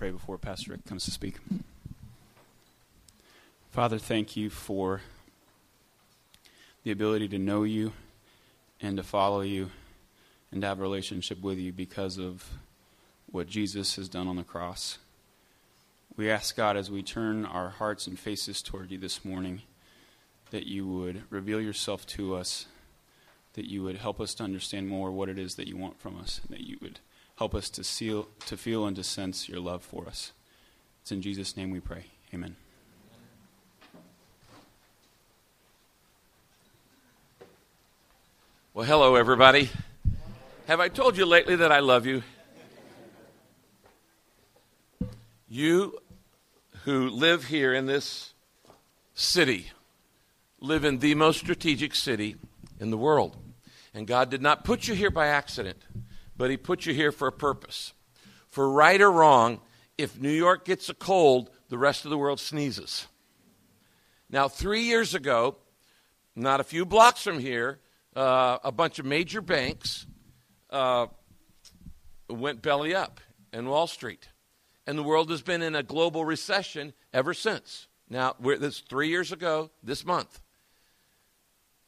pray 0.00 0.10
before 0.10 0.38
Pastor 0.38 0.72
Rick 0.72 0.86
comes 0.86 1.04
to 1.04 1.10
speak. 1.10 1.34
Father, 3.70 3.98
thank 3.98 4.34
you 4.34 4.48
for 4.48 5.02
the 6.84 6.90
ability 6.90 7.28
to 7.28 7.38
know 7.38 7.64
you 7.64 7.92
and 8.80 8.96
to 8.96 9.02
follow 9.02 9.42
you 9.42 9.68
and 10.50 10.62
to 10.62 10.68
have 10.68 10.78
a 10.78 10.82
relationship 10.82 11.42
with 11.42 11.58
you 11.58 11.70
because 11.70 12.16
of 12.16 12.48
what 13.30 13.46
Jesus 13.46 13.96
has 13.96 14.08
done 14.08 14.26
on 14.26 14.36
the 14.36 14.42
cross. 14.42 14.96
We 16.16 16.30
ask 16.30 16.56
God 16.56 16.78
as 16.78 16.90
we 16.90 17.02
turn 17.02 17.44
our 17.44 17.68
hearts 17.68 18.06
and 18.06 18.18
faces 18.18 18.62
toward 18.62 18.90
you 18.90 18.96
this 18.96 19.22
morning 19.22 19.60
that 20.50 20.64
you 20.66 20.86
would 20.86 21.24
reveal 21.28 21.60
yourself 21.60 22.06
to 22.06 22.36
us, 22.36 22.64
that 23.52 23.68
you 23.68 23.82
would 23.82 23.98
help 23.98 24.18
us 24.18 24.32
to 24.36 24.44
understand 24.44 24.88
more 24.88 25.12
what 25.12 25.28
it 25.28 25.38
is 25.38 25.56
that 25.56 25.68
you 25.68 25.76
want 25.76 26.00
from 26.00 26.18
us, 26.18 26.40
and 26.42 26.56
that 26.56 26.66
you 26.66 26.78
would 26.80 27.00
help 27.40 27.54
us 27.54 27.70
to, 27.70 27.82
seal, 27.82 28.28
to 28.44 28.54
feel 28.54 28.84
and 28.84 28.94
to 28.94 29.02
sense 29.02 29.48
your 29.48 29.58
love 29.58 29.82
for 29.82 30.06
us. 30.06 30.32
It's 31.00 31.10
in 31.10 31.22
Jesus' 31.22 31.56
name 31.56 31.70
we 31.70 31.80
pray. 31.80 32.04
Amen. 32.34 32.54
Well, 38.74 38.84
hello, 38.84 39.14
everybody. 39.14 39.70
Have 40.66 40.80
I 40.80 40.88
told 40.88 41.16
you 41.16 41.24
lately 41.24 41.56
that 41.56 41.72
I 41.72 41.80
love 41.80 42.04
you? 42.04 42.22
You 45.48 45.98
who 46.84 47.08
live 47.08 47.46
here 47.46 47.72
in 47.72 47.86
this 47.86 48.34
city 49.14 49.70
live 50.60 50.84
in 50.84 50.98
the 50.98 51.14
most 51.14 51.38
strategic 51.38 51.94
city 51.94 52.36
in 52.78 52.90
the 52.90 52.98
world. 52.98 53.34
And 53.94 54.06
God 54.06 54.28
did 54.28 54.42
not 54.42 54.62
put 54.62 54.86
you 54.86 54.92
here 54.92 55.10
by 55.10 55.28
accident, 55.28 55.78
but 56.40 56.48
He 56.48 56.56
put 56.56 56.86
you 56.86 56.94
here 56.94 57.12
for 57.12 57.28
a 57.28 57.32
purpose. 57.32 57.92
For 58.48 58.70
right 58.70 58.98
or 58.98 59.12
wrong, 59.12 59.60
if 59.98 60.18
New 60.18 60.32
York 60.32 60.64
gets 60.64 60.88
a 60.88 60.94
cold, 60.94 61.50
the 61.68 61.76
rest 61.76 62.06
of 62.06 62.10
the 62.10 62.16
world 62.16 62.40
sneezes. 62.40 63.06
Now, 64.30 64.48
three 64.48 64.84
years 64.84 65.14
ago, 65.14 65.58
not 66.34 66.58
a 66.58 66.64
few 66.64 66.86
blocks 66.86 67.22
from 67.24 67.40
here, 67.40 67.78
uh, 68.16 68.56
a 68.64 68.72
bunch 68.72 68.98
of 68.98 69.04
major 69.04 69.42
banks 69.42 70.06
uh, 70.70 71.08
went 72.30 72.62
belly 72.62 72.94
up 72.94 73.20
in 73.52 73.68
Wall 73.68 73.86
Street 73.86 74.30
and 74.86 74.96
the 74.96 75.02
world 75.02 75.28
has 75.28 75.42
been 75.42 75.60
in 75.60 75.74
a 75.74 75.82
global 75.82 76.24
recession 76.24 76.94
ever 77.12 77.34
since. 77.34 77.86
Now, 78.08 78.34
this 78.40 78.80
three 78.80 79.08
years 79.08 79.30
ago 79.30 79.72
this 79.82 80.06
month. 80.06 80.40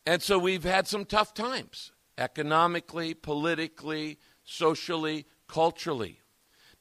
And 0.05 0.21
so 0.21 0.39
we've 0.39 0.63
had 0.63 0.87
some 0.87 1.07
tough 1.07 1.33
times 1.33 1.93
economically, 2.19 3.15
politically, 3.15 4.19
socially, 4.53 5.27
culturally. 5.49 6.21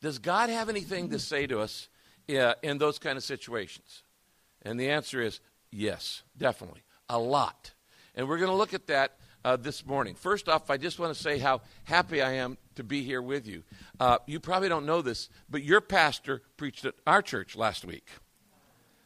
Does 0.02 0.20
God 0.20 0.50
have 0.50 0.70
anything 0.70 1.10
to 1.10 1.20
say 1.20 1.48
to 1.48 1.60
us 1.60 1.88
uh, 2.30 2.54
in 2.62 2.78
those 2.78 3.00
kind 3.00 3.18
of 3.18 3.24
situations? 3.24 4.04
And 4.62 4.80
the 4.80 4.90
answer 4.90 5.22
is 5.22 5.40
yes, 5.72 6.24
definitely. 6.38 6.82
A 7.10 7.20
lot. 7.20 7.74
And 8.16 8.28
we're 8.28 8.38
going 8.38 8.50
to 8.50 8.56
look 8.56 8.74
at 8.74 8.88
that 8.88 9.18
uh, 9.44 9.56
this 9.56 9.86
morning. 9.86 10.16
First 10.16 10.50
off, 10.50 10.70
I 10.70 10.78
just 10.78 11.00
want 11.00 11.16
to 11.16 11.22
say 11.22 11.38
how 11.38 11.62
happy 11.84 12.22
I 12.22 12.34
am 12.34 12.58
to 12.76 12.84
be 12.84 13.04
here 13.04 13.22
with 13.22 13.48
you. 13.48 13.64
Uh, 14.00 14.18
you 14.26 14.40
probably 14.40 14.70
don't 14.70 14.86
know 14.86 15.02
this, 15.02 15.30
but 15.50 15.64
your 15.64 15.82
pastor 15.82 16.42
preached 16.58 16.86
at 16.86 16.96
our 17.08 17.22
church 17.22 17.56
last 17.56 17.86
week. 17.86 18.08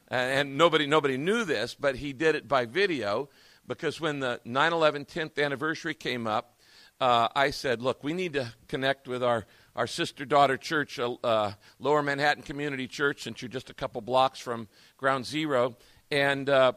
And 0.08 0.58
nobody, 0.58 0.86
nobody 0.86 1.18
knew 1.18 1.46
this, 1.46 1.74
but 1.74 1.96
he 1.96 2.14
did 2.14 2.36
it 2.36 2.48
by 2.48 2.66
video 2.66 3.30
because 3.68 4.00
when 4.00 4.20
the 4.20 4.40
9 4.46 4.74
11 4.74 5.06
10th 5.06 5.44
anniversary 5.44 5.94
came 5.94 6.28
up, 6.28 6.55
uh, 7.00 7.28
I 7.36 7.52
said, 7.52 7.82
Look, 7.82 8.04
we 8.04 8.14
need 8.14 8.34
to 8.34 8.54
connect 8.68 9.08
with 9.08 9.24
our, 9.24 9.46
our 9.76 9.88
sister 9.88 10.26
daughter 10.26 10.58
church, 10.58 11.00
uh, 11.00 11.14
uh, 11.24 11.54
Lower 11.80 12.02
Manhattan 12.02 12.44
Community 12.44 12.88
Church, 12.88 13.24
since 13.24 13.42
you're 13.42 13.50
just 13.50 13.70
a 13.70 13.74
couple 13.74 14.02
blocks 14.02 14.40
from 14.40 14.68
Ground 14.98 15.26
Zero. 15.26 15.76
And 16.12 16.50
uh, 16.50 16.74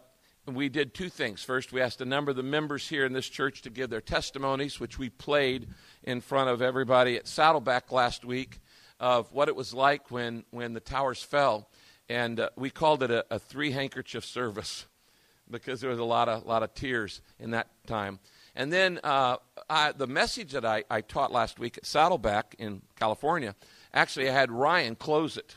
we 0.47 0.69
did 0.69 0.95
two 0.95 1.09
things. 1.09 1.43
First, 1.43 1.73
we 1.73 1.81
asked 1.81 2.01
a 2.01 2.07
number 2.07 2.31
of 2.31 2.37
the 2.37 2.43
members 2.43 2.89
here 2.89 3.05
in 3.05 3.13
this 3.13 3.29
church 3.29 3.63
to 3.63 3.71
give 3.71 3.91
their 3.91 4.01
testimonies, 4.01 4.81
which 4.81 4.99
we 4.99 5.11
played 5.11 5.69
in 6.03 6.21
front 6.21 6.51
of 6.51 6.63
everybody 6.63 7.17
at 7.17 7.29
Saddleback 7.29 7.93
last 7.93 8.25
week 8.25 8.61
of 9.01 9.33
what 9.33 9.49
it 9.49 9.55
was 9.55 9.73
like 9.73 10.11
when, 10.11 10.45
when 10.51 10.73
the 10.73 10.81
towers 10.81 11.23
fell. 11.23 11.69
And 12.09 12.41
uh, 12.41 12.51
we 12.57 12.71
called 12.71 13.03
it 13.03 13.11
a, 13.11 13.25
a, 13.31 13.39
three 13.39 13.71
handkerchief 13.71 14.25
service 14.25 14.87
because 15.51 15.81
there 15.81 15.91
was 15.91 15.99
a 15.99 16.05
lot 16.05 16.29
of, 16.29 16.47
lot 16.47 16.63
of 16.63 16.75
tears 16.75 17.21
in 17.39 17.51
that 17.51 17.69
time. 17.87 18.19
And 18.59 18.71
then 18.73 19.01
uh, 19.03 19.37
I, 19.71 19.93
the 19.93 20.07
message 20.07 20.53
that 20.53 20.67
I, 20.67 20.85
I 20.91 21.01
taught 21.01 21.33
last 21.33 21.59
week 21.59 21.79
at 21.79 21.87
Saddleback 21.87 22.57
in 22.59 22.83
California, 22.97 23.55
actually, 23.95 24.29
I 24.29 24.33
had 24.33 24.51
Ryan 24.51 24.97
close 24.97 25.39
it 25.39 25.57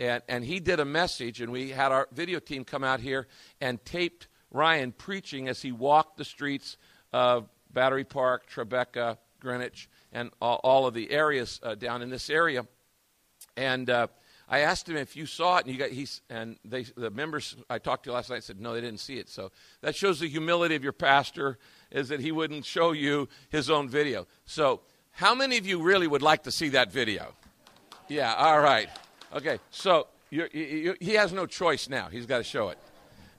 and, 0.00 0.22
and 0.28 0.44
he 0.44 0.60
did 0.60 0.78
a 0.80 0.84
message, 0.84 1.40
and 1.40 1.50
we 1.50 1.70
had 1.70 1.90
our 1.90 2.08
video 2.12 2.38
team 2.38 2.64
come 2.64 2.84
out 2.84 3.00
here 3.00 3.26
and 3.60 3.84
taped 3.84 4.28
Ryan 4.50 4.92
preaching 4.92 5.48
as 5.48 5.60
he 5.60 5.72
walked 5.72 6.16
the 6.16 6.24
streets 6.24 6.76
of 7.12 7.48
Battery 7.72 8.04
Park, 8.04 8.48
Tribeca, 8.48 9.18
Greenwich, 9.40 9.88
and 10.12 10.30
all, 10.40 10.60
all 10.62 10.86
of 10.86 10.94
the 10.94 11.10
areas 11.10 11.60
uh, 11.62 11.74
down 11.74 12.02
in 12.02 12.10
this 12.10 12.30
area. 12.30 12.64
And 13.56 13.90
uh, 13.90 14.06
I 14.48 14.60
asked 14.60 14.88
him 14.88 14.96
if 14.96 15.16
you 15.16 15.26
saw 15.26 15.58
it, 15.58 15.66
and 15.66 15.74
you 15.74 15.78
got 15.78 15.90
he's 15.90 16.22
and 16.30 16.56
they 16.64 16.84
the 16.84 17.10
members 17.10 17.56
I 17.68 17.78
talked 17.78 18.04
to 18.04 18.12
last 18.12 18.30
night 18.30 18.44
said 18.44 18.60
no, 18.60 18.72
they 18.72 18.80
didn't 18.80 19.00
see 19.00 19.18
it. 19.18 19.28
So 19.28 19.50
that 19.82 19.94
shows 19.94 20.20
the 20.20 20.28
humility 20.28 20.74
of 20.74 20.82
your 20.82 20.92
pastor 20.92 21.58
is 21.90 22.08
that 22.08 22.20
he 22.20 22.32
wouldn't 22.32 22.64
show 22.64 22.92
you 22.92 23.28
his 23.50 23.70
own 23.70 23.88
video. 23.88 24.26
So 24.44 24.80
how 25.12 25.34
many 25.34 25.58
of 25.58 25.66
you 25.66 25.82
really 25.82 26.06
would 26.06 26.22
like 26.22 26.44
to 26.44 26.52
see 26.52 26.68
that 26.70 26.92
video? 26.92 27.34
Yeah, 28.08 28.34
all 28.34 28.60
right. 28.60 28.88
Okay, 29.34 29.58
so 29.70 30.06
you, 30.30 30.48
you, 30.52 30.96
he 31.00 31.14
has 31.14 31.32
no 31.32 31.46
choice 31.46 31.88
now. 31.88 32.08
He's 32.08 32.26
got 32.26 32.38
to 32.38 32.44
show 32.44 32.68
it. 32.68 32.78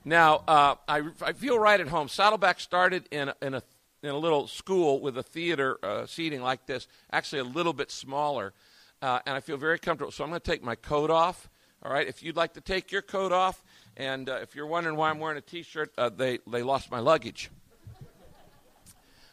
Now, 0.06 0.44
uh, 0.48 0.76
I, 0.88 1.02
I 1.22 1.34
feel 1.34 1.60
right 1.60 1.80
at 1.80 1.88
home. 1.88 2.08
Saddleback 2.08 2.60
started 2.60 3.08
in 3.12 3.32
in 3.42 3.54
a, 3.56 3.64
in 4.02 4.10
a 4.10 4.18
little 4.18 4.48
school 4.48 5.02
with 5.02 5.18
a 5.18 5.24
theater 5.24 5.78
uh, 5.84 6.06
seating 6.06 6.42
like 6.42 6.66
this, 6.66 6.88
actually 7.12 7.40
a 7.40 7.44
little 7.44 7.74
bit 7.74 7.92
smaller, 7.92 8.54
uh, 9.02 9.20
and 9.26 9.36
I 9.36 9.40
feel 9.40 9.58
very 9.58 9.78
comfortable. 9.78 10.12
So 10.12 10.24
I'm 10.24 10.30
going 10.30 10.42
to 10.42 10.52
take 10.52 10.64
my 10.64 10.76
coat 10.76 11.10
off. 11.10 11.50
All 11.84 11.92
right, 11.92 12.08
if 12.08 12.22
you'd 12.24 12.36
like 12.36 12.54
to 12.54 12.62
take 12.62 12.92
your 12.92 13.02
coat 13.02 13.32
off, 13.32 13.64
and 13.96 14.30
uh, 14.30 14.40
if 14.42 14.56
you're 14.56 14.68
wondering 14.68 14.96
why 14.96 15.10
I'm 15.10 15.20
wearing 15.20 15.38
a 15.38 15.42
T-shirt, 15.42 15.94
uh, 15.98 16.10
they 16.10 16.40
they 16.48 16.62
lost 16.64 16.92
my 16.92 17.00
luggage. 17.00 17.50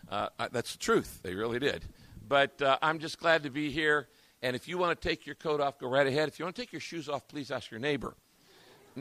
Uh, 0.09 0.29
that's 0.53 0.73
the 0.73 0.79
truth. 0.79 1.21
They 1.23 1.35
really 1.35 1.59
did. 1.59 1.85
But 2.29 2.61
I'm 2.83 2.99
just 2.99 3.19
glad 3.19 3.45
to 3.45 3.51
be 3.51 3.71
here 3.71 4.09
and 4.43 4.55
if 4.55 4.69
you 4.69 4.79
want 4.79 5.01
to 5.01 5.09
take 5.09 5.27
your 5.27 5.35
coat 5.35 5.61
off, 5.61 5.79
go 5.79 5.89
right 5.89 6.07
ahead. 6.07 6.29
If 6.29 6.39
you 6.39 6.45
want 6.45 6.57
to 6.57 6.63
take 6.63 6.73
your 6.73 6.81
shoes 6.81 7.09
off, 7.09 7.27
please 7.27 7.51
ask 7.51 7.71
your 7.71 7.81
neighbor. 7.81 8.15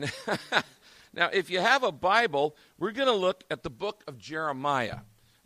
now, 1.14 1.30
if 1.32 1.50
you 1.50 1.60
have 1.60 1.82
a 1.82 1.92
Bible, 1.92 2.56
we're 2.78 2.92
going 2.92 3.08
to 3.08 3.14
look 3.14 3.44
at 3.50 3.62
the 3.62 3.70
book 3.70 4.02
of 4.06 4.18
Jeremiah. 4.18 4.98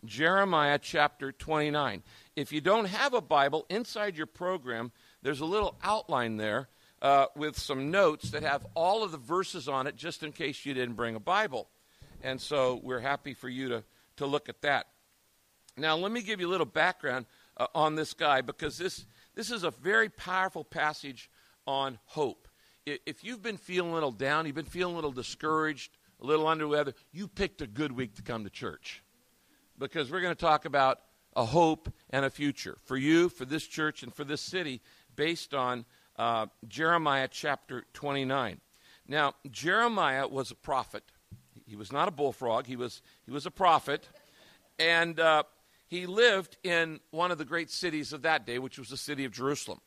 Jeremiah 0.03 0.79
chapter 0.81 1.31
29. 1.31 2.03
If 2.35 2.51
you 2.51 2.61
don't 2.61 2.85
have 2.85 3.13
a 3.13 3.21
Bible, 3.21 3.65
inside 3.69 4.17
your 4.17 4.25
program, 4.25 4.91
there's 5.21 5.41
a 5.41 5.45
little 5.45 5.77
outline 5.83 6.37
there 6.37 6.69
uh, 7.01 7.27
with 7.35 7.59
some 7.59 7.91
notes 7.91 8.31
that 8.31 8.43
have 8.43 8.65
all 8.73 9.03
of 9.03 9.11
the 9.11 9.17
verses 9.17 9.67
on 9.67 9.87
it 9.87 9.95
just 9.95 10.23
in 10.23 10.31
case 10.31 10.65
you 10.65 10.73
didn't 10.73 10.95
bring 10.95 11.15
a 11.15 11.19
Bible. 11.19 11.69
And 12.23 12.39
so 12.39 12.79
we're 12.81 12.99
happy 12.99 13.33
for 13.33 13.49
you 13.49 13.69
to, 13.69 13.83
to 14.17 14.25
look 14.25 14.49
at 14.49 14.61
that. 14.61 14.87
Now, 15.81 15.97
let 15.97 16.11
me 16.11 16.21
give 16.21 16.39
you 16.39 16.47
a 16.47 16.51
little 16.51 16.65
background 16.65 17.25
uh, 17.57 17.65
on 17.73 17.95
this 17.95 18.13
guy 18.13 18.41
because 18.41 18.77
this 18.77 19.05
this 19.33 19.49
is 19.49 19.63
a 19.63 19.71
very 19.71 20.09
powerful 20.09 20.63
passage 20.63 21.29
on 21.65 21.97
hope. 22.05 22.47
If 22.85 23.23
you've 23.23 23.41
been 23.41 23.57
feeling 23.57 23.91
a 23.91 23.93
little 23.93 24.11
down, 24.11 24.45
you've 24.45 24.55
been 24.55 24.65
feeling 24.65 24.93
a 24.93 24.95
little 24.95 25.11
discouraged, 25.11 25.97
a 26.21 26.25
little 26.25 26.47
under 26.47 26.67
weather, 26.67 26.93
you 27.11 27.27
picked 27.27 27.61
a 27.61 27.67
good 27.67 27.91
week 27.91 28.15
to 28.15 28.21
come 28.21 28.43
to 28.43 28.49
church. 28.49 29.03
Because 29.77 30.11
we're 30.11 30.21
going 30.21 30.35
to 30.35 30.39
talk 30.39 30.65
about 30.65 30.99
a 31.35 31.45
hope 31.45 31.91
and 32.09 32.25
a 32.25 32.29
future 32.29 32.77
for 32.83 32.97
you, 32.97 33.29
for 33.29 33.45
this 33.45 33.65
church, 33.65 34.03
and 34.03 34.13
for 34.13 34.23
this 34.23 34.41
city 34.41 34.81
based 35.15 35.53
on 35.53 35.85
uh, 36.17 36.47
Jeremiah 36.67 37.27
chapter 37.29 37.85
29. 37.93 38.59
Now, 39.07 39.33
Jeremiah 39.49 40.27
was 40.27 40.51
a 40.51 40.55
prophet. 40.55 41.03
He 41.65 41.75
was 41.75 41.91
not 41.91 42.07
a 42.07 42.11
bullfrog, 42.11 42.67
he 42.67 42.75
was, 42.75 43.01
he 43.25 43.31
was 43.31 43.45
a 43.45 43.51
prophet. 43.51 44.07
And 44.77 45.19
uh, 45.19 45.43
he 45.91 46.05
lived 46.05 46.55
in 46.63 47.01
one 47.09 47.31
of 47.31 47.37
the 47.37 47.43
great 47.43 47.69
cities 47.69 48.13
of 48.13 48.21
that 48.21 48.45
day, 48.45 48.59
which 48.59 48.79
was 48.79 48.87
the 48.87 48.95
city 48.95 49.25
of 49.25 49.33
Jerusalem. 49.33 49.81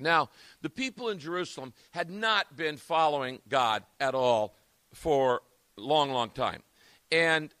Now, 0.00 0.28
the 0.60 0.68
people 0.68 1.08
in 1.08 1.20
Jerusalem 1.20 1.72
had 1.92 2.10
not 2.10 2.56
been 2.56 2.76
following 2.76 3.38
God 3.48 3.84
at 4.00 4.16
all 4.16 4.56
for 4.92 5.42
a 5.78 5.80
long, 5.80 6.10
long 6.10 6.30
time. 6.30 6.64
And 7.12 7.54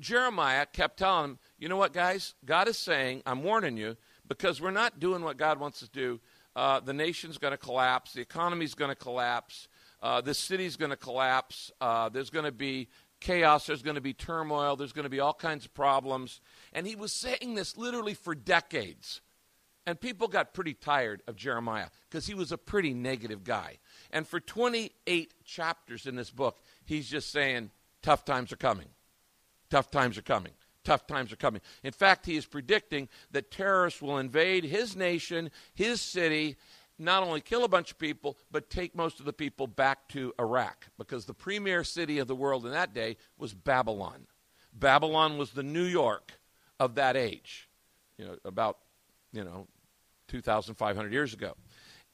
Jeremiah 0.00 0.66
kept 0.66 0.98
telling 0.98 1.22
them, 1.22 1.38
you 1.60 1.68
know 1.68 1.76
what, 1.76 1.92
guys? 1.92 2.34
God 2.44 2.66
is 2.66 2.76
saying, 2.76 3.22
I'm 3.24 3.44
warning 3.44 3.76
you, 3.76 3.96
because 4.26 4.60
we're 4.60 4.72
not 4.72 4.98
doing 4.98 5.22
what 5.22 5.36
God 5.36 5.60
wants 5.60 5.80
us 5.80 5.88
to 5.90 5.94
do. 5.94 6.20
Uh, 6.56 6.80
the 6.80 6.92
nation's 6.92 7.38
going 7.38 7.52
to 7.52 7.56
collapse. 7.56 8.14
The 8.14 8.20
economy's 8.20 8.74
going 8.74 8.90
to 8.90 8.96
collapse. 8.96 9.68
Uh, 10.02 10.20
the 10.20 10.34
city's 10.34 10.76
going 10.76 10.90
to 10.90 10.96
collapse. 10.96 11.70
Uh, 11.80 12.08
there's 12.08 12.30
going 12.30 12.46
to 12.46 12.50
be 12.50 12.88
chaos, 13.22 13.66
there's 13.66 13.82
going 13.82 13.94
to 13.94 14.02
be 14.02 14.12
turmoil, 14.12 14.76
there's 14.76 14.92
going 14.92 15.04
to 15.04 15.10
be 15.10 15.20
all 15.20 15.32
kinds 15.32 15.64
of 15.64 15.72
problems. 15.72 16.40
And 16.72 16.86
he 16.86 16.96
was 16.96 17.12
saying 17.12 17.54
this 17.54 17.78
literally 17.78 18.14
for 18.14 18.34
decades. 18.34 19.20
And 19.86 20.00
people 20.00 20.28
got 20.28 20.54
pretty 20.54 20.74
tired 20.74 21.22
of 21.26 21.34
Jeremiah 21.34 21.88
because 22.08 22.26
he 22.26 22.34
was 22.34 22.52
a 22.52 22.58
pretty 22.58 22.94
negative 22.94 23.42
guy. 23.42 23.78
And 24.10 24.26
for 24.26 24.38
28 24.38 25.34
chapters 25.44 26.06
in 26.06 26.14
this 26.14 26.30
book, 26.30 26.60
he's 26.84 27.08
just 27.08 27.32
saying, 27.32 27.70
tough 28.02 28.24
times 28.24 28.52
are 28.52 28.56
coming. 28.56 28.88
Tough 29.70 29.90
times 29.90 30.18
are 30.18 30.22
coming. 30.22 30.52
Tough 30.84 31.06
times 31.06 31.32
are 31.32 31.36
coming. 31.36 31.60
In 31.82 31.92
fact, 31.92 32.26
he 32.26 32.36
is 32.36 32.44
predicting 32.44 33.08
that 33.30 33.50
terrorists 33.50 34.02
will 34.02 34.18
invade 34.18 34.64
his 34.64 34.96
nation, 34.96 35.50
his 35.74 36.00
city, 36.00 36.56
not 37.02 37.22
only 37.22 37.40
kill 37.40 37.64
a 37.64 37.68
bunch 37.68 37.90
of 37.90 37.98
people, 37.98 38.38
but 38.50 38.70
take 38.70 38.94
most 38.94 39.20
of 39.20 39.26
the 39.26 39.32
people 39.32 39.66
back 39.66 40.08
to 40.08 40.32
Iraq. 40.38 40.88
Because 40.98 41.26
the 41.26 41.34
premier 41.34 41.84
city 41.84 42.18
of 42.18 42.28
the 42.28 42.36
world 42.36 42.64
in 42.64 42.72
that 42.72 42.94
day 42.94 43.16
was 43.36 43.54
Babylon. 43.54 44.26
Babylon 44.72 45.36
was 45.36 45.50
the 45.50 45.62
New 45.62 45.84
York 45.84 46.32
of 46.80 46.94
that 46.94 47.16
age, 47.16 47.68
you 48.16 48.24
know, 48.24 48.36
about, 48.44 48.78
you 49.32 49.44
know, 49.44 49.66
2,500 50.28 51.12
years 51.12 51.34
ago. 51.34 51.54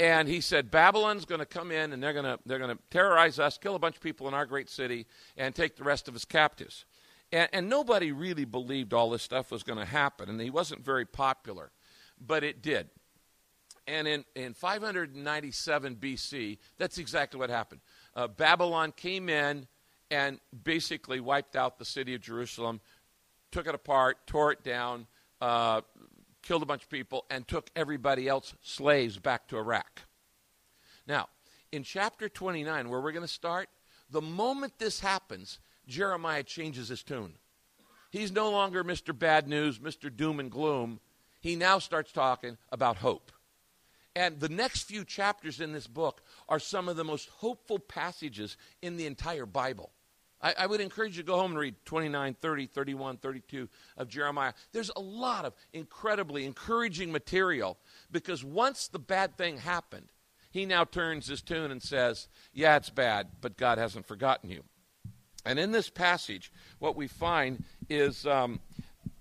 And 0.00 0.29
he 0.29 0.40
said, 0.40 0.70
Babylon's 0.70 1.25
going 1.25 1.40
to 1.40 1.46
come 1.46 1.73
in 1.73 1.93
and 1.93 2.02
they're 2.02 2.12
going 2.12 2.25
to 2.25 2.38
they're 2.46 2.58
going 2.58 2.76
to 2.76 2.82
terrorize 2.90 3.38
us, 3.38 3.58
kill 3.58 3.75
a 3.75 3.81
bunch 3.81 3.96
of 3.96 4.02
people 4.02 4.29
in 4.29 4.35
our 4.35 4.46
great 4.46 4.70
city, 4.70 5.06
and 5.37 5.55
take 5.55 5.76
the 5.76 5.85
rest 5.85 6.08
of 6.08 6.14
us 6.14 6.25
captives. 6.25 6.85
And, 7.32 7.49
and 7.52 7.69
nobody 7.69 8.12
really 8.12 8.44
believed 8.44 8.94
all 8.94 9.11
this 9.11 9.23
stuff 9.23 9.50
was 9.50 9.62
going 9.62 9.79
to 9.79 9.85
happen, 9.85 10.29
and 10.29 10.40
he 10.40 10.50
wasn't 10.50 10.85
very 10.85 11.05
popular, 11.05 11.73
but 12.20 12.44
it 12.44 12.62
did. 12.62 12.90
And 13.88 14.06
in, 14.06 14.25
in 14.37 14.52
597 14.52 15.96
BC, 15.96 16.58
that's 16.76 16.99
exactly 16.99 17.40
what 17.40 17.49
happened. 17.49 17.81
Uh, 18.14 18.29
Babylon 18.29 18.93
came 18.93 19.31
in 19.31 19.67
and 20.11 20.38
basically 20.62 21.20
wiped 21.20 21.56
out 21.56 21.79
the 21.79 21.87
city 21.87 22.14
of 22.14 22.20
Jerusalem, 22.20 22.82
took 23.50 23.67
it 23.67 23.75
apart, 23.75 24.26
tore 24.26 24.52
it 24.52 24.62
down, 24.62 25.06
uh, 25.40 25.81
killed 26.43 26.62
a 26.62 26.67
bunch 26.67 26.82
of 26.82 26.90
people, 26.90 27.25
and 27.31 27.49
took 27.49 27.70
everybody 27.75 28.29
else, 28.29 28.55
slaves, 28.61 29.19
back 29.19 29.49
to 29.49 29.56
Iraq. 29.56 30.02
Now, 31.06 31.29
in 31.73 31.82
chapter 31.82 32.29
29, 32.29 32.90
where 32.90 33.00
we're 33.00 33.12
going 33.12 33.23
to 33.23 33.29
start, 33.29 33.70
the 34.11 34.20
moment 34.20 34.75
this 34.79 35.00
happens, 35.00 35.61
Jeremiah 35.87 36.43
changes 36.43 36.88
his 36.88 37.02
tune. 37.02 37.35
He's 38.11 38.32
no 38.32 38.50
longer 38.50 38.85
Mr. 38.85 39.19
Bad 39.19 39.49
News, 39.49 39.79
Mr. 39.79 40.14
Doom 40.14 40.40
and 40.40 40.50
Gloom. 40.50 41.00
He 41.40 41.56
now 41.56 41.79
starts 41.79 42.12
talking 42.12 42.58
about 42.70 42.99
hope. 42.99 43.32
And 44.18 44.40
the 44.40 44.48
next 44.48 44.82
few 44.82 45.04
chapters 45.04 45.60
in 45.60 45.72
this 45.72 45.86
book 45.86 46.22
are 46.48 46.58
some 46.58 46.88
of 46.88 46.96
the 46.96 47.04
most 47.04 47.28
hopeful 47.28 47.78
passages 47.78 48.56
in 48.82 48.96
the 48.96 49.06
entire 49.06 49.46
Bible. 49.46 49.92
I, 50.42 50.54
I, 50.58 50.66
would 50.66 50.80
encourage 50.80 51.16
you 51.16 51.22
to 51.22 51.26
go 51.26 51.38
home 51.38 51.52
and 51.52 51.60
read 51.60 51.76
29, 51.84 52.34
30, 52.34 52.66
31, 52.66 53.18
32 53.18 53.68
of 53.96 54.08
Jeremiah. 54.08 54.54
There's 54.72 54.90
a 54.96 55.00
lot 55.00 55.44
of 55.44 55.54
incredibly 55.72 56.46
encouraging 56.46 57.12
material 57.12 57.78
because 58.10 58.42
once 58.42 58.88
the 58.88 58.98
bad 58.98 59.38
thing 59.38 59.58
happened, 59.58 60.10
he 60.50 60.66
now 60.66 60.82
turns 60.82 61.28
his 61.28 61.40
tune 61.40 61.70
and 61.70 61.80
says, 61.80 62.26
Yeah, 62.52 62.74
it's 62.74 62.90
bad, 62.90 63.28
but 63.40 63.56
God 63.56 63.78
hasn't 63.78 64.06
forgotten 64.06 64.50
you. 64.50 64.64
And 65.44 65.60
in 65.60 65.70
this 65.70 65.90
passage, 65.90 66.50
what 66.80 66.96
we 66.96 67.06
find 67.06 67.62
is 67.88 68.26
um, 68.26 68.58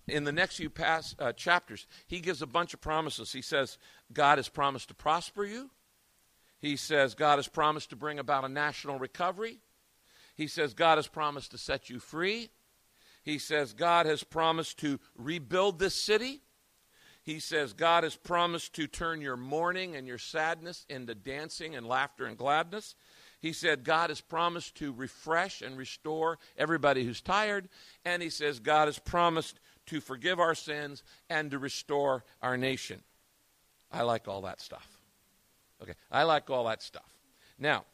in 0.08 0.24
the 0.24 0.32
next 0.32 0.58
few 0.58 0.70
past, 0.70 1.16
uh, 1.20 1.34
chapters, 1.34 1.86
he 2.08 2.20
gives 2.20 2.42
a 2.42 2.48
bunch 2.48 2.74
of 2.74 2.82
promises. 2.82 3.34
He 3.34 3.42
says, 3.42 3.78
God 4.12 4.38
has 4.38 4.50
promised 4.50 4.88
to 4.90 4.94
prosper 4.94 5.44
you. 5.44 5.70
He 6.60 6.76
says, 6.76 7.14
God 7.14 7.38
has 7.38 7.48
promised 7.48 7.90
to 7.92 7.96
bring 7.96 8.20
about 8.20 8.46
a 8.46 8.50
national 8.50 9.00
recovery. 9.00 9.60
He 10.36 10.48
says 10.48 10.74
God 10.74 10.98
has 10.98 11.08
promised 11.08 11.52
to 11.52 11.58
set 11.58 11.90
you 11.90 12.00
free. 12.00 12.50
He 13.24 13.40
says 13.40 13.74
God 13.74 14.06
has 14.06 14.24
promised 14.24 14.80
to 14.80 15.00
rebuild 15.16 15.80
this 15.80 15.96
city. 15.96 16.42
He 17.24 17.40
says 17.40 17.74
God 17.74 18.04
has 18.04 18.16
promised 18.16 18.74
to 18.76 18.88
turn 18.88 19.20
your 19.20 19.36
mourning 19.36 19.96
and 19.96 20.08
your 20.08 20.20
sadness 20.20 20.86
into 20.90 21.14
dancing 21.14 21.76
and 21.76 21.86
laughter 21.86 22.26
and 22.26 22.38
gladness. 22.38 22.96
He 23.42 23.52
said 23.52 23.84
God 23.84 24.10
has 24.10 24.22
promised 24.22 24.76
to 24.76 24.94
refresh 24.94 25.62
and 25.62 25.78
restore 25.78 26.40
everybody 26.58 27.04
who's 27.04 27.22
tired. 27.22 27.68
And 28.06 28.22
he 28.22 28.30
says 28.30 28.60
God 28.60 28.88
has 28.88 28.98
promised 28.98 29.60
to 29.88 30.00
forgive 30.00 30.40
our 30.40 30.56
sins 30.56 31.04
and 31.30 31.52
to 31.52 31.60
restore 31.60 32.24
our 32.42 32.58
nation. 32.58 33.02
I 33.92 34.04
like 34.04 34.28
all 34.28 34.42
that 34.44 34.62
stuff. 34.62 34.88
Okay, 35.82 35.94
I 36.12 36.24
like 36.24 36.50
all 36.50 36.66
that 36.66 36.82
stuff. 36.82 37.18
Now, 37.60 37.86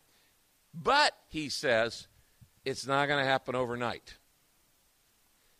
but 0.73 1.13
he 1.27 1.49
says 1.49 2.07
it's 2.65 2.87
not 2.87 3.07
going 3.07 3.23
to 3.23 3.29
happen 3.29 3.55
overnight. 3.55 4.15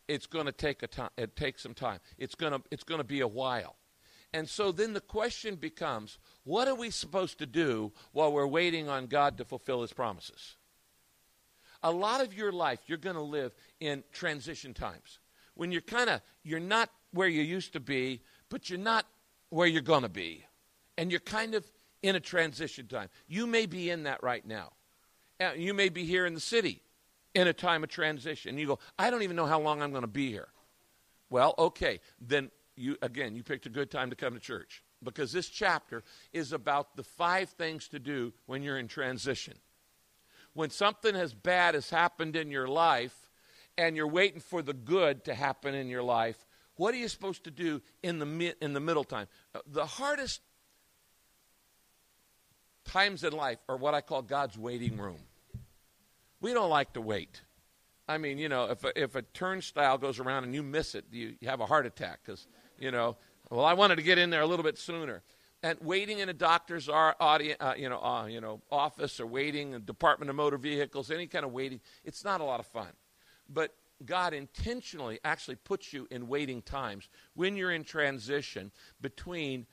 It's 0.08 0.26
going 0.26 0.46
to 0.46 0.52
take 0.52 0.84
a 0.84 0.88
time. 0.88 1.10
It 1.18 1.36
takes 1.36 1.64
some 1.64 1.74
time. 1.74 2.00
It's 2.18 2.36
going 2.36 2.54
to 2.54 2.62
it's 2.72 2.84
going 2.84 3.00
to 3.00 3.06
be 3.06 3.22
a 3.22 3.28
while. 3.28 3.76
And 4.34 4.50
so 4.50 4.72
then 4.72 4.94
the 4.94 5.02
question 5.02 5.56
becomes, 5.56 6.18
what 6.44 6.68
are 6.68 6.74
we 6.74 6.90
supposed 6.90 7.38
to 7.38 7.46
do 7.46 7.92
while 8.14 8.34
we're 8.34 8.48
waiting 8.48 8.90
on 8.90 9.06
God 9.06 9.38
to 9.38 9.46
fulfill 9.46 9.84
his 9.84 9.94
promises? 9.94 10.56
A 11.84 11.92
lot 11.92 12.22
of 12.22 12.34
your 12.34 12.52
life 12.52 12.80
you're 12.88 12.98
going 12.98 13.16
to 13.16 13.22
live 13.22 13.54
in 13.80 14.04
transition 14.12 14.74
times. 14.74 15.20
When 15.56 15.72
you're 15.72 15.82
kind 15.82 16.10
of 16.10 16.22
you're 16.44 16.60
not 16.60 16.90
where 17.12 17.28
you 17.28 17.42
used 17.42 17.74
to 17.74 17.80
be, 17.80 18.22
but 18.50 18.70
you're 18.70 18.80
not 18.80 19.06
where 19.50 19.68
you're 19.68 19.82
going 19.82 20.02
to 20.02 20.10
be. 20.10 20.46
And 20.98 21.12
you're 21.12 21.20
kind 21.20 21.56
of 21.56 21.66
in 22.02 22.16
a 22.16 22.20
transition 22.20 22.88
time. 22.88 23.10
You 23.28 23.48
may 23.48 23.66
be 23.66 23.90
in 23.90 24.04
that 24.04 24.22
right 24.22 24.46
now. 24.46 24.74
Uh, 25.40 25.52
you 25.56 25.74
may 25.74 25.90
be 25.90 26.06
here 26.06 26.26
in 26.26 26.34
the 26.34 26.40
city 26.40 26.82
in 27.34 27.48
a 27.48 27.54
time 27.54 27.84
of 27.84 27.90
transition. 27.90 28.58
You 28.58 28.68
go, 28.68 28.80
I 29.00 29.10
don't 29.10 29.24
even 29.24 29.36
know 29.36 29.46
how 29.46 29.60
long 29.60 29.82
I'm 29.82 29.92
going 29.92 30.04
to 30.04 30.08
be 30.08 30.30
here. 30.30 30.50
Well, 31.30 31.56
okay, 31.58 32.00
then 32.22 32.52
you 32.76 32.98
again, 33.02 33.36
you 33.36 33.44
picked 33.44 33.66
a 33.66 33.70
good 33.70 33.90
time 33.90 34.10
to 34.10 34.16
come 34.16 34.34
to 34.34 34.40
church 34.40 34.84
because 35.04 35.32
this 35.32 35.50
chapter 35.50 36.04
is 36.32 36.54
about 36.54 36.96
the 36.96 37.04
five 37.04 37.50
things 37.50 37.88
to 37.90 38.00
do 38.00 38.34
when 38.46 38.64
you're 38.64 38.78
in 38.78 38.88
transition. 38.88 39.56
When 40.54 40.70
something 40.70 41.16
as 41.16 41.34
bad 41.34 41.74
has 41.74 41.90
happened 41.90 42.36
in 42.36 42.52
your 42.52 42.68
life 42.68 43.23
and 43.78 43.96
you're 43.96 44.08
waiting 44.08 44.40
for 44.40 44.62
the 44.62 44.74
good 44.74 45.26
to 45.26 45.34
happen 45.34 45.74
in 45.74 45.88
your 45.88 46.04
life, 46.04 46.46
what 46.76 46.94
are 46.94 46.98
you 46.98 47.08
supposed 47.08 47.44
to 47.44 47.52
do 47.52 47.82
in 48.02 48.20
the 48.20 48.56
in 48.62 48.74
the 48.74 48.80
middle 48.80 49.04
time? 49.04 49.28
Uh, 49.54 49.60
the 49.68 49.86
hardest 49.86 50.42
times 52.86 53.24
in 53.24 53.34
life 53.34 53.60
are 53.70 53.78
what 53.78 53.94
I 53.94 54.02
call 54.02 54.22
God's 54.22 54.58
waiting 54.58 54.98
room. 54.98 55.20
We 56.42 56.54
don't 56.54 56.70
like 56.70 56.94
to 56.94 57.02
wait. 57.02 57.42
I 58.08 58.18
mean, 58.18 58.38
you 58.38 58.50
know, 58.50 58.66
if 58.66 58.84
a, 58.84 59.02
if 59.02 59.16
a 59.16 59.22
turnstile 59.22 59.98
goes 59.98 60.20
around 60.20 60.44
and 60.44 60.54
you 60.54 60.62
miss 60.62 60.94
it, 60.94 61.06
you, 61.12 61.36
you 61.40 61.48
have 61.48 61.62
a 61.62 61.66
heart 61.66 61.86
attack 61.86 62.20
because, 62.26 62.48
you 62.78 62.92
know, 62.92 63.16
well, 63.50 63.64
I 63.64 63.74
wanted 63.74 63.96
to 63.96 64.02
get 64.02 64.18
in 64.18 64.30
there 64.30 64.42
a 64.42 64.46
little 64.46 64.64
bit 64.64 64.78
sooner. 64.78 65.22
And 65.62 65.80
waiting 65.80 66.20
in 66.20 66.28
a 66.28 66.34
doctor's 66.34 66.90
audience, 66.90 67.58
uh, 67.62 67.76
you 67.78 67.88
know, 67.88 68.04
uh, 68.04 68.26
you 68.26 68.42
know, 68.42 68.62
office 68.70 69.22
or 69.22 69.26
waiting 69.26 69.72
in 69.74 69.86
Department 69.86 70.30
of 70.30 70.36
Motor 70.36 70.58
Vehicles, 70.58 71.10
any 71.10 71.28
kind 71.28 71.46
of 71.46 71.54
waiting, 71.54 71.80
it's 72.04 72.26
not 72.26 72.42
a 72.42 72.44
lot 72.44 72.60
of 72.60 72.66
fun. 72.66 72.90
But 73.50 73.74
God 74.06 74.34
intentionally 74.34 75.20
actually 75.24 75.56
puts 75.56 75.94
you 75.94 76.08
in 76.12 76.28
waiting 76.28 76.62
times 76.62 77.08
when 77.36 77.56
you're 77.56 77.72
in 77.72 77.84
transition 77.84 78.72
between 79.02 79.66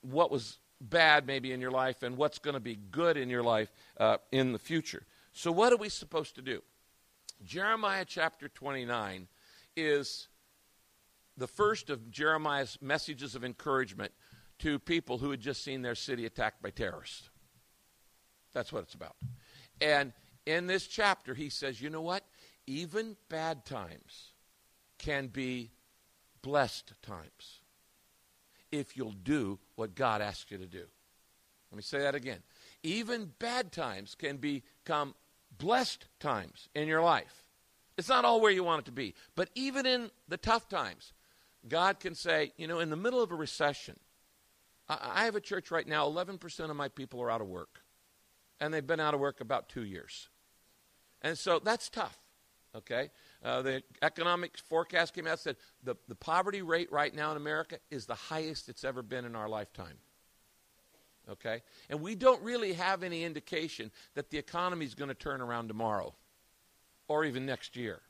what 0.00 0.30
was 0.30 0.58
bad 0.80 1.26
maybe 1.26 1.52
in 1.52 1.60
your 1.60 1.70
life 1.70 2.02
and 2.02 2.16
what's 2.16 2.38
going 2.38 2.54
to 2.54 2.60
be 2.60 2.76
good 2.90 3.16
in 3.16 3.28
your 3.28 3.42
life 3.42 3.72
uh, 3.98 4.16
in 4.32 4.52
the 4.52 4.58
future. 4.58 5.04
So, 5.32 5.52
what 5.52 5.72
are 5.72 5.76
we 5.76 5.88
supposed 5.88 6.34
to 6.36 6.42
do? 6.42 6.62
Jeremiah 7.44 8.04
chapter 8.06 8.48
29 8.48 9.28
is 9.76 10.28
the 11.36 11.46
first 11.46 11.90
of 11.90 12.10
Jeremiah's 12.10 12.78
messages 12.80 13.34
of 13.34 13.44
encouragement 13.44 14.12
to 14.58 14.78
people 14.78 15.18
who 15.18 15.30
had 15.30 15.40
just 15.40 15.64
seen 15.64 15.82
their 15.82 15.94
city 15.94 16.26
attacked 16.26 16.62
by 16.62 16.70
terrorists. 16.70 17.30
That's 18.52 18.72
what 18.72 18.82
it's 18.84 18.94
about. 18.94 19.16
And 19.80 20.12
in 20.46 20.66
this 20.66 20.86
chapter, 20.86 21.34
he 21.34 21.48
says, 21.48 21.80
you 21.80 21.90
know 21.90 22.02
what? 22.02 22.24
Even 22.66 23.16
bad 23.28 23.64
times 23.64 24.32
can 24.98 25.26
be 25.26 25.70
blessed 26.42 26.92
times 27.02 27.60
if 28.70 28.96
you'll 28.96 29.12
do 29.12 29.58
what 29.74 29.94
God 29.94 30.22
asks 30.22 30.50
you 30.50 30.58
to 30.58 30.66
do. 30.66 30.84
Let 31.70 31.76
me 31.76 31.82
say 31.82 32.00
that 32.00 32.14
again. 32.14 32.40
Even 32.82 33.32
bad 33.38 33.72
times 33.72 34.14
can 34.14 34.36
become 34.36 35.14
blessed 35.58 36.06
times 36.20 36.68
in 36.74 36.88
your 36.88 37.02
life. 37.02 37.44
It's 37.96 38.08
not 38.08 38.24
all 38.24 38.40
where 38.40 38.50
you 38.50 38.64
want 38.64 38.80
it 38.80 38.84
to 38.86 38.92
be, 38.92 39.14
but 39.34 39.48
even 39.54 39.86
in 39.86 40.10
the 40.28 40.36
tough 40.36 40.68
times, 40.68 41.12
God 41.68 42.00
can 42.00 42.14
say, 42.14 42.52
you 42.56 42.66
know, 42.66 42.80
in 42.80 42.90
the 42.90 42.96
middle 42.96 43.22
of 43.22 43.30
a 43.30 43.34
recession, 43.34 43.98
I, 44.88 44.98
I 45.14 45.24
have 45.24 45.36
a 45.36 45.40
church 45.40 45.70
right 45.70 45.86
now, 45.86 46.08
11% 46.08 46.70
of 46.70 46.76
my 46.76 46.88
people 46.88 47.22
are 47.22 47.30
out 47.30 47.40
of 47.40 47.48
work, 47.48 47.82
and 48.60 48.72
they've 48.72 48.86
been 48.86 49.00
out 49.00 49.14
of 49.14 49.20
work 49.20 49.40
about 49.40 49.68
two 49.68 49.84
years. 49.84 50.28
And 51.20 51.38
so 51.38 51.58
that's 51.58 51.88
tough, 51.88 52.18
okay? 52.74 53.10
Uh, 53.44 53.62
the 53.62 53.82
economic 54.02 54.56
forecast 54.58 55.14
came 55.14 55.26
out 55.26 55.40
said 55.40 55.56
the, 55.82 55.96
the 56.08 56.14
poverty 56.14 56.62
rate 56.62 56.90
right 56.92 57.14
now 57.14 57.30
in 57.30 57.36
America 57.36 57.78
is 57.90 58.06
the 58.06 58.14
highest 58.14 58.68
it's 58.68 58.84
ever 58.84 59.02
been 59.02 59.24
in 59.24 59.36
our 59.36 59.48
lifetime 59.48 59.98
okay? 61.30 61.62
And 61.88 62.00
we 62.00 62.14
don't 62.14 62.42
really 62.42 62.72
have 62.74 63.02
any 63.02 63.24
indication 63.24 63.90
that 64.14 64.30
the 64.30 64.38
economy 64.38 64.84
is 64.84 64.94
going 64.94 65.08
to 65.08 65.14
turn 65.14 65.40
around 65.40 65.68
tomorrow 65.68 66.14
or 67.08 67.24
even 67.24 67.46
next 67.46 67.76
year. 67.76 68.00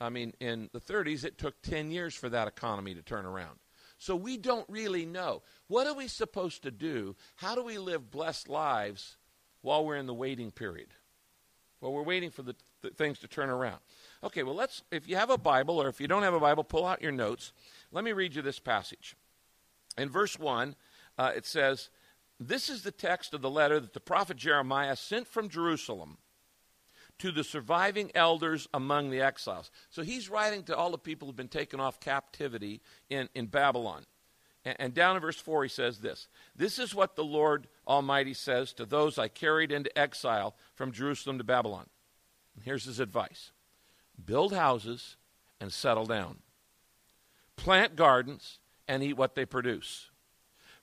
I 0.00 0.10
mean, 0.10 0.32
in 0.40 0.70
the 0.72 0.80
30s, 0.80 1.24
it 1.24 1.38
took 1.38 1.60
10 1.62 1.90
years 1.90 2.14
for 2.14 2.28
that 2.28 2.48
economy 2.48 2.94
to 2.94 3.02
turn 3.02 3.26
around. 3.26 3.58
So 3.98 4.14
we 4.14 4.36
don't 4.36 4.68
really 4.68 5.04
know. 5.04 5.42
What 5.66 5.88
are 5.88 5.94
we 5.94 6.06
supposed 6.06 6.62
to 6.62 6.70
do? 6.70 7.16
How 7.34 7.56
do 7.56 7.64
we 7.64 7.78
live 7.78 8.10
blessed 8.10 8.48
lives 8.48 9.16
while 9.62 9.84
we're 9.84 9.96
in 9.96 10.06
the 10.06 10.14
waiting 10.14 10.52
period? 10.52 10.88
While 11.80 11.92
we're 11.92 12.04
waiting 12.04 12.30
for 12.30 12.42
the, 12.42 12.54
the 12.82 12.90
things 12.90 13.18
to 13.20 13.28
turn 13.28 13.50
around. 13.50 13.78
Okay, 14.22 14.42
well, 14.42 14.54
let's, 14.54 14.82
if 14.90 15.08
you 15.08 15.16
have 15.16 15.30
a 15.30 15.38
Bible 15.38 15.80
or 15.80 15.88
if 15.88 16.00
you 16.00 16.08
don't 16.08 16.22
have 16.22 16.34
a 16.34 16.40
Bible, 16.40 16.64
pull 16.64 16.86
out 16.86 17.02
your 17.02 17.12
notes. 17.12 17.52
Let 17.92 18.04
me 18.04 18.12
read 18.12 18.34
you 18.34 18.42
this 18.42 18.58
passage. 18.58 19.16
In 19.96 20.08
verse 20.08 20.38
1, 20.38 20.74
uh, 21.18 21.32
it 21.34 21.46
says, 21.46 21.90
This 22.38 22.68
is 22.68 22.82
the 22.82 22.90
text 22.90 23.34
of 23.34 23.42
the 23.42 23.50
letter 23.50 23.80
that 23.80 23.94
the 23.94 24.00
prophet 24.00 24.36
Jeremiah 24.36 24.96
sent 24.96 25.26
from 25.26 25.48
Jerusalem 25.48 26.18
to 27.18 27.32
the 27.32 27.44
surviving 27.44 28.10
elders 28.14 28.68
among 28.72 29.10
the 29.10 29.20
exiles. 29.20 29.70
So 29.90 30.02
he's 30.02 30.30
writing 30.30 30.62
to 30.64 30.76
all 30.76 30.90
the 30.90 30.98
people 30.98 31.26
who've 31.26 31.36
been 31.36 31.48
taken 31.48 31.80
off 31.80 32.00
captivity 32.00 32.80
in, 33.10 33.28
in 33.34 33.46
Babylon. 33.46 34.04
And, 34.64 34.76
and 34.78 34.94
down 34.94 35.16
in 35.16 35.22
verse 35.22 35.40
4, 35.40 35.64
he 35.64 35.68
says 35.68 35.98
this 35.98 36.28
This 36.54 36.78
is 36.78 36.94
what 36.94 37.16
the 37.16 37.24
Lord 37.24 37.66
Almighty 37.86 38.34
says 38.34 38.72
to 38.74 38.84
those 38.84 39.18
I 39.18 39.28
carried 39.28 39.72
into 39.72 39.96
exile 39.98 40.54
from 40.74 40.92
Jerusalem 40.92 41.38
to 41.38 41.44
Babylon. 41.44 41.86
Here's 42.64 42.84
his 42.84 43.00
advice 43.00 43.52
build 44.24 44.52
houses 44.52 45.16
and 45.60 45.72
settle 45.72 46.06
down, 46.06 46.38
plant 47.56 47.96
gardens 47.96 48.58
and 48.86 49.02
eat 49.02 49.16
what 49.16 49.34
they 49.34 49.44
produce, 49.44 50.10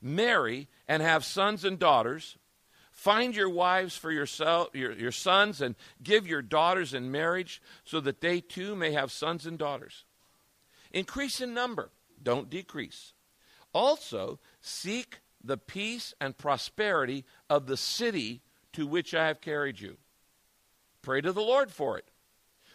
marry 0.00 0.68
and 0.88 1.02
have 1.02 1.24
sons 1.24 1.64
and 1.64 1.78
daughters 1.78 2.36
Find 2.96 3.36
your 3.36 3.50
wives 3.50 3.94
for 3.94 4.10
yourself, 4.10 4.74
your, 4.74 4.90
your 4.92 5.12
sons 5.12 5.60
and 5.60 5.74
give 6.02 6.26
your 6.26 6.40
daughters 6.40 6.94
in 6.94 7.10
marriage 7.10 7.60
so 7.84 8.00
that 8.00 8.22
they 8.22 8.40
too 8.40 8.74
may 8.74 8.92
have 8.92 9.12
sons 9.12 9.44
and 9.44 9.58
daughters. 9.58 10.06
Increase 10.92 11.42
in 11.42 11.52
number, 11.52 11.90
don't 12.22 12.48
decrease. 12.48 13.12
Also, 13.74 14.38
seek 14.62 15.18
the 15.44 15.58
peace 15.58 16.14
and 16.22 16.38
prosperity 16.38 17.26
of 17.50 17.66
the 17.66 17.76
city 17.76 18.40
to 18.72 18.86
which 18.86 19.14
I 19.14 19.26
have 19.26 19.42
carried 19.42 19.78
you. 19.78 19.98
Pray 21.06 21.20
to 21.20 21.30
the 21.30 21.40
Lord 21.40 21.70
for 21.70 21.96
it. 21.96 22.10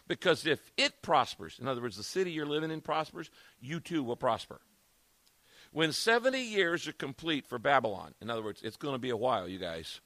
Because 0.08 0.48
if 0.48 0.72
it 0.78 1.02
prospers, 1.02 1.60
in 1.60 1.68
other 1.68 1.82
words, 1.82 1.98
the 1.98 2.04
city 2.04 2.32
you're 2.32 2.46
living 2.46 2.72
in 2.72 2.80
prospers, 2.80 3.30
you 3.60 3.82
too 3.82 4.06
will 4.06 4.16
prosper. 4.16 4.62
When 5.74 5.92
70 5.92 6.40
years 6.40 6.88
are 6.88 6.94
complete 6.94 7.46
for 7.46 7.60
Babylon, 7.60 8.14
in 8.22 8.30
other 8.30 8.42
words, 8.42 8.62
it's 8.64 8.78
going 8.78 8.96
to 8.96 9.00
be 9.00 9.10
a 9.10 9.18
while, 9.18 9.50
you 9.50 9.60
guys. 9.60 10.00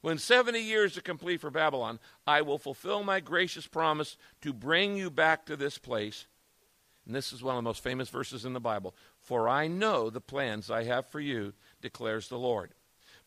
When 0.00 0.16
70 0.16 0.58
years 0.58 0.96
are 0.96 1.02
complete 1.02 1.42
for 1.42 1.50
Babylon, 1.50 2.00
I 2.26 2.40
will 2.40 2.56
fulfill 2.56 3.04
my 3.04 3.20
gracious 3.20 3.66
promise 3.66 4.16
to 4.40 4.54
bring 4.54 4.96
you 4.96 5.10
back 5.10 5.44
to 5.44 5.54
this 5.54 5.76
place. 5.76 6.26
And 7.04 7.14
this 7.14 7.30
is 7.30 7.42
one 7.42 7.56
of 7.56 7.58
the 7.58 7.68
most 7.68 7.82
famous 7.82 8.08
verses 8.08 8.46
in 8.46 8.54
the 8.54 8.58
Bible. 8.58 8.94
For 9.20 9.50
I 9.50 9.66
know 9.66 10.08
the 10.08 10.22
plans 10.22 10.70
I 10.70 10.84
have 10.84 11.06
for 11.08 11.20
you, 11.20 11.52
declares 11.82 12.30
the 12.30 12.38
Lord. 12.38 12.70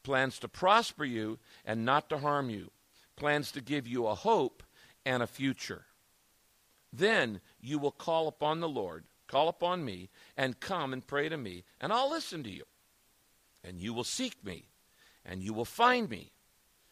Plans 0.02 0.40
to 0.40 0.48
prosper 0.48 1.06
you 1.06 1.38
and 1.64 1.86
not 1.86 2.10
to 2.10 2.18
harm 2.18 2.50
you. 2.50 2.72
Plans 3.18 3.52
to 3.52 3.62
give 3.62 3.88
you 3.88 4.08
a 4.08 4.16
hope 4.16 4.64
and 5.06 5.22
a 5.22 5.28
future. 5.28 5.86
Then 6.94 7.42
you 7.60 7.80
will 7.80 7.92
call 7.92 8.28
upon 8.28 8.60
the 8.60 8.70
Lord, 8.70 9.04
call 9.28 9.50
upon 9.50 9.84
me, 9.84 10.10
and 10.38 10.60
come 10.60 10.94
and 10.94 11.06
pray 11.06 11.28
to 11.28 11.38
me, 11.38 11.64
and 11.82 11.92
I'll 11.92 12.10
listen 12.10 12.44
to 12.44 12.50
you. 12.50 12.64
And 13.64 13.82
you 13.82 13.94
will 13.94 14.06
seek 14.06 14.46
me, 14.46 14.70
and 15.26 15.44
you 15.44 15.54
will 15.54 15.66
find 15.66 16.10
me 16.10 16.32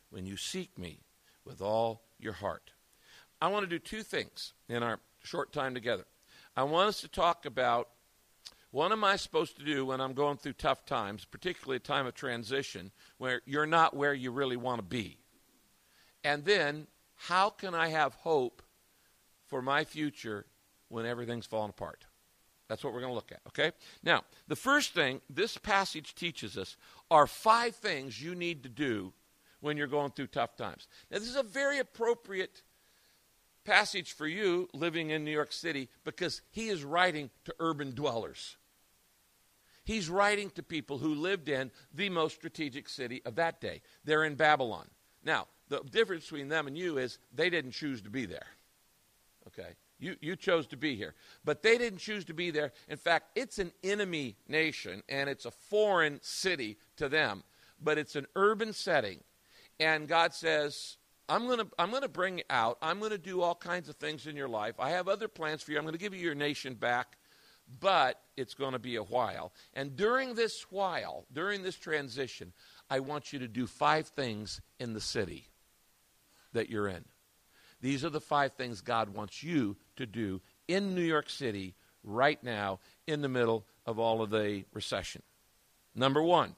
when 0.10 0.26
you 0.26 0.36
seek 0.36 0.78
me 0.78 1.00
with 1.46 1.62
all 1.62 2.02
your 2.20 2.34
heart. 2.34 2.72
I 3.42 3.48
want 3.48 3.64
to 3.64 3.70
do 3.70 3.80
two 3.80 4.04
things 4.04 4.54
in 4.68 4.84
our 4.84 5.00
short 5.24 5.54
time 5.54 5.74
together. 5.74 6.06
I 6.58 6.64
want 6.64 6.90
us 6.90 7.02
to 7.02 7.08
talk 7.08 7.46
about 7.46 7.90
what 8.72 8.92
am 8.92 9.04
I 9.04 9.16
supposed 9.16 9.58
to 9.58 9.64
do 9.64 9.86
when 9.86 10.02
I'm 10.02 10.14
going 10.14 10.38
through 10.38 10.54
tough 10.54 10.86
times, 10.86 11.24
particularly 11.26 11.78
a 11.78 11.80
time 11.80 12.06
of 12.06 12.14
transition 12.14 12.92
where 13.18 13.42
you're 13.46 13.66
not 13.66 13.96
where 13.96 14.14
you 14.14 14.32
really 14.32 14.58
want 14.58 14.80
to 14.80 14.86
be? 14.86 15.18
And 16.26 16.44
then, 16.44 16.88
how 17.16 17.52
can 17.52 17.76
I 17.76 17.90
have 17.90 18.16
hope 18.16 18.64
for 19.46 19.62
my 19.62 19.84
future 19.84 20.48
when 20.90 21.06
everything's 21.06 21.46
falling 21.46 21.70
apart? 21.70 22.04
That's 22.68 22.84
what 22.84 22.94
we're 22.94 23.02
going 23.02 23.12
to 23.12 23.16
look 23.16 23.32
at, 23.32 23.42
okay? 23.50 23.72
Now, 24.04 24.24
the 24.48 24.56
first 24.56 24.96
thing 24.96 25.22
this 25.30 25.56
passage 25.56 26.16
teaches 26.16 26.58
us 26.58 26.78
are 27.12 27.28
five 27.28 27.76
things 27.76 28.20
you 28.20 28.34
need 28.34 28.64
to 28.64 28.70
do 28.70 29.14
when 29.60 29.78
you're 29.78 29.86
going 29.86 30.12
through 30.12 30.28
tough 30.28 30.58
times. 30.58 30.88
Now, 31.12 31.20
this 31.20 31.30
is 31.30 31.36
a 31.36 31.44
very 31.44 31.78
appropriate 31.78 32.64
passage 33.64 34.14
for 34.14 34.26
you 34.26 34.68
living 34.74 35.12
in 35.12 35.24
New 35.24 35.32
York 35.32 35.54
City 35.54 35.90
because 36.04 36.42
he 36.50 36.70
is 36.70 36.84
writing 36.84 37.30
to 37.44 37.54
urban 37.60 37.94
dwellers. 37.94 38.58
He's 39.84 40.10
writing 40.10 40.50
to 40.56 40.64
people 40.64 40.98
who 40.98 41.14
lived 41.14 41.50
in 41.50 41.70
the 41.94 42.10
most 42.10 42.34
strategic 42.34 42.90
city 42.90 43.22
of 43.26 43.36
that 43.36 43.62
day. 43.62 43.84
They're 44.04 44.24
in 44.24 44.34
Babylon. 44.34 44.88
Now, 45.24 45.46
the 45.70 45.82
difference 45.92 46.24
between 46.26 46.48
them 46.48 46.68
and 46.68 46.78
you 46.78 46.98
is 46.98 47.20
they 47.34 47.50
didn't 47.50 47.72
choose 47.72 48.02
to 48.04 48.10
be 48.10 48.26
there. 48.26 48.48
Okay? 49.48 49.70
You, 50.00 50.16
you 50.22 50.36
chose 50.36 50.68
to 50.68 50.78
be 50.78 50.96
here. 50.96 51.14
But 51.44 51.64
they 51.64 51.78
didn't 51.78 52.00
choose 52.00 52.26
to 52.26 52.34
be 52.34 52.52
there. 52.52 52.74
In 52.90 52.98
fact, 52.98 53.30
it's 53.36 53.60
an 53.60 53.72
enemy 53.84 54.36
nation 54.48 55.04
and 55.08 55.30
it's 55.30 55.46
a 55.46 55.52
foreign 55.52 56.20
city 56.22 56.78
to 56.98 57.08
them. 57.10 57.44
But 57.82 57.98
it's 57.98 58.16
an 58.16 58.28
urban 58.36 58.74
setting 58.74 59.20
and 59.80 60.08
God 60.08 60.34
says, 60.34 60.98
I'm 61.28 61.48
going 61.48 61.60
to 61.60 61.68
I'm 61.78 61.90
going 61.90 62.04
to 62.04 62.08
bring 62.08 62.44
out, 62.50 62.78
I'm 62.82 63.00
going 63.00 63.12
to 63.12 63.18
do 63.18 63.42
all 63.42 63.56
kinds 63.56 63.90
of 63.90 63.96
things 63.96 64.28
in 64.28 64.36
your 64.36 64.48
life. 64.48 64.76
I 64.80 64.92
have 64.92 65.08
other 65.08 65.28
plans 65.28 65.64
for 65.64 65.72
you. 65.72 65.78
I'm 65.78 65.84
going 65.84 65.94
to 65.94 66.00
give 66.00 66.14
you 66.14 66.22
your 66.22 66.36
nation 66.36 66.76
back, 66.76 67.18
but 67.80 68.22
it's 68.38 68.54
going 68.54 68.74
to 68.74 68.80
be 68.80 68.96
a 68.96 69.04
while. 69.04 69.52
And 69.74 69.96
during 69.96 70.36
this 70.36 70.66
while, 70.70 71.26
during 71.34 71.64
this 71.64 71.76
transition, 71.76 72.54
I 72.90 73.00
want 73.00 73.34
you 73.34 73.40
to 73.40 73.48
do 73.48 73.66
five 73.66 74.08
things 74.08 74.62
in 74.80 74.94
the 74.94 75.02
city 75.02 75.48
that 76.56 76.70
you're 76.70 76.88
in. 76.88 77.06
These 77.82 78.04
are 78.04 78.10
the 78.10 78.20
five 78.20 78.54
things 78.54 78.82
God 78.82 79.10
wants 79.10 79.44
you 79.44 79.78
to 79.96 80.06
do 80.06 80.42
in 80.68 80.96
New 80.96 81.02
York 81.04 81.30
City 81.30 81.76
right 82.04 82.44
now 82.44 82.80
in 83.08 83.22
the 83.22 83.30
middle 83.30 83.66
of 83.86 84.00
all 84.00 84.22
of 84.22 84.30
the 84.30 84.66
recession. 84.74 85.22
Number 85.94 86.22
one, 86.22 86.56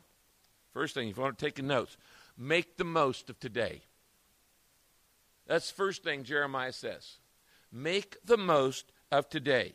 first 0.74 0.96
thing, 0.96 1.10
if 1.10 1.18
you 1.18 1.24
want 1.24 1.38
to 1.38 1.46
take 1.46 1.62
notes, 1.62 1.98
Make 2.38 2.78
the 2.78 2.84
most 2.84 3.30
of 3.32 3.40
today. 3.40 3.82
That's 5.48 5.72
the 5.72 5.76
first 5.76 6.04
thing 6.04 6.24
Jeremiah 6.24 6.72
says. 6.72 7.18
Make 7.72 8.18
the 8.24 8.38
most 8.38 8.92
of 9.12 9.28
today. 9.28 9.74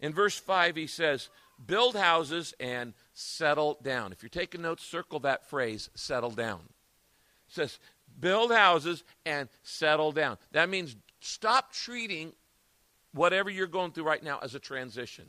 In 0.00 0.12
verse 0.12 0.38
5, 0.38 0.76
he 0.76 0.86
says, 0.86 1.30
Build 1.64 1.96
houses 1.96 2.52
and 2.60 2.92
settle 3.14 3.78
down. 3.82 4.12
If 4.12 4.22
you're 4.22 4.28
taking 4.28 4.62
notes, 4.62 4.84
circle 4.84 5.20
that 5.20 5.48
phrase, 5.48 5.88
settle 5.94 6.30
down. 6.30 6.60
It 7.48 7.54
says, 7.54 7.78
Build 8.18 8.52
houses 8.52 9.04
and 9.26 9.48
settle 9.62 10.12
down. 10.12 10.38
That 10.52 10.68
means 10.68 10.96
stop 11.20 11.72
treating 11.72 12.32
whatever 13.12 13.50
you're 13.50 13.66
going 13.66 13.92
through 13.92 14.04
right 14.04 14.22
now 14.22 14.38
as 14.42 14.54
a 14.54 14.58
transition. 14.58 15.26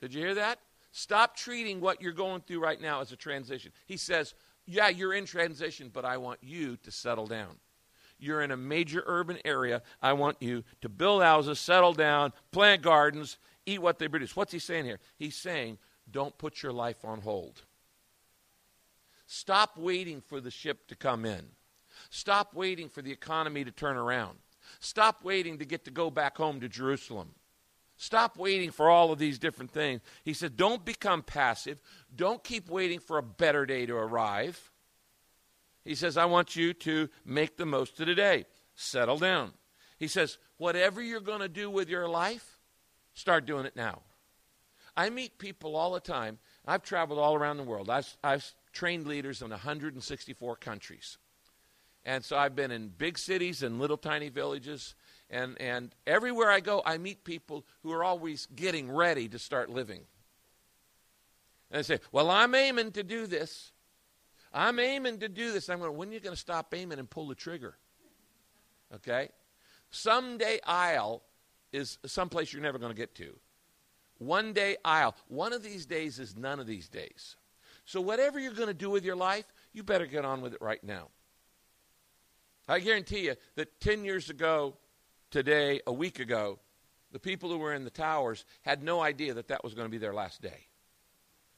Did 0.00 0.14
you 0.14 0.20
hear 0.20 0.34
that? 0.34 0.58
Stop 0.92 1.36
treating 1.36 1.80
what 1.80 2.00
you're 2.00 2.12
going 2.12 2.40
through 2.40 2.60
right 2.60 2.80
now 2.80 3.00
as 3.00 3.12
a 3.12 3.16
transition. 3.16 3.72
He 3.86 3.96
says, 3.96 4.34
Yeah, 4.66 4.88
you're 4.88 5.14
in 5.14 5.26
transition, 5.26 5.90
but 5.92 6.04
I 6.04 6.16
want 6.16 6.38
you 6.42 6.76
to 6.78 6.90
settle 6.90 7.26
down. 7.26 7.56
You're 8.18 8.40
in 8.40 8.50
a 8.50 8.56
major 8.56 9.02
urban 9.06 9.38
area. 9.44 9.82
I 10.00 10.14
want 10.14 10.38
you 10.40 10.64
to 10.80 10.88
build 10.88 11.22
houses, 11.22 11.58
settle 11.58 11.92
down, 11.92 12.32
plant 12.50 12.80
gardens, 12.80 13.36
eat 13.66 13.82
what 13.82 13.98
they 13.98 14.08
produce. 14.08 14.34
What's 14.34 14.52
he 14.52 14.58
saying 14.58 14.86
here? 14.86 14.98
He's 15.18 15.36
saying, 15.36 15.78
Don't 16.10 16.36
put 16.38 16.62
your 16.62 16.72
life 16.72 17.04
on 17.04 17.20
hold. 17.20 17.62
Stop 19.26 19.76
waiting 19.76 20.20
for 20.20 20.40
the 20.40 20.50
ship 20.50 20.86
to 20.88 20.96
come 20.96 21.24
in. 21.24 21.46
Stop 22.10 22.54
waiting 22.54 22.88
for 22.88 23.02
the 23.02 23.12
economy 23.12 23.64
to 23.64 23.70
turn 23.70 23.96
around. 23.96 24.38
Stop 24.80 25.24
waiting 25.24 25.58
to 25.58 25.64
get 25.64 25.84
to 25.84 25.90
go 25.90 26.10
back 26.10 26.36
home 26.36 26.60
to 26.60 26.68
Jerusalem. 26.68 27.34
Stop 27.96 28.36
waiting 28.36 28.70
for 28.70 28.90
all 28.90 29.10
of 29.10 29.18
these 29.18 29.38
different 29.38 29.70
things. 29.70 30.02
He 30.22 30.34
said, 30.34 30.56
Don't 30.56 30.84
become 30.84 31.22
passive. 31.22 31.80
Don't 32.14 32.44
keep 32.44 32.68
waiting 32.68 33.00
for 33.00 33.16
a 33.18 33.22
better 33.22 33.64
day 33.64 33.86
to 33.86 33.96
arrive. 33.96 34.70
He 35.84 35.94
says, 35.94 36.16
I 36.16 36.26
want 36.26 36.56
you 36.56 36.74
to 36.74 37.08
make 37.24 37.56
the 37.56 37.64
most 37.64 37.98
of 38.00 38.06
today. 38.06 38.44
Settle 38.74 39.18
down. 39.18 39.52
He 39.98 40.08
says, 40.08 40.36
Whatever 40.58 41.00
you're 41.00 41.20
going 41.20 41.40
to 41.40 41.48
do 41.48 41.70
with 41.70 41.88
your 41.88 42.08
life, 42.08 42.58
start 43.14 43.46
doing 43.46 43.64
it 43.64 43.76
now. 43.76 44.02
I 44.96 45.10
meet 45.10 45.38
people 45.38 45.76
all 45.76 45.92
the 45.92 46.00
time. 46.00 46.38
I've 46.66 46.82
traveled 46.82 47.18
all 47.18 47.34
around 47.34 47.58
the 47.58 47.62
world. 47.62 47.88
I've, 47.88 48.14
I've 48.24 48.54
trained 48.76 49.06
leaders 49.06 49.40
in 49.40 49.50
164 49.50 50.56
countries. 50.56 51.16
And 52.04 52.24
so 52.24 52.36
I've 52.36 52.54
been 52.54 52.70
in 52.70 52.88
big 52.88 53.18
cities 53.18 53.62
and 53.62 53.80
little 53.80 53.96
tiny 53.96 54.28
villages. 54.28 54.94
And, 55.30 55.60
and 55.60 55.94
everywhere 56.06 56.50
I 56.50 56.60
go, 56.60 56.82
I 56.84 56.98
meet 56.98 57.24
people 57.24 57.64
who 57.82 57.90
are 57.92 58.04
always 58.04 58.46
getting 58.54 58.90
ready 58.90 59.28
to 59.30 59.38
start 59.38 59.70
living. 59.70 60.02
And 61.70 61.78
they 61.78 61.82
say, 61.82 62.00
Well, 62.12 62.30
I'm 62.30 62.54
aiming 62.54 62.92
to 62.92 63.02
do 63.02 63.26
this. 63.26 63.72
I'm 64.52 64.78
aiming 64.78 65.18
to 65.20 65.28
do 65.28 65.52
this. 65.52 65.68
I'm 65.68 65.80
going, 65.80 65.96
when 65.96 66.10
are 66.10 66.12
you 66.12 66.20
going 66.20 66.34
to 66.34 66.40
stop 66.40 66.72
aiming 66.74 66.98
and 66.98 67.10
pull 67.10 67.26
the 67.26 67.34
trigger? 67.34 67.76
Okay? 68.94 69.30
Someday 69.90 70.60
I'll 70.64 71.22
is 71.72 71.98
someplace 72.06 72.52
you're 72.52 72.62
never 72.62 72.78
going 72.78 72.92
to 72.92 72.96
get 72.96 73.14
to. 73.16 73.36
One 74.18 74.52
day 74.52 74.76
I'll. 74.84 75.16
One 75.28 75.52
of 75.52 75.62
these 75.62 75.86
days 75.86 76.18
is 76.18 76.36
none 76.36 76.60
of 76.60 76.66
these 76.66 76.88
days. 76.88 77.36
So, 77.86 78.00
whatever 78.00 78.38
you're 78.38 78.52
going 78.52 78.68
to 78.68 78.74
do 78.74 78.90
with 78.90 79.04
your 79.04 79.16
life, 79.16 79.46
you 79.72 79.82
better 79.82 80.06
get 80.06 80.24
on 80.24 80.42
with 80.42 80.52
it 80.52 80.60
right 80.60 80.82
now. 80.82 81.08
I 82.68 82.80
guarantee 82.80 83.26
you 83.26 83.36
that 83.54 83.80
10 83.80 84.04
years 84.04 84.28
ago, 84.28 84.76
today, 85.30 85.80
a 85.86 85.92
week 85.92 86.18
ago, 86.18 86.58
the 87.12 87.20
people 87.20 87.48
who 87.48 87.58
were 87.58 87.74
in 87.74 87.84
the 87.84 87.90
towers 87.90 88.44
had 88.62 88.82
no 88.82 89.00
idea 89.00 89.34
that 89.34 89.48
that 89.48 89.62
was 89.62 89.72
going 89.74 89.86
to 89.86 89.90
be 89.90 89.98
their 89.98 90.12
last 90.12 90.42
day. 90.42 90.66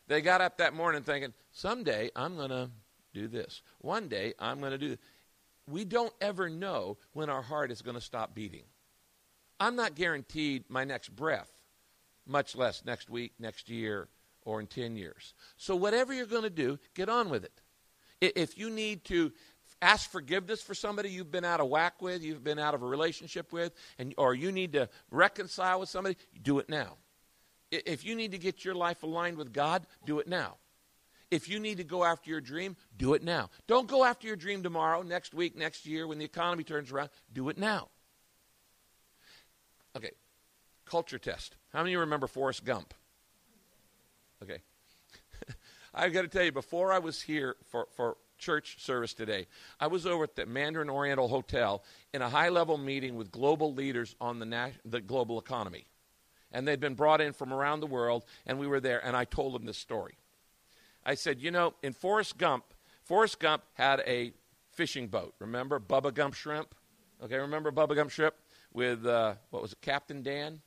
They 0.06 0.20
got 0.20 0.42
up 0.42 0.58
that 0.58 0.75
morning 0.75 1.02
thinking, 1.02 1.32
someday 1.50 2.11
I'm 2.14 2.37
going 2.37 2.50
to 2.50 2.70
do 3.14 3.26
this. 3.26 3.62
One 3.78 4.08
day 4.08 4.35
I'm 4.38 4.61
going 4.61 4.73
to 4.73 4.78
do 4.78 4.90
this. 4.90 4.99
We 5.66 5.87
don't 5.87 6.12
ever 6.20 6.50
know 6.50 6.99
when 7.14 7.30
our 7.30 7.42
heart 7.42 7.70
is 7.70 7.80
going 7.80 7.94
to 7.94 8.02
stop 8.02 8.35
beating. 8.35 8.64
I'm 9.58 9.76
not 9.76 9.94
guaranteed 9.94 10.64
my 10.68 10.85
next 10.85 11.14
breath, 11.16 11.50
much 12.26 12.54
less 12.54 12.85
next 12.85 13.08
week, 13.11 13.32
next 13.38 13.68
year, 13.68 14.08
or 14.49 14.61
in 14.61 14.67
10 14.67 14.97
years. 14.97 15.35
So, 15.59 15.76
whatever 15.76 16.14
you're 16.14 16.25
going 16.25 16.43
to 16.43 16.50
do, 16.50 16.78
get 16.95 17.11
on 17.11 17.28
with 17.28 17.45
it. 17.45 17.61
If 18.21 18.57
you 18.57 18.71
need 18.71 19.05
to 19.05 19.31
ask 19.83 20.11
forgiveness 20.11 20.62
for 20.62 20.75
somebody 20.75 21.11
you've 21.11 21.31
been 21.31 21.45
out 21.45 21.61
of 21.61 21.69
whack 21.69 22.00
with, 22.00 22.23
you've 22.23 22.43
been 22.43 22.59
out 22.59 22.75
of 22.75 22.83
a 22.83 22.87
relationship 22.87 23.52
with, 23.52 23.75
and, 23.99 24.14
or 24.17 24.35
you 24.35 24.50
need 24.50 24.73
to 24.73 24.88
reconcile 25.11 25.81
with 25.81 25.90
somebody, 25.90 26.17
do 26.43 26.59
it 26.61 26.69
now. 26.71 26.97
If 27.71 28.07
you 28.07 28.17
need 28.17 28.33
to 28.33 28.38
get 28.38 28.64
your 28.64 28.75
life 28.75 29.02
aligned 29.02 29.37
with 29.37 29.52
God, 29.52 29.87
do 30.07 30.19
it 30.19 30.26
now. 30.26 30.57
If 31.31 31.47
you 31.50 31.61
need 31.61 31.76
to 31.76 31.85
go 31.85 32.02
after 32.02 32.31
your 32.31 32.40
dream, 32.40 32.75
do 32.97 33.12
it 33.12 33.23
now. 33.23 33.50
Don't 33.67 33.87
go 33.87 34.02
after 34.02 34.26
your 34.26 34.37
dream 34.37 34.62
tomorrow, 34.62 35.02
next 35.02 35.35
week, 35.35 35.55
next 35.55 35.85
year, 35.85 36.07
when 36.07 36.17
the 36.17 36.25
economy 36.25 36.64
turns 36.64 36.90
around. 36.90 37.11
Do 37.35 37.50
it 37.50 37.59
now. 37.59 37.90
Okay, 39.95 40.12
culture 40.87 41.19
test. 41.19 41.57
How 41.71 41.81
many 41.81 41.93
you 41.93 42.00
remember 42.00 42.26
Forrest 42.26 42.64
Gump? 42.64 42.95
Okay. 44.42 44.59
I've 45.95 46.12
got 46.12 46.23
to 46.23 46.28
tell 46.28 46.45
you, 46.45 46.52
before 46.52 46.92
I 46.92 46.99
was 46.99 47.23
here 47.23 47.57
for, 47.71 47.88
for 47.97 48.16
church 48.38 48.83
service 48.85 49.14
today, 49.14 49.47
I 49.80 49.88
was 49.88 50.07
over 50.07 50.25
at 50.25 50.37
the 50.37 50.47
Mandarin 50.47 50.90
Oriental 50.90 51.28
Hotel 51.28 51.83
in 52.12 52.23
a 52.23 52.28
high 52.28 52.50
level 52.50 52.78
meeting 52.78 53.16
with 53.16 53.30
global 53.30 53.75
leaders 53.75 54.14
on 54.21 54.38
the, 54.38 54.73
the 54.85 55.00
global 55.00 55.38
economy 55.38 55.87
and 56.52 56.66
they'd 56.66 56.80
been 56.80 56.95
brought 56.95 57.21
in 57.21 57.33
from 57.33 57.52
around 57.52 57.80
the 57.80 57.87
world, 57.87 58.25
and 58.47 58.59
we 58.59 58.66
were 58.66 58.80
there, 58.80 59.04
and 59.04 59.16
I 59.16 59.25
told 59.25 59.54
them 59.54 59.66
this 59.66 59.78
story. 59.78 60.18
I 61.04 61.14
said, 61.14 61.40
you 61.40 61.50
know, 61.50 61.75
in 61.83 61.92
Forrest 61.92 62.38
Gump, 62.38 62.64
Forrest 63.02 63.38
Gump 63.38 63.62
had 63.75 64.00
a 64.07 64.33
fishing 64.73 65.09
boat. 65.09 65.35
Remember 65.38 65.80
Bubba 65.80 66.12
Gump 66.12 66.35
Shrimp? 66.35 66.75
Okay, 67.23 67.37
remember 67.37 67.71
Bubba 67.71 67.95
Gump 67.95 68.11
Shrimp 68.11 68.35
with 68.73 69.07
uh, 69.07 69.35
what 69.50 69.62
was 69.62 69.73
it, 69.73 69.80
Captain 69.80 70.23
Dan? 70.23 70.61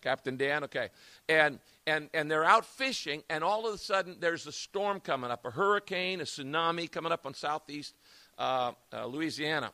Captain 0.00 0.36
Dan, 0.36 0.64
okay. 0.64 0.88
And 1.28 1.58
and 1.86 2.08
and 2.14 2.30
they're 2.30 2.44
out 2.44 2.64
fishing, 2.64 3.22
and 3.28 3.42
all 3.42 3.66
of 3.66 3.74
a 3.74 3.78
sudden 3.78 4.16
there's 4.20 4.46
a 4.46 4.52
storm 4.52 5.00
coming 5.00 5.30
up, 5.30 5.44
a 5.44 5.50
hurricane, 5.50 6.20
a 6.20 6.24
tsunami 6.24 6.90
coming 6.90 7.12
up 7.12 7.26
on 7.26 7.34
southeast 7.34 7.94
uh, 8.38 8.72
uh, 8.92 9.06
Louisiana. 9.06 9.72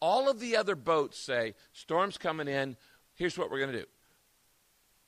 All 0.00 0.28
of 0.28 0.40
the 0.40 0.56
other 0.56 0.76
boats 0.76 1.18
say, 1.18 1.54
"Storm's 1.72 2.18
coming 2.18 2.48
in. 2.48 2.76
Here's 3.14 3.38
what 3.38 3.50
we're 3.50 3.60
going 3.60 3.72
to 3.72 3.78
do: 3.80 3.86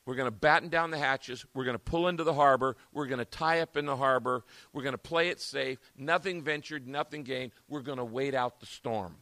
we're 0.08 0.14
going 0.14 0.26
to 0.26 0.30
batten 0.30 0.70
down 0.70 0.90
the 0.90 0.96
hatches. 0.96 1.44
We're 1.52 1.64
going 1.64 1.74
to 1.74 1.78
pull 1.78 2.08
into 2.08 2.24
the 2.24 2.32
harbor. 2.32 2.78
We're 2.94 3.08
going 3.08 3.18
to 3.18 3.26
tie 3.26 3.60
up 3.60 3.76
in 3.76 3.84
the 3.84 3.94
harbor. 3.94 4.42
We're 4.72 4.82
going 4.82 4.94
to 4.94 4.98
play 4.98 5.28
it 5.28 5.38
safe. 5.38 5.78
Nothing 5.98 6.40
ventured, 6.40 6.88
nothing 6.88 7.24
gained. 7.24 7.52
We're 7.68 7.82
going 7.82 7.98
to 7.98 8.06
wait 8.06 8.34
out 8.34 8.58
the 8.58 8.64
storm. 8.64 9.16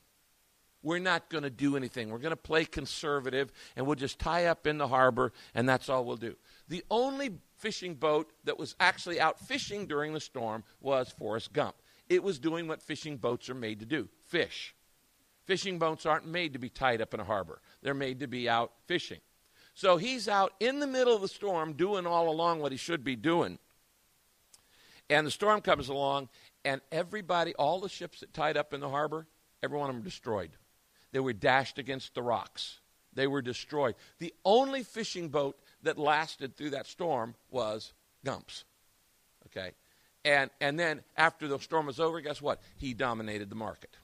We're 0.87 1.01
not 1.01 1.31
going 1.31 1.43
to 1.43 1.51
do 1.51 1.77
anything. 1.77 2.11
We're 2.11 2.21
going 2.21 2.31
to 2.31 2.37
play 2.37 2.65
conservative, 2.65 3.51
and 3.75 3.85
we'll 3.85 3.97
just 3.97 4.21
tie 4.21 4.45
up 4.45 4.69
in 4.69 4.79
the 4.79 4.87
harbor, 4.87 5.33
and 5.53 5.69
that's 5.69 5.89
all 5.89 6.05
we'll 6.05 6.17
do. 6.17 6.37
The 6.69 6.85
only 6.93 7.39
fishing 7.57 7.97
boat 7.97 8.31
that 8.45 8.57
was 8.57 8.77
actually 8.79 9.19
out 9.19 9.41
fishing 9.41 9.87
during 9.87 10.13
the 10.13 10.21
storm 10.21 10.63
was 10.81 11.11
Forrest 11.11 11.53
Gump. 11.53 11.75
It 12.09 12.23
was 12.23 12.39
doing 12.39 12.69
what 12.69 12.81
fishing 12.81 13.17
boats 13.17 13.51
are 13.51 13.55
made 13.55 13.81
to 13.81 13.85
do 13.85 14.09
fish. 14.29 14.77
Fishing 15.45 15.81
boats 15.81 16.07
aren't 16.07 16.25
made 16.25 16.53
to 16.53 16.61
be 16.61 16.69
tied 16.69 17.03
up 17.03 17.13
in 17.13 17.19
a 17.19 17.25
harbor, 17.25 17.61
they're 17.83 17.93
made 17.93 18.21
to 18.21 18.29
be 18.29 18.49
out 18.49 18.71
fishing. 18.87 19.19
So 19.75 19.97
he's 19.97 20.29
out 20.29 20.53
in 20.61 20.79
the 20.79 20.87
middle 20.87 21.17
of 21.17 21.21
the 21.21 21.27
storm 21.27 21.73
doing 21.73 22.07
all 22.07 22.29
along 22.29 22.61
what 22.61 22.71
he 22.71 22.79
should 22.79 23.03
be 23.03 23.17
doing. 23.17 23.59
And 25.11 25.27
the 25.27 25.33
storm 25.33 25.63
comes 25.63 25.89
along, 25.89 26.29
and 26.65 26.81
everybody, 26.93 27.57
all 27.57 27.81
the 27.81 27.89
ships 27.89 28.21
that 28.21 28.33
tied 28.33 28.57
up 28.57 28.73
in 28.73 28.79
the 28.79 28.89
harbor, 28.89 29.27
every 29.65 29.77
one 29.77 29.91
of 29.91 29.97
them 29.97 30.05
destroyed. 30.05 30.53
They 31.17 31.21
were 31.21 31.33
dashed 31.33 31.79
against 31.79 32.15
the 32.15 32.21
rocks. 32.21 32.81
They 33.15 33.27
were 33.27 33.41
destroyed. 33.41 33.95
The 34.19 34.35
only 34.45 34.83
fishing 34.83 35.31
boat 35.31 35.59
that 35.83 35.97
lasted 35.97 36.55
through 36.55 36.73
that 36.73 36.87
storm 36.87 37.35
was 37.51 37.95
Gump's. 38.23 38.67
Okay? 39.47 39.71
And, 40.27 40.51
and 40.61 40.79
then 40.79 41.01
after 41.17 41.49
the 41.49 41.59
storm 41.59 41.87
was 41.87 42.01
over, 42.01 42.21
guess 42.21 42.43
what? 42.43 42.61
He 42.77 42.93
dominated 42.93 43.49
the 43.49 43.57
market 43.57 43.97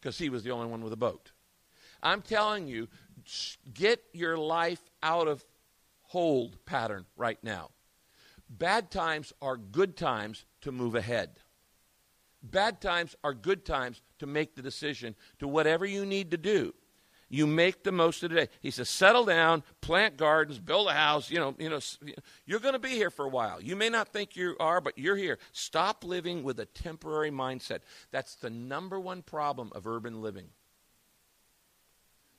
because 0.00 0.16
he 0.16 0.28
was 0.28 0.44
the 0.44 0.52
only 0.52 0.68
one 0.68 0.84
with 0.84 0.92
a 0.92 0.96
boat. 0.96 1.32
I'm 2.00 2.22
telling 2.22 2.68
you, 2.68 2.86
get 3.74 4.00
your 4.12 4.38
life 4.38 4.88
out 5.02 5.26
of 5.26 5.44
hold 6.02 6.64
pattern 6.64 7.06
right 7.16 7.42
now. 7.42 7.70
Bad 8.48 8.92
times 8.92 9.32
are 9.42 9.56
good 9.56 9.96
times 9.96 10.44
to 10.60 10.70
move 10.70 10.94
ahead. 10.94 11.40
Bad 12.50 12.80
times 12.80 13.16
are 13.22 13.34
good 13.34 13.64
times 13.64 14.00
to 14.18 14.26
make 14.26 14.54
the 14.54 14.62
decision 14.62 15.14
to 15.38 15.48
whatever 15.48 15.84
you 15.84 16.04
need 16.04 16.30
to 16.30 16.36
do. 16.36 16.74
You 17.30 17.46
make 17.46 17.84
the 17.84 17.92
most 17.92 18.22
of 18.22 18.30
the 18.30 18.36
day. 18.36 18.48
He 18.60 18.70
says, 18.70 18.88
settle 18.88 19.26
down, 19.26 19.62
plant 19.82 20.16
gardens, 20.16 20.58
build 20.58 20.88
a 20.88 20.94
house. 20.94 21.30
You 21.30 21.38
know, 21.38 21.54
you 21.58 21.68
know, 21.68 21.80
you're 22.46 22.60
going 22.60 22.72
to 22.72 22.78
be 22.78 22.90
here 22.90 23.10
for 23.10 23.26
a 23.26 23.28
while. 23.28 23.60
You 23.60 23.76
may 23.76 23.90
not 23.90 24.08
think 24.08 24.34
you 24.34 24.56
are, 24.58 24.80
but 24.80 24.96
you're 24.96 25.16
here. 25.16 25.38
Stop 25.52 26.04
living 26.04 26.42
with 26.42 26.58
a 26.58 26.64
temporary 26.64 27.30
mindset. 27.30 27.80
That's 28.12 28.34
the 28.36 28.48
number 28.48 28.98
one 28.98 29.20
problem 29.20 29.70
of 29.74 29.86
urban 29.86 30.22
living. 30.22 30.46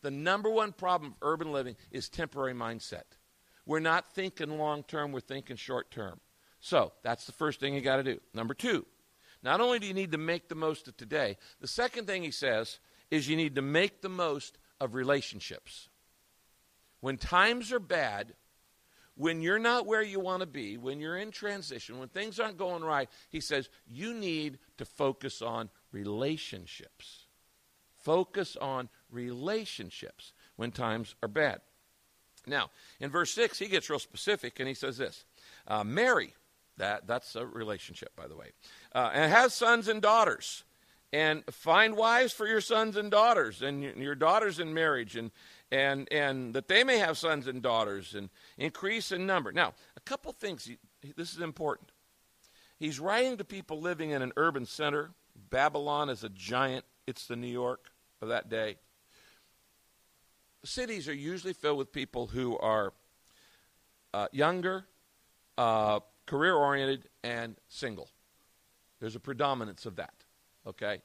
The 0.01 0.11
number 0.11 0.49
one 0.49 0.71
problem 0.71 1.11
of 1.11 1.17
urban 1.21 1.51
living 1.51 1.75
is 1.91 2.09
temporary 2.09 2.53
mindset. 2.53 3.03
We're 3.65 3.79
not 3.79 4.11
thinking 4.13 4.57
long 4.57 4.81
term, 4.83 5.11
we're 5.11 5.19
thinking 5.19 5.55
short 5.55 5.91
term. 5.91 6.19
So 6.59 6.93
that's 7.03 7.25
the 7.25 7.31
first 7.31 7.59
thing 7.59 7.75
you 7.75 7.81
got 7.81 7.97
to 7.97 8.03
do. 8.03 8.19
Number 8.33 8.55
two, 8.55 8.85
not 9.41 9.61
only 9.61 9.79
do 9.79 9.87
you 9.87 9.93
need 9.93 10.11
to 10.11 10.17
make 10.17 10.49
the 10.49 10.55
most 10.55 10.87
of 10.87 10.97
today, 10.97 11.37
the 11.61 11.67
second 11.67 12.07
thing 12.07 12.23
he 12.23 12.31
says 12.31 12.79
is 13.09 13.27
you 13.27 13.35
need 13.35 13.55
to 13.55 13.61
make 13.61 14.01
the 14.01 14.09
most 14.09 14.57
of 14.79 14.93
relationships. 14.93 15.89
When 16.99 17.17
times 17.17 17.71
are 17.71 17.79
bad, 17.79 18.33
when 19.15 19.41
you're 19.41 19.59
not 19.59 19.85
where 19.85 20.01
you 20.01 20.19
want 20.19 20.41
to 20.41 20.47
be, 20.47 20.77
when 20.77 20.99
you're 20.99 21.17
in 21.17 21.31
transition, 21.31 21.99
when 21.99 22.09
things 22.09 22.39
aren't 22.39 22.57
going 22.57 22.83
right, 22.83 23.09
he 23.29 23.41
says 23.41 23.69
you 23.85 24.13
need 24.13 24.59
to 24.77 24.85
focus 24.85 25.41
on 25.41 25.69
relationships. 25.91 27.25
Focus 27.97 28.55
on 28.55 28.89
relationships 29.11 30.33
when 30.55 30.71
times 30.71 31.15
are 31.21 31.27
bad. 31.27 31.59
Now, 32.47 32.71
in 32.99 33.09
verse 33.09 33.31
6, 33.31 33.59
he 33.59 33.67
gets 33.67 33.89
real 33.89 33.99
specific 33.99 34.59
and 34.59 34.67
he 34.67 34.73
says 34.73 34.97
this 34.97 35.25
uh, 35.67 35.83
Marry, 35.83 36.33
that, 36.79 37.07
that's 37.07 37.35
a 37.35 37.45
relationship, 37.45 38.15
by 38.15 38.27
the 38.27 38.35
way, 38.35 38.47
uh, 38.93 39.11
and 39.13 39.31
have 39.31 39.51
sons 39.53 39.87
and 39.87 40.01
daughters. 40.01 40.63
And 41.11 41.43
find 41.49 41.97
wives 41.97 42.33
for 42.33 42.45
your 42.45 42.61
sons 42.61 42.95
and 42.95 43.09
daughters, 43.09 43.63
and 43.63 43.81
your 43.81 44.13
daughters 44.13 44.59
in 44.59 44.75
marriage, 44.75 45.15
and, 45.15 45.31
and, 45.71 46.07
and 46.11 46.53
that 46.53 46.67
they 46.67 46.83
may 46.83 46.99
have 46.99 47.17
sons 47.17 47.47
and 47.47 47.63
daughters, 47.63 48.13
and 48.13 48.29
increase 48.59 49.11
in 49.11 49.25
number. 49.25 49.51
Now, 49.51 49.73
a 49.97 49.99
couple 50.01 50.31
things, 50.33 50.69
this 51.15 51.33
is 51.33 51.39
important. 51.39 51.91
He's 52.77 52.99
writing 52.99 53.37
to 53.37 53.43
people 53.43 53.81
living 53.81 54.11
in 54.11 54.21
an 54.21 54.33
urban 54.37 54.67
center. 54.67 55.09
Babylon 55.49 56.09
is 56.11 56.23
a 56.23 56.29
giant, 56.29 56.85
it's 57.07 57.25
the 57.25 57.35
New 57.35 57.47
York 57.47 57.89
of 58.21 58.29
that 58.29 58.47
day 58.47 58.77
cities 60.63 61.07
are 61.07 61.13
usually 61.13 61.53
filled 61.53 61.77
with 61.77 61.91
people 61.91 62.27
who 62.27 62.57
are 62.57 62.93
uh, 64.13 64.27
younger, 64.31 64.85
uh, 65.57 65.99
career 66.29 66.53
oriented, 66.53 67.09
and 67.23 67.55
single. 67.67 68.07
There's 68.99 69.15
a 69.15 69.19
predominance 69.19 69.87
of 69.87 69.95
that. 69.95 70.13
Okay? 70.67 71.01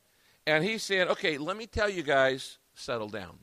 And 0.46 0.62
he's 0.62 0.82
saying, 0.82 1.08
okay, 1.08 1.38
let 1.38 1.56
me 1.56 1.66
tell 1.66 1.88
you 1.88 2.02
guys, 2.02 2.58
settle 2.74 3.08
down. 3.08 3.38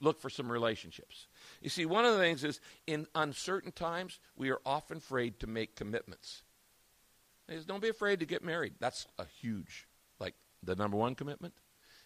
Look 0.00 0.20
for 0.20 0.28
some 0.28 0.50
relationships. 0.50 1.28
You 1.60 1.70
see, 1.70 1.86
one 1.86 2.04
of 2.04 2.14
the 2.14 2.18
things 2.18 2.42
is 2.42 2.60
in 2.88 3.06
uncertain 3.14 3.70
times, 3.70 4.18
we 4.36 4.50
are 4.50 4.60
often 4.66 4.96
afraid 4.96 5.38
to 5.40 5.46
make 5.46 5.76
commitments. 5.76 6.42
He 7.48 7.54
Says, 7.54 7.64
don't 7.64 7.82
be 7.82 7.88
afraid 7.88 8.18
to 8.18 8.26
get 8.26 8.42
married. 8.42 8.74
That's 8.80 9.06
a 9.18 9.24
huge, 9.40 9.86
like 10.18 10.34
the 10.64 10.74
number 10.74 10.96
one 10.96 11.14
commitment. 11.14 11.54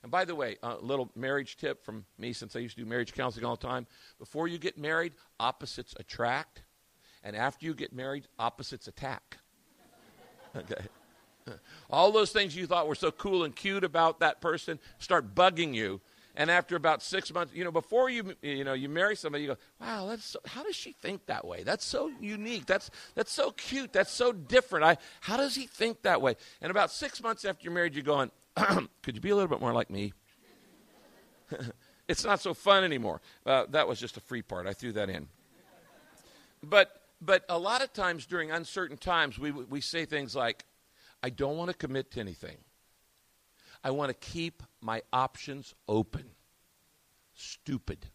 And 0.02 0.12
by 0.12 0.26
the 0.26 0.34
way, 0.34 0.56
a 0.62 0.76
little 0.76 1.10
marriage 1.16 1.56
tip 1.56 1.82
from 1.82 2.04
me 2.18 2.34
since 2.34 2.54
I 2.54 2.58
used 2.58 2.76
to 2.76 2.82
do 2.84 2.88
marriage 2.88 3.14
counseling 3.14 3.46
all 3.46 3.56
the 3.56 3.66
time. 3.66 3.86
Before 4.18 4.46
you 4.46 4.58
get 4.58 4.76
married, 4.76 5.14
opposites 5.40 5.94
attract. 5.98 6.62
And 7.26 7.34
after 7.34 7.66
you 7.66 7.74
get 7.74 7.92
married, 7.92 8.28
opposites 8.38 8.86
attack. 8.86 9.38
okay. 10.56 10.86
All 11.90 12.12
those 12.12 12.30
things 12.30 12.54
you 12.54 12.68
thought 12.68 12.86
were 12.86 12.94
so 12.94 13.10
cool 13.10 13.42
and 13.42 13.54
cute 13.54 13.82
about 13.82 14.20
that 14.20 14.40
person 14.40 14.78
start 15.00 15.34
bugging 15.34 15.74
you. 15.74 16.00
And 16.36 16.52
after 16.52 16.76
about 16.76 17.02
six 17.02 17.34
months, 17.34 17.52
you 17.52 17.64
know, 17.64 17.72
before 17.72 18.10
you 18.10 18.34
you 18.42 18.62
know 18.62 18.74
you 18.74 18.88
marry 18.88 19.16
somebody, 19.16 19.42
you 19.42 19.48
go, 19.50 19.56
"Wow, 19.80 20.06
that's 20.06 20.24
so, 20.26 20.38
how 20.46 20.62
does 20.62 20.76
she 20.76 20.92
think 20.92 21.26
that 21.26 21.46
way? 21.46 21.62
That's 21.62 21.84
so 21.84 22.12
unique. 22.20 22.66
That's 22.66 22.90
that's 23.14 23.32
so 23.32 23.52
cute. 23.52 23.92
That's 23.92 24.12
so 24.12 24.32
different. 24.32 24.84
I 24.84 24.98
how 25.20 25.38
does 25.38 25.54
he 25.54 25.66
think 25.66 26.02
that 26.02 26.20
way?" 26.20 26.36
And 26.60 26.70
about 26.70 26.90
six 26.90 27.22
months 27.22 27.46
after 27.46 27.64
you're 27.64 27.72
married, 27.72 27.94
you're 27.94 28.04
going, 28.04 28.30
"Could 29.02 29.14
you 29.14 29.20
be 29.22 29.30
a 29.30 29.34
little 29.34 29.48
bit 29.48 29.62
more 29.62 29.72
like 29.72 29.88
me?" 29.88 30.12
it's 32.08 32.24
not 32.24 32.40
so 32.40 32.52
fun 32.52 32.84
anymore. 32.84 33.22
Uh, 33.46 33.64
that 33.70 33.88
was 33.88 33.98
just 33.98 34.18
a 34.18 34.20
free 34.20 34.42
part. 34.42 34.66
I 34.66 34.74
threw 34.74 34.92
that 34.92 35.08
in. 35.08 35.28
But 36.62 37.05
but 37.20 37.44
a 37.48 37.58
lot 37.58 37.82
of 37.82 37.92
times 37.92 38.26
during 38.26 38.50
uncertain 38.50 38.96
times, 38.96 39.38
we 39.38 39.50
we 39.50 39.80
say 39.80 40.04
things 40.04 40.34
like, 40.36 40.64
"I 41.22 41.30
don't 41.30 41.56
want 41.56 41.70
to 41.70 41.76
commit 41.76 42.10
to 42.12 42.20
anything." 42.20 42.58
I 43.86 43.90
want 43.90 44.08
to 44.08 44.14
keep 44.14 44.64
my 44.80 45.02
options 45.12 45.72
open. 45.86 46.24
Stupid. 47.34 48.06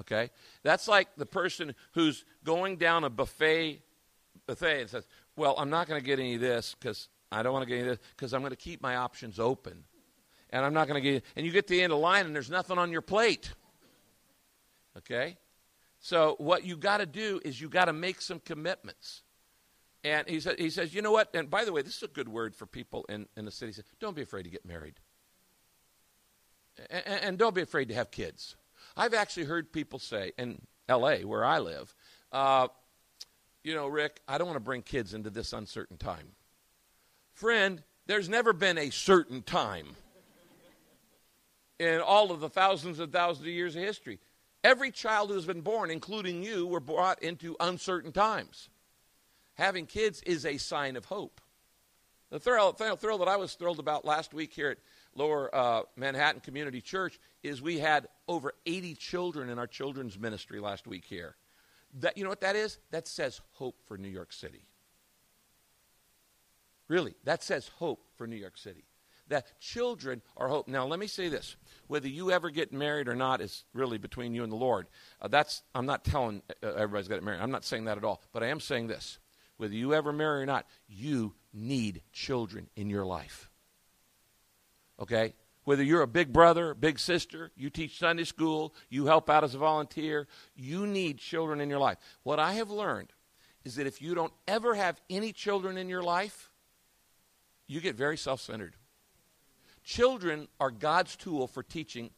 Okay? 0.00 0.30
That's 0.64 0.88
like 0.88 1.14
the 1.16 1.24
person 1.24 1.74
who's 1.92 2.24
going 2.42 2.76
down 2.76 3.04
a 3.04 3.10
buffet 3.10 3.80
buffet 4.46 4.80
and 4.80 4.90
says, 4.90 5.06
Well, 5.36 5.54
I'm 5.56 5.70
not 5.70 5.86
going 5.86 6.00
to 6.00 6.04
get 6.04 6.18
any 6.18 6.34
of 6.34 6.40
this 6.40 6.74
because 6.78 7.08
I 7.30 7.44
don't 7.44 7.52
want 7.52 7.62
to 7.62 7.68
get 7.68 7.78
any 7.78 7.88
of 7.90 7.98
this 7.98 8.06
because 8.16 8.34
I'm 8.34 8.40
going 8.40 8.50
to 8.50 8.56
keep 8.56 8.82
my 8.82 8.96
options 8.96 9.38
open. 9.38 9.84
And 10.50 10.64
I'm 10.64 10.74
not 10.74 10.88
going 10.88 11.00
to 11.00 11.12
get 11.12 11.24
and 11.36 11.46
you 11.46 11.52
get 11.52 11.68
to 11.68 11.74
the 11.74 11.82
end 11.82 11.92
of 11.92 11.98
the 11.98 12.02
line 12.02 12.26
and 12.26 12.34
there's 12.34 12.50
nothing 12.50 12.76
on 12.76 12.90
your 12.90 13.02
plate. 13.02 13.52
Okay? 14.98 15.36
So 16.04 16.34
what 16.36 16.66
you 16.66 16.76
got 16.76 16.98
to 16.98 17.06
do 17.06 17.40
is 17.46 17.58
you 17.58 17.70
got 17.70 17.86
to 17.86 17.94
make 17.94 18.20
some 18.20 18.38
commitments. 18.38 19.22
And 20.04 20.28
he, 20.28 20.38
said, 20.38 20.58
he 20.58 20.68
says, 20.68 20.92
you 20.92 21.00
know 21.00 21.12
what? 21.12 21.34
And 21.34 21.48
by 21.48 21.64
the 21.64 21.72
way, 21.72 21.80
this 21.80 21.96
is 21.96 22.02
a 22.02 22.08
good 22.08 22.28
word 22.28 22.54
for 22.54 22.66
people 22.66 23.06
in, 23.08 23.26
in 23.38 23.46
the 23.46 23.50
city. 23.50 23.70
He 23.70 23.72
says, 23.72 23.86
don't 24.00 24.14
be 24.14 24.20
afraid 24.20 24.42
to 24.42 24.50
get 24.50 24.66
married. 24.66 25.00
And, 26.90 27.06
and, 27.06 27.38
don't 27.38 27.54
be 27.54 27.62
afraid 27.62 27.88
to 27.88 27.94
have 27.94 28.10
kids. 28.10 28.54
I've 28.98 29.14
actually 29.14 29.44
heard 29.44 29.72
people 29.72 29.98
say 29.98 30.32
in 30.36 30.60
L.A., 30.90 31.24
where 31.24 31.42
I 31.42 31.58
live, 31.58 31.94
uh, 32.32 32.68
you 33.62 33.74
know, 33.74 33.86
Rick, 33.86 34.20
I 34.28 34.36
don't 34.36 34.46
want 34.46 34.56
to 34.56 34.60
bring 34.60 34.82
kids 34.82 35.14
into 35.14 35.30
this 35.30 35.54
uncertain 35.54 35.96
time. 35.96 36.32
Friend, 37.32 37.82
there's 38.06 38.28
never 38.28 38.52
been 38.52 38.76
a 38.76 38.90
certain 38.90 39.40
time 39.40 39.96
in 41.78 42.00
all 42.00 42.30
of 42.30 42.40
the 42.40 42.50
thousands 42.50 43.00
and 43.00 43.10
thousands 43.10 43.46
of 43.46 43.54
years 43.54 43.74
of 43.74 43.80
history. 43.80 44.18
Every 44.64 44.90
child 44.90 45.30
who's 45.30 45.44
been 45.44 45.60
born, 45.60 45.90
including 45.90 46.42
you, 46.42 46.66
were 46.66 46.80
brought 46.80 47.22
into 47.22 47.54
uncertain 47.60 48.10
times 48.10 48.70
having 49.54 49.86
kids 49.86 50.22
is 50.22 50.44
a 50.44 50.56
sign 50.58 50.96
of 50.96 51.04
hope. 51.04 51.40
The 52.30 52.40
thrill, 52.40 52.72
thrill 52.72 53.18
that 53.18 53.28
I 53.28 53.36
was 53.36 53.54
thrilled 53.54 53.78
about 53.78 54.04
last 54.04 54.34
week 54.34 54.52
here 54.52 54.70
at 54.70 54.78
Lower 55.14 55.54
uh, 55.54 55.82
Manhattan 55.96 56.40
Community 56.40 56.80
Church 56.80 57.20
is 57.44 57.62
we 57.62 57.78
had 57.78 58.08
over 58.26 58.54
80 58.66 58.94
children 58.96 59.48
in 59.48 59.58
our 59.58 59.68
children's 59.68 60.18
ministry 60.18 60.58
last 60.58 60.86
week 60.86 61.04
here. 61.04 61.36
That, 62.00 62.18
you 62.18 62.24
know 62.24 62.30
what 62.30 62.40
that 62.40 62.56
is? 62.56 62.78
That 62.90 63.06
says 63.06 63.40
hope 63.52 63.76
for 63.86 63.96
New 63.96 64.08
York 64.08 64.32
City. 64.32 64.66
Really, 66.88 67.14
that 67.22 67.44
says 67.44 67.68
hope 67.76 68.04
for 68.16 68.26
New 68.26 68.36
York 68.36 68.58
City. 68.58 68.84
That 69.28 69.46
children 69.58 70.20
are 70.36 70.48
hope. 70.48 70.68
Now, 70.68 70.86
let 70.86 70.98
me 70.98 71.06
say 71.06 71.28
this: 71.28 71.56
whether 71.86 72.08
you 72.08 72.30
ever 72.30 72.50
get 72.50 72.72
married 72.72 73.08
or 73.08 73.14
not 73.14 73.40
is 73.40 73.64
really 73.72 73.98
between 73.98 74.34
you 74.34 74.42
and 74.42 74.52
the 74.52 74.56
Lord. 74.56 74.86
Uh, 75.20 75.28
that's 75.28 75.62
I'm 75.74 75.86
not 75.86 76.04
telling 76.04 76.42
uh, 76.62 76.68
everybody's 76.68 77.08
got 77.08 77.16
to 77.16 77.24
marry. 77.24 77.38
I'm 77.38 77.50
not 77.50 77.64
saying 77.64 77.86
that 77.86 77.96
at 77.96 78.04
all. 78.04 78.20
But 78.32 78.42
I 78.42 78.48
am 78.48 78.60
saying 78.60 78.88
this: 78.88 79.18
whether 79.56 79.74
you 79.74 79.94
ever 79.94 80.12
marry 80.12 80.42
or 80.42 80.46
not, 80.46 80.66
you 80.88 81.34
need 81.52 82.02
children 82.12 82.68
in 82.76 82.90
your 82.90 83.06
life. 83.06 83.50
Okay? 85.00 85.34
Whether 85.64 85.82
you're 85.82 86.02
a 86.02 86.06
big 86.06 86.32
brother, 86.32 86.74
big 86.74 86.98
sister, 86.98 87.50
you 87.56 87.70
teach 87.70 87.98
Sunday 87.98 88.24
school, 88.24 88.74
you 88.90 89.06
help 89.06 89.30
out 89.30 89.44
as 89.44 89.54
a 89.54 89.58
volunteer, 89.58 90.28
you 90.54 90.86
need 90.86 91.18
children 91.18 91.60
in 91.60 91.70
your 91.70 91.78
life. 91.78 91.98
What 92.22 92.38
I 92.38 92.54
have 92.54 92.70
learned 92.70 93.12
is 93.64 93.76
that 93.76 93.86
if 93.86 94.02
you 94.02 94.14
don't 94.14 94.32
ever 94.46 94.74
have 94.74 95.00
any 95.08 95.32
children 95.32 95.78
in 95.78 95.88
your 95.88 96.02
life, 96.02 96.50
you 97.66 97.80
get 97.80 97.96
very 97.96 98.18
self 98.18 98.40
centered. 98.40 98.76
Children 99.84 100.48
are 100.58 100.70
God's 100.70 101.14
tool 101.14 101.46
for 101.46 101.62
teaching 101.62 102.10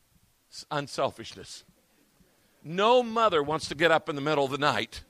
unselfishness. 0.71 1.65
No 2.63 3.03
mother 3.03 3.43
wants 3.43 3.69
to 3.69 3.75
get 3.75 3.91
up 3.91 4.09
in 4.09 4.15
the 4.15 4.23
middle 4.23 4.45
of 4.45 4.51
the 4.51 4.59
night 4.59 5.03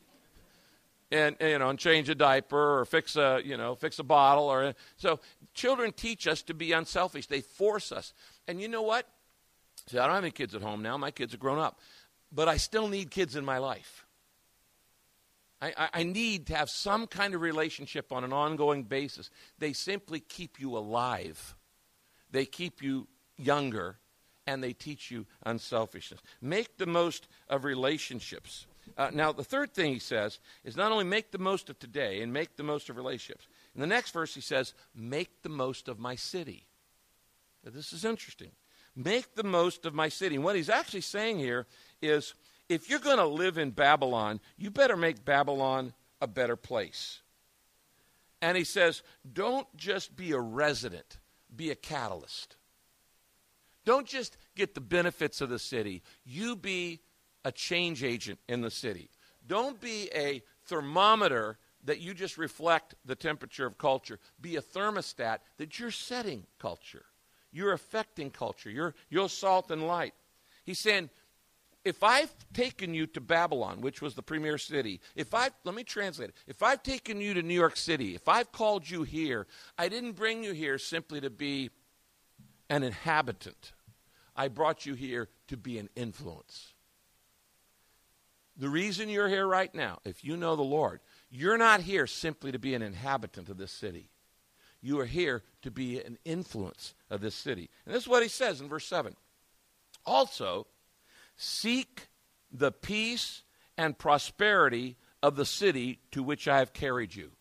and 1.11 1.37
you 1.41 1.59
know 1.59 1.69
and 1.69 1.79
change 1.79 2.09
a 2.09 2.15
diaper 2.15 2.81
or 2.81 2.85
fix 2.85 3.17
a 3.17 3.41
you 3.45 3.57
know 3.57 3.75
fix 3.75 3.99
a 3.99 4.03
bottle 4.03 4.45
or 4.45 4.75
so 4.97 5.21
children 5.55 5.93
teach 5.93 6.27
us 6.27 6.43
to 6.43 6.55
be 6.55 6.73
unselfish. 6.73 7.27
They 7.27 7.41
force 7.41 7.93
us. 7.93 8.13
And 8.49 8.61
you 8.61 8.69
know 8.69 8.83
what? 8.83 9.07
See 9.87 9.99
i 9.99 10.07
don't 10.07 10.15
have 10.15 10.25
any 10.25 10.31
kids 10.31 10.55
at 10.55 10.63
home 10.63 10.83
now. 10.83 10.97
My 10.97 11.11
kids 11.11 11.35
are 11.35 11.39
grown 11.39 11.59
up. 11.59 11.81
But 12.33 12.49
i 12.49 12.57
still 12.57 12.89
need 12.89 13.11
kids 13.11 13.37
in 13.37 13.45
my 13.45 13.59
life. 13.59 14.05
I, 15.61 15.73
I, 15.77 15.89
I 15.95 16.03
need 16.03 16.47
to 16.49 16.57
have 16.57 16.69
some 16.69 17.07
kind 17.07 17.35
of 17.35 17.41
relationship 17.41 18.13
on 18.13 18.25
an 18.25 18.33
ongoing 18.33 18.83
basis. 18.83 19.31
They 19.59 19.73
simply 19.73 20.21
keep 20.21 20.61
you 20.61 20.77
alive 20.77 21.57
they 22.31 22.45
keep 22.45 22.83
you 22.83 23.07
younger 23.37 23.97
and 24.47 24.63
they 24.63 24.73
teach 24.73 25.11
you 25.11 25.27
unselfishness 25.45 26.21
make 26.41 26.77
the 26.79 26.87
most 26.87 27.29
of 27.49 27.65
relationships 27.65 28.67
uh, 28.97 29.11
now, 29.13 29.33
the 29.33 29.45
third 29.45 29.75
thing 29.75 29.93
he 29.93 29.99
says 29.99 30.39
is 30.65 30.77
not 30.77 30.93
only 30.93 31.05
make 31.05 31.31
the 31.31 31.39
most 31.39 31.69
of 31.69 31.79
today 31.79 32.23
and 32.23 32.33
make 32.33 32.57
the 32.57 32.63
most 32.63 32.89
of 32.89 32.97
relationships. 32.97 33.47
In 33.75 33.81
the 33.81 33.87
next 33.87 34.13
verse, 34.13 34.35
he 34.35 34.41
says, 34.41 34.75
make 34.95 35.43
the 35.43 35.49
most 35.49 35.89
of 35.89 35.99
my 35.99 36.15
city. 36.15 36.67
Now, 37.65 37.73
this 37.75 37.93
is 37.93 38.05
interesting. 38.05 38.53
Make 38.95 39.35
the 39.35 39.45
most 39.45 39.85
of 39.85 39.95
my 39.95 40.09
city. 40.09 40.37
And 40.37 40.45
what 40.45 40.57
he's 40.57 40.71
actually 40.71 41.03
saying 41.03 41.39
here 41.39 41.67
is 42.01 42.35
if 42.69 42.89
you're 42.89 42.99
going 42.99 43.19
to 43.19 43.27
live 43.27 43.59
in 43.59 43.71
Babylon, 43.71 44.41
you 44.57 44.71
better 44.71 44.97
make 44.97 45.25
Babylon 45.25 45.93
a 46.21 46.27
better 46.27 46.57
place. 46.57 47.21
And 48.41 48.57
he 48.57 48.65
says, 48.65 49.03
don't 49.31 49.67
just 49.77 50.17
be 50.17 50.33
a 50.33 50.41
resident, 50.41 51.19
be 51.57 51.71
a 51.71 51.75
catalyst. 51.75 52.57
Don't 53.85 54.07
just 54.07 54.37
get 54.57 54.75
the 54.75 54.81
benefits 54.81 55.41
of 55.41 55.49
the 55.49 55.59
city, 55.59 56.03
you 56.25 56.57
be 56.57 57.01
a 57.45 57.53
change 57.53 58.03
agent 58.03 58.41
in 58.49 58.61
the 58.61 58.71
city. 58.71 59.11
Don't 59.47 59.81
be 59.81 60.11
a 60.15 60.43
thermometer 60.65 61.59
that 61.85 62.01
you 62.01 62.13
just 62.13 62.37
reflect 62.37 62.97
the 63.05 63.15
temperature 63.15 63.65
of 63.65 63.79
culture. 63.79 64.19
Be 64.41 64.57
a 64.57 64.63
thermostat 64.63 65.39
that 65.59 65.79
you're 65.79 65.93
setting 65.93 66.47
culture. 66.59 67.05
You're 67.53 67.73
affecting 67.73 68.31
culture. 68.31 68.71
You're, 68.71 68.95
you're 69.09 69.29
salt 69.29 69.71
and 69.71 69.87
light. 69.87 70.15
He's 70.65 70.81
saying, 70.81 71.11
if 71.87 72.03
I've 72.03 72.35
taken 72.53 72.95
you 72.95 73.07
to 73.07 73.21
Babylon, 73.21 73.81
which 73.81 74.03
was 74.03 74.17
the 74.17 74.23
premier 74.23 74.59
city, 74.59 75.01
if 75.15 75.33
I've, 75.33 75.53
let 75.63 75.73
me 75.73 75.85
translate 75.85 76.31
it. 76.31 76.35
If 76.49 76.61
I've 76.61 76.83
taken 76.83 77.21
you 77.21 77.33
to 77.35 77.43
New 77.43 77.55
York 77.55 77.77
City, 77.77 78.17
if 78.17 78.27
I've 78.29 78.51
called 78.51 78.91
you 78.91 79.05
here, 79.05 79.47
I 79.79 79.89
didn't 79.89 80.13
bring 80.13 80.43
you 80.43 80.53
here 80.53 80.79
simply 80.79 81.21
to 81.21 81.31
be 81.31 81.71
an 82.69 82.83
inhabitant. 82.83 83.73
I 84.35 84.49
brought 84.49 84.85
you 84.85 84.95
here 84.95 85.29
to 85.47 85.57
be 85.57 85.79
an 85.79 85.89
influence. 85.95 86.75
The 88.57 88.69
reason 88.69 89.09
you're 89.09 89.29
here 89.29 89.47
right 89.47 89.73
now, 89.73 90.01
if 90.05 90.25
you 90.25 90.37
know 90.37 90.57
the 90.57 90.63
Lord, 90.63 90.99
you're 91.31 91.57
not 91.59 91.83
here 91.83 92.09
simply 92.09 92.51
to 92.51 92.59
be 92.59 92.75
an 92.75 92.83
inhabitant 92.83 93.49
of 93.49 93.59
this 93.59 93.71
city. 93.71 94.11
You 94.83 94.99
are 94.99 95.07
here 95.07 95.45
to 95.63 95.71
be 95.71 96.01
an 96.01 96.19
influence 96.25 96.95
of 97.11 97.21
this 97.21 97.37
city. 97.37 97.71
And 97.85 97.95
this 97.95 98.03
is 98.03 98.09
what 98.09 98.25
he 98.25 98.29
says 98.29 98.61
in 98.61 98.69
verse 98.69 98.87
7. 98.87 99.15
Also, 100.05 100.67
seek 101.37 102.09
the 102.51 102.73
peace 102.73 103.43
and 103.77 103.99
prosperity 103.99 104.97
of 105.23 105.37
the 105.37 105.45
city 105.45 106.01
to 106.13 106.23
which 106.23 106.49
I 106.49 106.59
have 106.59 106.73
carried 106.73 107.15
you. 107.15 107.33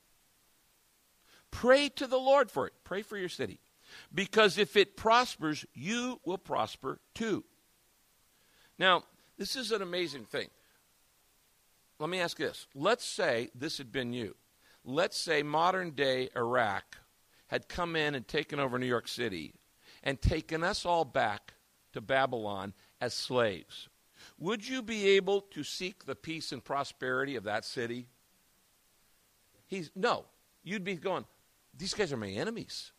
Pray 1.51 1.89
to 1.89 2.07
the 2.07 2.17
Lord 2.17 2.51
for 2.51 2.67
it. 2.67 2.73
Pray 2.83 3.01
for 3.01 3.17
your 3.17 3.29
city. 3.29 3.59
Because 4.13 4.57
if 4.57 4.75
it 4.75 4.97
prospers, 4.97 5.65
you 5.73 6.19
will 6.25 6.37
prosper 6.37 6.99
too. 7.13 7.45
Now, 8.77 9.03
this 9.37 9.55
is 9.55 9.71
an 9.71 9.81
amazing 9.81 10.25
thing 10.25 10.49
let 11.99 12.09
me 12.09 12.19
ask 12.19 12.37
this. 12.37 12.67
Let's 12.75 13.05
say 13.05 13.49
this 13.55 13.77
had 13.77 13.91
been 13.91 14.13
you. 14.13 14.35
Let's 14.83 15.17
say 15.17 15.43
modern 15.43 15.91
day 15.91 16.29
Iraq 16.35 16.97
had 17.47 17.69
come 17.69 17.95
in 17.95 18.15
and 18.15 18.27
taken 18.27 18.59
over 18.59 18.77
New 18.77 18.85
York 18.85 19.07
City 19.07 19.53
and 20.03 20.21
taken 20.21 20.63
us 20.63 20.85
all 20.85 21.05
back 21.05 21.53
to 21.93 22.01
Babylon 22.01 22.73
as 23.01 23.13
slaves. 23.13 23.89
Would 24.37 24.67
you 24.67 24.81
be 24.81 25.09
able 25.09 25.41
to 25.41 25.63
seek 25.63 26.05
the 26.05 26.15
peace 26.15 26.51
and 26.51 26.63
prosperity 26.63 27.35
of 27.35 27.43
that 27.43 27.65
city? 27.65 28.07
He's 29.67 29.91
no. 29.95 30.25
You'd 30.63 30.83
be 30.83 30.95
going, 30.95 31.25
these 31.77 31.93
guys 31.93 32.11
are 32.11 32.17
my 32.17 32.29
enemies. 32.29 32.91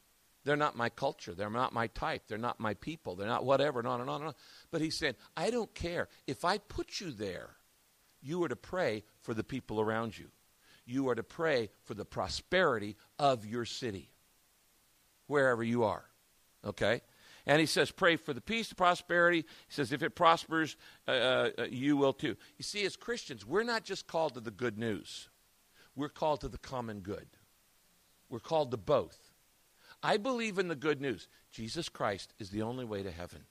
They're 0.44 0.56
not 0.56 0.76
my 0.76 0.88
culture. 0.88 1.34
They're 1.34 1.50
not 1.50 1.72
my 1.72 1.88
type. 1.88 2.22
They're 2.28 2.38
not 2.38 2.60
my 2.60 2.74
people. 2.74 3.16
They're 3.16 3.26
not 3.26 3.44
whatever, 3.44 3.80
and 3.80 3.88
on 3.88 4.00
and 4.00 4.08
on 4.08 4.20
and 4.20 4.28
on. 4.28 4.34
But 4.70 4.80
he's 4.80 4.96
saying, 4.96 5.16
I 5.36 5.50
don't 5.50 5.74
care. 5.74 6.08
If 6.28 6.44
I 6.44 6.58
put 6.58 7.00
you 7.00 7.10
there, 7.10 7.50
you 8.22 8.42
are 8.44 8.48
to 8.48 8.56
pray 8.56 9.02
for 9.22 9.34
the 9.34 9.42
people 9.42 9.80
around 9.80 10.16
you. 10.16 10.26
You 10.84 11.08
are 11.08 11.16
to 11.16 11.24
pray 11.24 11.70
for 11.82 11.94
the 11.94 12.04
prosperity 12.04 12.96
of 13.18 13.44
your 13.44 13.64
city, 13.64 14.12
wherever 15.26 15.64
you 15.64 15.82
are. 15.82 16.04
Okay? 16.64 17.02
And 17.46 17.60
he 17.60 17.66
says, 17.66 17.92
pray 17.92 18.16
for 18.16 18.32
the 18.32 18.40
peace, 18.40 18.68
the 18.68 18.74
prosperity. 18.74 19.42
He 19.42 19.72
says, 19.72 19.92
if 19.92 20.02
it 20.02 20.16
prospers, 20.16 20.76
uh, 21.06 21.10
uh, 21.10 21.50
you 21.70 21.96
will 21.96 22.12
too. 22.12 22.36
You 22.58 22.62
see, 22.62 22.84
as 22.84 22.96
Christians, 22.96 23.46
we're 23.46 23.62
not 23.62 23.84
just 23.84 24.08
called 24.08 24.34
to 24.34 24.40
the 24.40 24.50
good 24.50 24.78
news, 24.78 25.28
we're 25.94 26.08
called 26.08 26.40
to 26.40 26.48
the 26.48 26.58
common 26.58 27.00
good. 27.00 27.28
We're 28.28 28.40
called 28.40 28.72
to 28.72 28.76
both. 28.76 29.16
I 30.02 30.16
believe 30.16 30.58
in 30.58 30.68
the 30.68 30.74
good 30.74 31.00
news. 31.00 31.28
Jesus 31.50 31.88
Christ 31.88 32.34
is 32.38 32.50
the 32.50 32.62
only 32.62 32.84
way 32.84 33.02
to 33.02 33.10
heaven. 33.10 33.44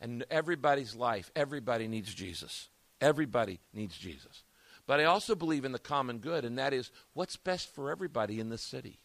And 0.00 0.24
everybody's 0.30 0.94
life, 0.94 1.30
everybody 1.34 1.88
needs 1.88 2.14
Jesus. 2.14 2.68
Everybody 3.00 3.60
needs 3.74 3.98
Jesus. 3.98 4.44
But 4.86 5.00
I 5.00 5.04
also 5.04 5.34
believe 5.34 5.64
in 5.64 5.72
the 5.72 5.78
common 5.78 6.18
good, 6.18 6.44
and 6.44 6.58
that 6.58 6.72
is 6.72 6.92
what's 7.12 7.36
best 7.36 7.74
for 7.74 7.90
everybody 7.90 8.38
in 8.38 8.48
this 8.48 8.62
city. 8.62 9.00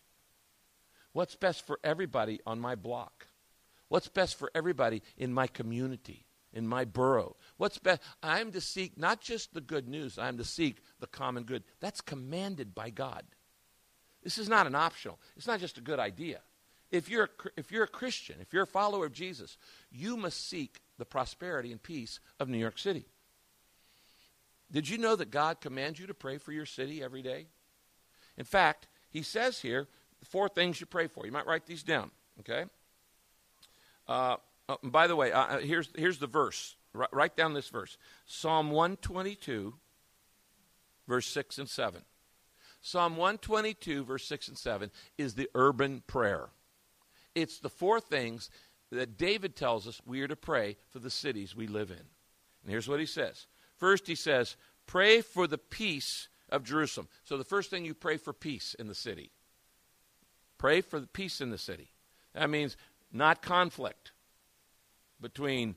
What's 1.12 1.36
best 1.36 1.66
for 1.66 1.80
everybody 1.84 2.40
on 2.46 2.60
my 2.60 2.76
block? 2.76 3.28
What's 3.92 4.08
best 4.08 4.36
for 4.38 4.50
everybody 4.56 5.04
in 5.18 5.34
my 5.34 5.48
community, 5.48 6.24
in 6.54 6.66
my 6.66 6.86
borough? 6.86 7.36
What's 7.58 7.78
best? 7.78 8.02
I'm 8.24 8.54
to 8.54 8.62
seek 8.62 8.98
not 8.98 9.20
just 9.20 9.54
the 9.54 9.60
good 9.60 9.90
news, 9.90 10.18
I'm 10.18 10.38
to 10.38 10.46
seek 10.46 10.78
the 11.02 11.08
common 11.08 11.44
good. 11.44 11.66
That's 11.82 12.00
commanded 12.00 12.74
by 12.74 12.90
God. 12.90 13.24
This 14.24 14.38
is 14.38 14.48
not 14.48 14.66
an 14.66 14.76
optional, 14.76 15.20
it's 15.36 15.46
not 15.46 15.60
just 15.60 15.78
a 15.78 15.82
good 15.82 16.00
idea. 16.00 16.40
If 16.90 17.10
you're, 17.10 17.26
a, 17.26 17.30
if 17.58 17.70
you're 17.70 17.84
a 17.84 17.88
Christian, 17.88 18.38
if 18.40 18.54
you're 18.54 18.64
a 18.64 18.68
follower 18.68 19.06
of 19.06 19.12
Jesus, 19.12 19.58
you 19.92 20.16
must 20.16 20.50
seek 20.50 20.80
the 20.98 21.04
prosperity 21.04 21.74
and 21.74 21.84
peace 21.84 22.22
of 22.40 22.48
New 22.48 22.60
York 22.60 22.80
City. 22.80 23.04
Did 24.72 24.88
you 24.88 25.00
know 25.00 25.18
that 25.18 25.32
God 25.32 25.60
commands 25.60 26.00
you 26.00 26.08
to 26.08 26.14
pray 26.14 26.38
for 26.38 26.54
your 26.54 26.66
city 26.66 27.04
every 27.04 27.22
day? 27.22 27.48
In 28.38 28.46
fact, 28.46 28.88
He 29.10 29.22
says 29.22 29.60
here 29.60 29.90
four 30.24 30.48
things 30.48 30.80
you 30.80 30.86
pray 30.86 31.08
for. 31.08 31.26
You 31.26 31.34
might 31.34 31.46
write 31.46 31.66
these 31.66 31.84
down, 31.84 32.12
okay? 32.40 32.68
Uh, 34.12 34.36
oh, 34.68 34.78
by 34.84 35.08
the 35.08 35.16
way, 35.16 35.32
uh, 35.32 35.42
uh 35.42 35.60
here's, 35.60 35.90
here's 35.96 36.18
the 36.18 36.28
verse. 36.28 36.76
R- 36.94 37.08
write 37.14 37.38
down 37.38 37.54
this 37.54 37.70
verse 37.70 37.98
Psalm 38.26 38.70
122, 38.72 39.74
verse 41.08 41.28
6 41.28 41.60
and 41.60 41.70
7. 41.70 42.02
Psalm 42.82 43.16
122, 43.16 44.04
verse 44.04 44.26
6 44.26 44.50
and 44.50 44.58
7 44.58 44.92
is 45.18 45.36
the 45.36 45.48
urban 45.56 46.04
prayer. 46.08 46.50
It's 47.36 47.60
the 47.60 47.70
four 47.70 48.02
things 48.02 48.50
that 48.92 49.18
David 49.18 49.56
tells 49.56 49.88
us 49.88 50.02
we 50.06 50.22
are 50.22 50.28
to 50.28 50.36
pray 50.36 50.76
for 50.90 51.00
the 51.00 51.10
cities 51.10 51.56
we 51.56 51.68
live 51.68 51.90
in. 51.90 51.96
And 51.98 52.70
here's 52.72 52.90
what 52.90 53.00
he 53.00 53.06
says 53.06 53.48
First, 53.78 54.08
he 54.08 54.16
says, 54.16 54.58
Pray 54.88 55.22
for 55.22 55.48
the 55.48 55.58
peace 55.58 56.28
of 56.50 56.66
Jerusalem. 56.66 57.08
So 57.24 57.38
the 57.38 57.46
first 57.46 57.70
thing 57.70 57.86
you 57.86 57.94
pray 57.94 58.18
for 58.18 58.34
peace 58.34 58.76
in 58.78 58.88
the 58.88 58.96
city. 58.96 59.32
Pray 60.58 60.82
for 60.82 61.00
the 61.00 61.08
peace 61.08 61.40
in 61.40 61.50
the 61.50 61.58
city. 61.58 61.92
That 62.34 62.50
means 62.50 62.78
not 63.12 63.42
conflict 63.42 64.12
between 65.20 65.76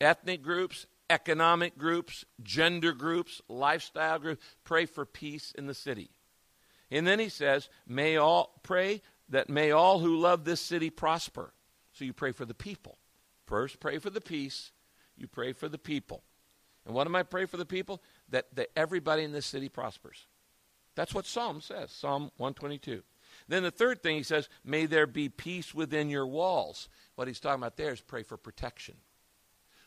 ethnic 0.00 0.42
groups, 0.42 0.86
economic 1.10 1.76
groups, 1.78 2.24
gender 2.42 2.92
groups, 2.92 3.40
lifestyle 3.48 4.18
groups. 4.18 4.44
Pray 4.64 4.86
for 4.86 5.04
peace 5.04 5.52
in 5.56 5.66
the 5.66 5.74
city. 5.74 6.10
And 6.90 7.06
then 7.06 7.18
he 7.18 7.28
says, 7.28 7.68
may 7.86 8.16
all 8.16 8.60
pray 8.62 9.00
that 9.28 9.48
may 9.48 9.70
all 9.70 9.98
who 9.98 10.18
love 10.18 10.44
this 10.44 10.60
city 10.60 10.90
prosper. 10.90 11.52
So 11.92 12.04
you 12.04 12.12
pray 12.12 12.32
for 12.32 12.44
the 12.44 12.54
people. 12.54 12.98
First, 13.46 13.80
pray 13.80 13.98
for 13.98 14.10
the 14.10 14.20
peace. 14.20 14.72
You 15.16 15.26
pray 15.26 15.52
for 15.52 15.68
the 15.68 15.78
people. 15.78 16.22
And 16.84 16.94
what 16.94 17.06
am 17.06 17.14
I 17.14 17.22
pray 17.22 17.46
for 17.46 17.56
the 17.56 17.66
people? 17.66 18.02
That, 18.30 18.46
that 18.54 18.68
everybody 18.76 19.22
in 19.24 19.32
this 19.32 19.46
city 19.46 19.68
prospers. 19.68 20.26
That's 20.94 21.14
what 21.14 21.26
Psalm 21.26 21.60
says, 21.60 21.90
Psalm 21.90 22.30
122. 22.36 23.02
Then 23.48 23.62
the 23.62 23.70
third 23.70 24.02
thing 24.02 24.16
he 24.16 24.22
says, 24.22 24.48
may 24.64 24.86
there 24.86 25.06
be 25.06 25.28
peace 25.28 25.74
within 25.74 26.08
your 26.08 26.26
walls. 26.26 26.88
What 27.14 27.28
he's 27.28 27.40
talking 27.40 27.62
about 27.62 27.76
there 27.76 27.92
is 27.92 28.00
pray 28.00 28.22
for 28.22 28.36
protection. 28.36 28.96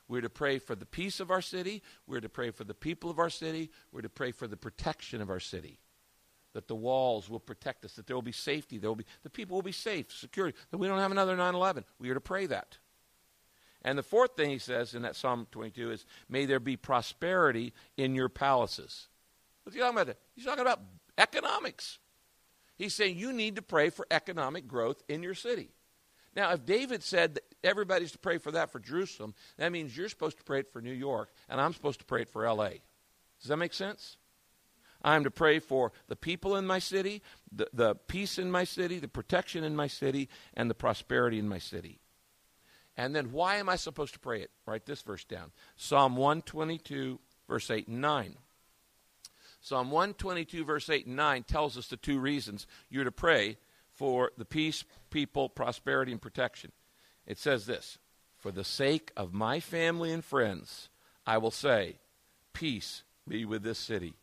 We're 0.08 0.22
to 0.22 0.30
pray 0.30 0.60
for 0.60 0.76
the 0.76 0.86
peace 0.86 1.20
of 1.20 1.32
our 1.32 1.42
city. 1.42 1.82
We're 2.06 2.20
to 2.20 2.30
pray 2.30 2.52
for 2.52 2.64
the 2.64 2.76
people 2.76 3.10
of 3.10 3.18
our 3.18 3.30
city. 3.30 3.72
We're 3.92 4.02
to 4.02 4.10
pray 4.10 4.32
for 4.32 4.48
the 4.48 4.58
protection 4.58 5.22
of 5.22 5.30
our 5.30 5.40
city 5.40 5.80
that 6.54 6.68
the 6.70 6.76
walls 6.76 7.30
will 7.30 7.40
protect 7.40 7.84
us, 7.84 7.94
that 7.94 8.08
there 8.08 8.16
will 8.16 8.22
be 8.22 8.32
safety, 8.32 8.78
there 8.78 8.90
will 8.90 8.96
be 8.96 9.06
the 9.24 9.30
people 9.30 9.56
will 9.56 9.62
be 9.62 9.74
safe, 9.74 10.12
security, 10.14 10.58
that 10.72 10.78
we 10.78 10.88
don't 10.88 11.00
have 11.00 11.12
another 11.12 11.36
9/11. 11.36 11.84
We 12.00 12.10
are 12.10 12.14
to 12.14 12.22
pray 12.22 12.46
that. 12.46 12.78
And 13.82 13.98
the 13.98 14.04
fourth 14.04 14.38
thing 14.38 14.52
he 14.52 14.58
says 14.58 14.96
in 14.96 15.02
that 15.02 15.18
Psalm 15.18 15.48
22 15.52 15.92
is, 15.92 16.06
"May 16.30 16.46
there 16.46 16.62
be 16.62 16.78
prosperity 16.78 17.74
in 17.98 18.16
your 18.16 18.30
palaces." 18.30 19.10
What's 19.64 19.76
he 19.76 19.82
talking 19.82 20.00
about? 20.00 20.16
He's 20.34 20.46
talking 20.46 20.62
about 20.62 20.80
economics. 21.18 22.00
He's 22.78 22.94
saying 22.94 23.18
you 23.18 23.32
need 23.32 23.56
to 23.56 23.62
pray 23.62 23.90
for 23.90 24.06
economic 24.12 24.68
growth 24.68 25.02
in 25.08 25.24
your 25.24 25.34
city. 25.34 25.70
Now, 26.36 26.52
if 26.52 26.66
David 26.66 27.02
said 27.02 27.36
that 27.36 27.44
everybody's 27.64 28.12
to 28.12 28.18
pray 28.18 28.38
for 28.38 28.52
that 28.52 28.72
for 28.72 28.80
Jerusalem, 28.80 29.34
that 29.58 29.72
means 29.72 29.96
you're 29.96 30.10
supposed 30.10 30.38
to 30.38 30.44
pray 30.44 30.60
it 30.60 30.72
for 30.72 30.82
New 30.82 30.94
York, 30.94 31.32
and 31.48 31.62
I'm 31.62 31.74
supposed 31.74 32.00
to 32.00 32.06
pray 32.06 32.24
it 32.24 32.30
for 32.30 32.46
L.A. 32.46 32.82
Does 33.40 33.50
that 33.50 33.58
make 33.58 33.74
sense? 33.74 34.18
I'm 35.02 35.24
to 35.24 35.32
pray 35.32 35.60
for 35.60 35.94
the 36.08 36.16
people 36.16 36.56
in 36.56 36.66
my 36.66 36.80
city, 36.80 37.22
the, 37.52 37.68
the 37.72 37.96
peace 37.96 38.38
in 38.38 38.52
my 38.52 38.64
city, 38.64 39.00
the 39.00 39.08
protection 39.08 39.64
in 39.64 39.76
my 39.76 39.88
city, 39.88 40.30
and 40.56 40.70
the 40.70 40.76
prosperity 40.76 41.40
in 41.40 41.48
my 41.48 41.60
city. 41.60 42.00
And 42.98 43.16
then 43.16 43.32
why 43.32 43.58
am 43.58 43.70
I 43.70 43.76
supposed 43.76 44.14
to 44.14 44.20
pray 44.20 44.42
it? 44.42 44.52
Write 44.66 44.86
this 44.86 45.02
verse 45.02 45.24
down 45.24 45.52
Psalm 45.76 46.16
122, 46.16 47.20
verse 47.48 47.70
8 47.70 47.88
and 47.88 48.02
9. 48.02 48.36
Psalm 49.66 49.90
122, 49.90 50.64
verse 50.64 50.92
8 50.92 51.08
and 51.08 51.16
9 51.16 51.42
tells 51.44 51.76
us 51.76 51.88
the 51.88 51.98
two 51.98 52.20
reasons 52.20 52.68
you're 52.88 53.04
to 53.04 53.12
pray 53.12 53.58
for 53.94 54.32
the 54.38 54.46
peace, 54.46 54.84
people, 55.10 55.50
prosperity, 55.50 56.12
and 56.12 56.22
protection. 56.22 56.72
It 57.26 57.40
says 57.40 57.66
this 57.66 57.98
For 58.38 58.52
the 58.52 58.64
sake 58.64 59.12
of 59.18 59.34
my 59.34 59.60
family 59.60 60.12
and 60.12 60.24
friends, 60.24 60.90
I 61.26 61.40
will 61.40 61.50
say, 61.50 61.96
Peace 62.54 63.02
be 63.28 63.44
with 63.44 63.64
this 63.64 63.80
city 63.80 64.14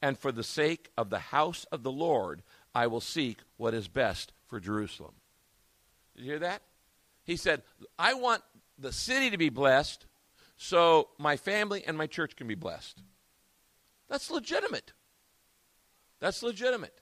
and 0.00 0.16
for 0.16 0.30
the 0.30 0.44
sake 0.44 0.92
of 0.96 1.10
the 1.10 1.18
house 1.18 1.66
of 1.72 1.82
the 1.82 1.90
Lord, 1.90 2.44
I 2.72 2.86
will 2.86 3.00
seek 3.00 3.38
what 3.56 3.74
is 3.74 3.88
best 3.88 4.32
for 4.46 4.60
Jerusalem. 4.60 5.14
Did 6.14 6.24
you 6.24 6.30
hear 6.30 6.38
that? 6.38 6.62
He 7.24 7.34
said, 7.34 7.62
I 7.98 8.14
want 8.14 8.44
the 8.78 8.92
city 8.92 9.30
to 9.30 9.36
be 9.36 9.48
blessed 9.48 10.06
so 10.56 11.08
my 11.18 11.36
family 11.36 11.82
and 11.84 11.98
my 11.98 12.06
church 12.06 12.36
can 12.36 12.46
be 12.46 12.54
blessed. 12.54 13.02
That's 14.10 14.30
legitimate. 14.30 14.92
That's 16.18 16.42
legitimate. 16.42 17.00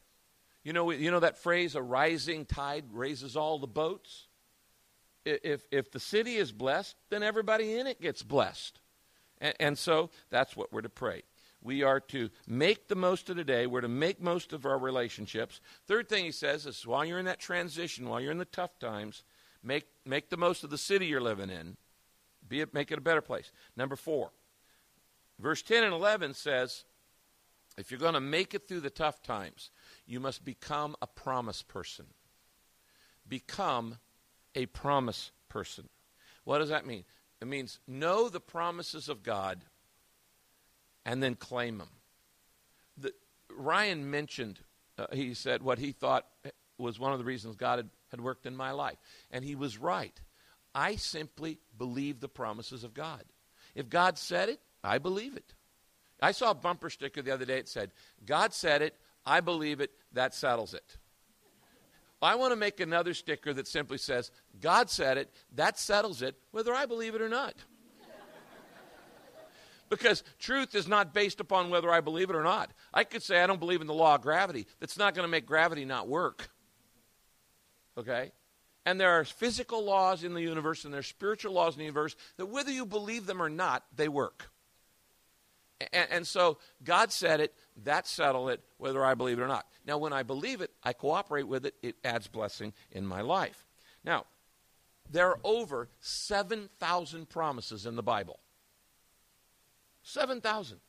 You 0.63 0.73
know, 0.73 0.91
you 0.91 1.11
know 1.11 1.21
that 1.21 1.39
phrase, 1.39 1.75
a 1.75 1.83
rising 1.83 2.45
tide 2.45 2.85
raises 2.93 3.37
all 3.37 3.59
the 3.59 3.67
boats? 3.67 4.29
If, 5.25 5.63
if 5.71 5.91
the 5.91 5.99
city 5.99 6.37
is 6.37 6.53
blessed, 6.53 6.95
then 7.11 7.23
everybody 7.23 7.75
in 7.77 7.87
it 7.87 8.01
gets 8.01 8.23
blessed. 8.23 8.79
And, 9.41 9.55
and 9.59 9.79
so 9.79 10.11
that's 10.31 10.57
what 10.57 10.73
we're 10.73 10.83
to 10.83 10.89
pray. 10.89 11.23
We 11.63 11.83
are 11.83 12.01
to 12.01 12.31
make 12.47 12.89
the 12.89 12.95
most 12.95 13.31
of 13.31 13.37
the 13.37 13.45
day. 13.45 13.67
We're 13.67 13.81
to 13.81 13.89
make 13.89 14.23
most 14.23 14.53
of 14.53 14.65
our 14.65 14.79
relationships. 14.79 15.61
Third 15.87 16.09
thing 16.09 16.25
he 16.25 16.31
says 16.31 16.67
is 16.67 16.87
while 16.87 17.05
you're 17.05 17.19
in 17.19 17.25
that 17.25 17.41
transition, 17.41 18.09
while 18.09 18.21
you're 18.21 18.31
in 18.31 18.39
the 18.39 18.45
tough 18.45 18.79
times, 18.79 19.25
make, 19.63 19.87
make 20.05 20.31
the 20.31 20.37
most 20.37 20.63
of 20.65 20.71
the 20.71 20.79
city 20.79 21.07
you're 21.07 21.21
living 21.21 21.51
in. 21.51 21.77
Be 22.47 22.61
it, 22.61 22.73
make 22.73 22.93
it 22.93 22.99
a 22.99 23.03
better 23.03 23.21
place. 23.21 23.51
Number 23.77 23.97
four, 23.97 24.31
verse 25.39 25.63
10 25.63 25.85
and 25.85 25.93
11 25.93 26.35
says, 26.35 26.85
if 27.79 27.91
you're 27.91 28.01
going 28.01 28.15
to 28.15 28.21
make 28.21 28.55
it 28.55 28.67
through 28.67 28.81
the 28.81 28.91
tough 28.91 29.23
times, 29.23 29.71
you 30.07 30.19
must 30.19 30.45
become 30.45 30.97
a 31.01 31.07
promise 31.07 31.63
person. 31.63 32.07
Become 33.29 33.99
a 34.55 34.67
promise 34.67 35.31
person. 35.49 35.89
What 36.45 36.59
does 36.59 36.71
that 36.71 36.87
mean? 36.87 37.05
It 37.41 37.47
means 37.47 37.79
know 37.87 38.29
the 38.29 38.41
promises 38.41 39.09
of 39.09 39.23
God 39.23 39.65
and 41.07 41.23
then 41.23 41.37
claim 41.37 41.79
them. 41.79 41.91
The, 42.97 43.13
Ryan 43.57 44.11
mentioned, 44.11 44.59
uh, 44.99 45.07
he 45.13 45.35
said, 45.35 45.63
what 45.63 45.79
he 45.79 45.93
thought 45.93 46.27
was 46.79 46.99
one 46.99 47.13
of 47.13 47.19
the 47.19 47.25
reasons 47.25 47.57
God 47.57 47.79
had, 47.79 47.91
had 48.11 48.21
worked 48.21 48.47
in 48.47 48.57
my 48.57 48.73
life. 48.73 48.99
And 49.31 49.45
he 49.45 49.55
was 49.55 49.79
right. 49.79 50.19
I 50.75 50.97
simply 50.97 51.59
believe 51.77 52.21
the 52.21 52.29
promises 52.29 52.83
of 52.83 52.93
God. 52.93 53.23
If 53.75 53.89
God 53.89 54.19
said 54.19 54.49
it, 54.49 54.61
I 54.83 54.99
believe 54.99 55.37
it. 55.37 55.55
I 56.21 56.33
saw 56.33 56.51
a 56.51 56.55
bumper 56.55 56.91
sticker 56.91 57.23
the 57.23 57.33
other 57.33 57.45
day. 57.45 57.59
It 57.59 57.69
said, 57.69 57.93
God 58.27 58.53
said 58.53 58.83
it, 58.83 58.95
I 59.25 59.41
believe 59.41 59.81
it, 59.81 59.91
that 60.13 60.35
settles 60.35 60.75
it. 60.75 60.97
I 62.21 62.35
want 62.35 62.53
to 62.53 62.57
make 62.57 62.81
another 62.81 63.15
sticker 63.15 63.53
that 63.55 63.69
simply 63.69 63.99
says, 63.99 64.33
God 64.61 64.91
said 64.91 65.19
it, 65.19 65.31
that 65.55 65.79
settles 65.79 66.23
it, 66.23 66.37
whether 66.51 66.75
I 66.75 66.87
believe 66.87 67.15
it 67.15 67.23
or 67.23 67.29
not. 67.29 67.55
Because 69.89 70.23
truth 70.39 70.75
is 70.75 70.87
not 70.87 71.15
based 71.15 71.41
upon 71.41 71.71
whether 71.71 71.91
I 71.91 72.01
believe 72.01 72.29
it 72.29 72.37
or 72.37 72.43
not. 72.43 72.71
I 72.93 73.05
could 73.05 73.23
say 73.23 73.41
I 73.41 73.47
don't 73.47 73.61
believe 73.61 73.81
in 73.81 73.87
the 73.87 73.95
law 73.95 74.17
of 74.17 74.21
gravity. 74.21 74.67
That's 74.81 74.99
not 74.99 75.15
going 75.15 75.25
to 75.25 75.31
make 75.31 75.47
gravity 75.47 75.85
not 75.85 76.09
work. 76.09 76.51
Okay? 77.97 78.33
And 78.85 79.01
there 79.01 79.19
are 79.19 79.25
physical 79.25 79.85
laws 79.85 80.25
in 80.25 80.35
the 80.35 80.43
universe 80.43 80.85
and 80.85 80.93
there 80.93 81.01
are 81.01 81.05
spiritual 81.05 81.53
laws 81.53 81.75
in 81.75 81.79
the 81.79 81.85
universe 81.85 82.17
that 82.37 82.47
whether 82.47 82.71
you 82.71 82.85
believe 82.85 83.27
them 83.27 83.41
or 83.41 83.49
not, 83.49 83.85
they 83.97 84.09
work. 84.09 84.51
And, 85.93 86.09
and, 86.11 86.27
so 86.27 86.59
God 86.83 87.13
said 87.13 87.41
it, 87.41 87.55
that 87.85 88.07
settled 88.07 88.51
it, 88.51 88.61
whether 88.79 89.05
I 89.05 89.15
believe 89.15 89.39
it 89.39 89.43
or 89.43 89.49
not. 89.49 89.67
Now, 89.87 89.99
when 89.99 90.13
I 90.13 90.25
believe 90.25 90.61
it, 90.61 90.73
I 90.83 90.93
cooperate 90.93 91.47
with 91.47 91.67
it, 91.67 91.75
it 91.83 91.97
adds 92.03 92.27
blessing 92.27 92.73
in 92.91 93.07
my 93.07 93.21
life. 93.21 93.65
Now, 94.05 94.25
There 95.11 95.29
are 95.29 95.39
over 95.45 95.89
7,000 96.01 97.29
promises 97.29 97.87
in 97.87 97.97
the 97.97 98.03
Bible. 98.03 98.41
7,000. 100.03 100.81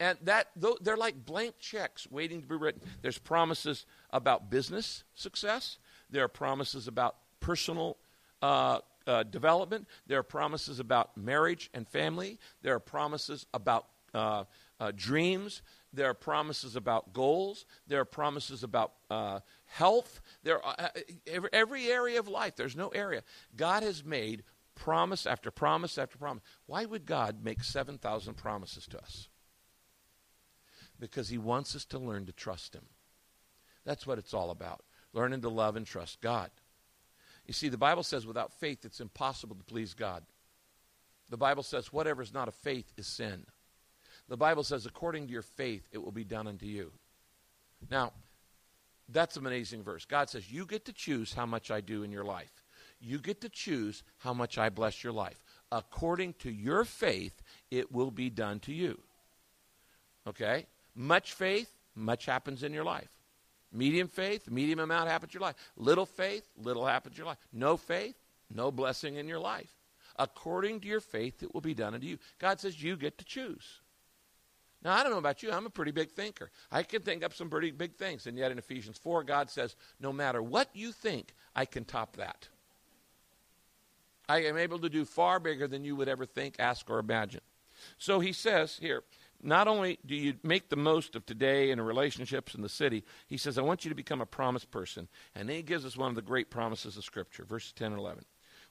And 0.00 0.18
that 0.22 0.48
they're 0.80 0.96
like 0.96 1.24
blank 1.24 1.58
checks 1.58 2.08
waiting 2.10 2.40
to 2.40 2.46
be 2.46 2.54
written. 2.54 2.80
There's 3.02 3.18
promises 3.18 3.84
about 4.10 4.48
business 4.48 5.04
success. 5.14 5.78
There 6.08 6.24
are 6.24 6.28
promises 6.28 6.86
about 6.86 7.16
personal 7.40 7.96
uh, 8.40 8.78
uh, 9.06 9.24
development. 9.24 9.88
There 10.06 10.18
are 10.18 10.24
promises 10.24 10.78
about 10.78 11.16
marriage 11.16 11.68
and 11.74 11.88
family. 11.88 12.38
There 12.62 12.74
are 12.74 12.80
promises 12.80 13.46
about 13.52 13.86
uh, 14.14 14.44
uh 14.80 14.92
dreams. 14.94 15.62
There 15.92 16.10
are 16.10 16.14
promises 16.14 16.76
about 16.76 17.12
goals. 17.12 17.64
There 17.86 18.00
are 18.00 18.04
promises 18.04 18.62
about 18.62 18.92
uh, 19.10 19.40
health. 19.64 20.20
There 20.42 20.64
are, 20.64 20.74
uh, 20.78 20.88
every, 21.52 21.86
area 21.90 22.18
of 22.18 22.28
life. 22.28 22.56
There's 22.56 22.76
no 22.76 22.88
area. 22.88 23.22
God 23.56 23.82
has 23.82 24.04
made 24.04 24.42
promise 24.74 25.26
after 25.26 25.50
promise 25.50 25.96
after 25.96 26.18
promise. 26.18 26.42
Why 26.66 26.84
would 26.84 27.06
God 27.06 27.42
make 27.42 27.64
7,000 27.64 28.34
promises 28.34 28.86
to 28.88 28.98
us? 28.98 29.28
Because 31.00 31.30
He 31.30 31.38
wants 31.38 31.74
us 31.74 31.86
to 31.86 31.98
learn 31.98 32.26
to 32.26 32.32
trust 32.32 32.74
Him. 32.74 32.84
That's 33.84 34.06
what 34.06 34.18
it's 34.18 34.34
all 34.34 34.50
about. 34.50 34.84
Learning 35.14 35.40
to 35.40 35.48
love 35.48 35.74
and 35.74 35.86
trust 35.86 36.20
God. 36.20 36.50
You 37.46 37.54
see, 37.54 37.70
the 37.70 37.78
Bible 37.78 38.02
says 38.02 38.26
without 38.26 38.52
faith 38.52 38.84
it's 38.84 39.00
impossible 39.00 39.56
to 39.56 39.64
please 39.64 39.94
God. 39.94 40.22
The 41.30 41.38
Bible 41.38 41.62
says 41.62 41.92
whatever 41.92 42.20
is 42.20 42.34
not 42.34 42.48
of 42.48 42.54
faith 42.54 42.92
is 42.98 43.06
sin. 43.06 43.46
The 44.28 44.36
Bible 44.36 44.62
says, 44.62 44.86
according 44.86 45.26
to 45.26 45.32
your 45.32 45.42
faith, 45.42 45.88
it 45.92 45.98
will 45.98 46.12
be 46.12 46.24
done 46.24 46.46
unto 46.46 46.66
you. 46.66 46.92
Now, 47.90 48.12
that's 49.08 49.36
an 49.36 49.46
amazing 49.46 49.82
verse. 49.82 50.04
God 50.04 50.28
says, 50.28 50.52
You 50.52 50.66
get 50.66 50.84
to 50.84 50.92
choose 50.92 51.32
how 51.32 51.46
much 51.46 51.70
I 51.70 51.80
do 51.80 52.02
in 52.02 52.12
your 52.12 52.24
life. 52.24 52.52
You 53.00 53.18
get 53.18 53.40
to 53.42 53.48
choose 53.48 54.02
how 54.18 54.34
much 54.34 54.58
I 54.58 54.68
bless 54.68 55.02
your 55.02 55.12
life. 55.12 55.42
According 55.70 56.34
to 56.40 56.50
your 56.50 56.84
faith, 56.84 57.42
it 57.70 57.92
will 57.92 58.10
be 58.10 58.28
done 58.28 58.60
to 58.60 58.72
you. 58.72 58.98
Okay? 60.26 60.66
Much 60.94 61.32
faith, 61.32 61.70
much 61.94 62.26
happens 62.26 62.62
in 62.62 62.72
your 62.72 62.84
life. 62.84 63.08
Medium 63.72 64.08
faith, 64.08 64.50
medium 64.50 64.80
amount 64.80 65.08
happens 65.08 65.32
in 65.32 65.40
your 65.40 65.46
life. 65.46 65.56
Little 65.76 66.06
faith, 66.06 66.48
little 66.56 66.86
happens 66.86 67.14
in 67.14 67.18
your 67.18 67.26
life. 67.26 67.38
No 67.52 67.76
faith, 67.76 68.16
no 68.50 68.70
blessing 68.72 69.16
in 69.16 69.28
your 69.28 69.38
life. 69.38 69.70
According 70.16 70.80
to 70.80 70.88
your 70.88 71.00
faith, 71.00 71.42
it 71.42 71.54
will 71.54 71.60
be 71.60 71.74
done 71.74 71.94
unto 71.94 72.06
you. 72.06 72.18
God 72.38 72.60
says 72.60 72.82
you 72.82 72.96
get 72.96 73.18
to 73.18 73.24
choose. 73.24 73.80
Now, 74.82 74.94
I 74.94 75.02
don't 75.02 75.10
know 75.12 75.18
about 75.18 75.42
you, 75.42 75.50
I'm 75.50 75.66
a 75.66 75.70
pretty 75.70 75.90
big 75.90 76.10
thinker. 76.10 76.50
I 76.70 76.82
can 76.84 77.02
think 77.02 77.24
up 77.24 77.34
some 77.34 77.50
pretty 77.50 77.72
big 77.72 77.96
things. 77.96 78.26
And 78.26 78.38
yet 78.38 78.52
in 78.52 78.58
Ephesians 78.58 78.96
4, 78.98 79.24
God 79.24 79.50
says, 79.50 79.74
no 80.00 80.12
matter 80.12 80.42
what 80.42 80.68
you 80.72 80.92
think, 80.92 81.34
I 81.56 81.64
can 81.64 81.84
top 81.84 82.16
that. 82.16 82.48
I 84.28 84.42
am 84.42 84.56
able 84.56 84.78
to 84.80 84.88
do 84.88 85.04
far 85.04 85.40
bigger 85.40 85.66
than 85.66 85.84
you 85.84 85.96
would 85.96 86.08
ever 86.08 86.26
think, 86.26 86.56
ask, 86.58 86.88
or 86.90 86.98
imagine. 86.98 87.40
So 87.96 88.20
he 88.20 88.32
says 88.32 88.78
here, 88.80 89.02
not 89.42 89.68
only 89.68 89.98
do 90.04 90.14
you 90.14 90.34
make 90.42 90.68
the 90.68 90.76
most 90.76 91.14
of 91.16 91.24
today 91.24 91.70
and 91.70 91.84
relationships 91.84 92.54
in 92.54 92.62
the 92.62 92.68
city, 92.68 93.04
he 93.26 93.36
says, 93.36 93.56
I 93.56 93.62
want 93.62 93.84
you 93.84 93.88
to 93.88 93.94
become 93.94 94.20
a 94.20 94.26
promise 94.26 94.64
person. 94.64 95.08
And 95.34 95.48
then 95.48 95.56
he 95.56 95.62
gives 95.62 95.84
us 95.86 95.96
one 95.96 96.10
of 96.10 96.16
the 96.16 96.22
great 96.22 96.50
promises 96.50 96.96
of 96.96 97.04
Scripture, 97.04 97.44
verses 97.44 97.72
10 97.72 97.92
and 97.92 98.00
11. 98.00 98.24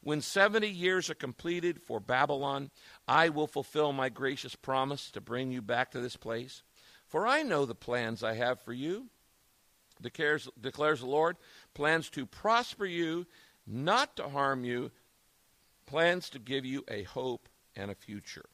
When 0.08 0.22
70 0.22 0.70
years 0.70 1.10
are 1.10 1.16
completed 1.16 1.82
for 1.82 2.00
Babylon, 2.00 2.72
I 3.10 3.28
will 3.28 3.46
fulfill 3.46 3.92
my 3.92 4.08
gracious 4.08 4.56
promise 4.56 5.12
to 5.12 5.20
bring 5.20 5.52
you 5.52 5.62
back 5.62 5.92
to 5.92 6.00
this 6.00 6.16
place. 6.16 6.64
For 7.08 7.28
I 7.28 7.44
know 7.44 7.66
the 7.66 7.76
plans 7.76 8.24
I 8.24 8.36
have 8.36 8.62
for 8.62 8.72
you, 8.72 9.10
declares, 10.02 10.48
declares 10.62 11.02
the 11.02 11.08
Lord 11.08 11.36
plans 11.74 12.10
to 12.12 12.26
prosper 12.26 12.86
you, 12.86 13.28
not 13.66 14.16
to 14.16 14.30
harm 14.30 14.64
you, 14.64 14.92
plans 15.88 16.30
to 16.30 16.40
give 16.40 16.64
you 16.64 16.86
a 16.88 17.04
hope 17.04 17.50
and 17.76 17.92
a 17.92 17.96
future. 17.96 18.46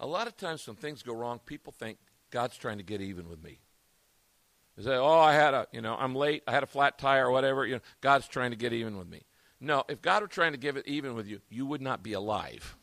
A 0.00 0.08
lot 0.08 0.26
of 0.26 0.36
times 0.36 0.66
when 0.66 0.74
things 0.74 1.04
go 1.04 1.14
wrong, 1.14 1.38
people 1.38 1.72
think 1.72 1.98
God's 2.32 2.56
trying 2.56 2.78
to 2.78 2.84
get 2.84 3.00
even 3.00 3.28
with 3.28 3.44
me. 3.44 3.60
They 4.76 4.82
say, 4.82 4.96
"Oh, 4.96 5.20
I 5.20 5.34
had 5.34 5.54
a, 5.54 5.68
you 5.70 5.82
know, 5.82 5.94
I'm 5.94 6.16
late. 6.16 6.42
I 6.48 6.50
had 6.50 6.64
a 6.64 6.66
flat 6.66 6.98
tire 6.98 7.28
or 7.28 7.30
whatever. 7.30 7.64
You 7.64 7.76
know, 7.76 7.82
God's 8.00 8.26
trying 8.26 8.50
to 8.50 8.56
get 8.56 8.72
even 8.72 8.98
with 8.98 9.06
me." 9.06 9.24
No, 9.60 9.84
if 9.88 10.02
God 10.02 10.22
were 10.22 10.28
trying 10.28 10.52
to 10.52 10.58
give 10.58 10.76
it 10.76 10.86
even 10.86 11.14
with 11.14 11.26
you, 11.26 11.40
you 11.48 11.66
would 11.66 11.80
not 11.80 12.02
be 12.02 12.12
alive. 12.12 12.76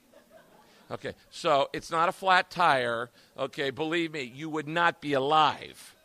Okay, 0.92 1.14
so 1.30 1.70
it's 1.74 1.90
not 1.90 2.10
a 2.10 2.12
flat 2.12 2.52
tire. 2.52 3.10
Okay, 3.38 3.70
believe 3.70 4.12
me, 4.12 4.24
you 4.24 4.50
would 4.50 4.68
not 4.68 5.02
be 5.02 5.14
alive. 5.14 5.96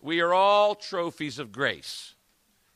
We 0.00 0.20
are 0.20 0.34
all 0.34 0.74
trophies 0.74 1.38
of 1.38 1.52
grace. 1.52 2.14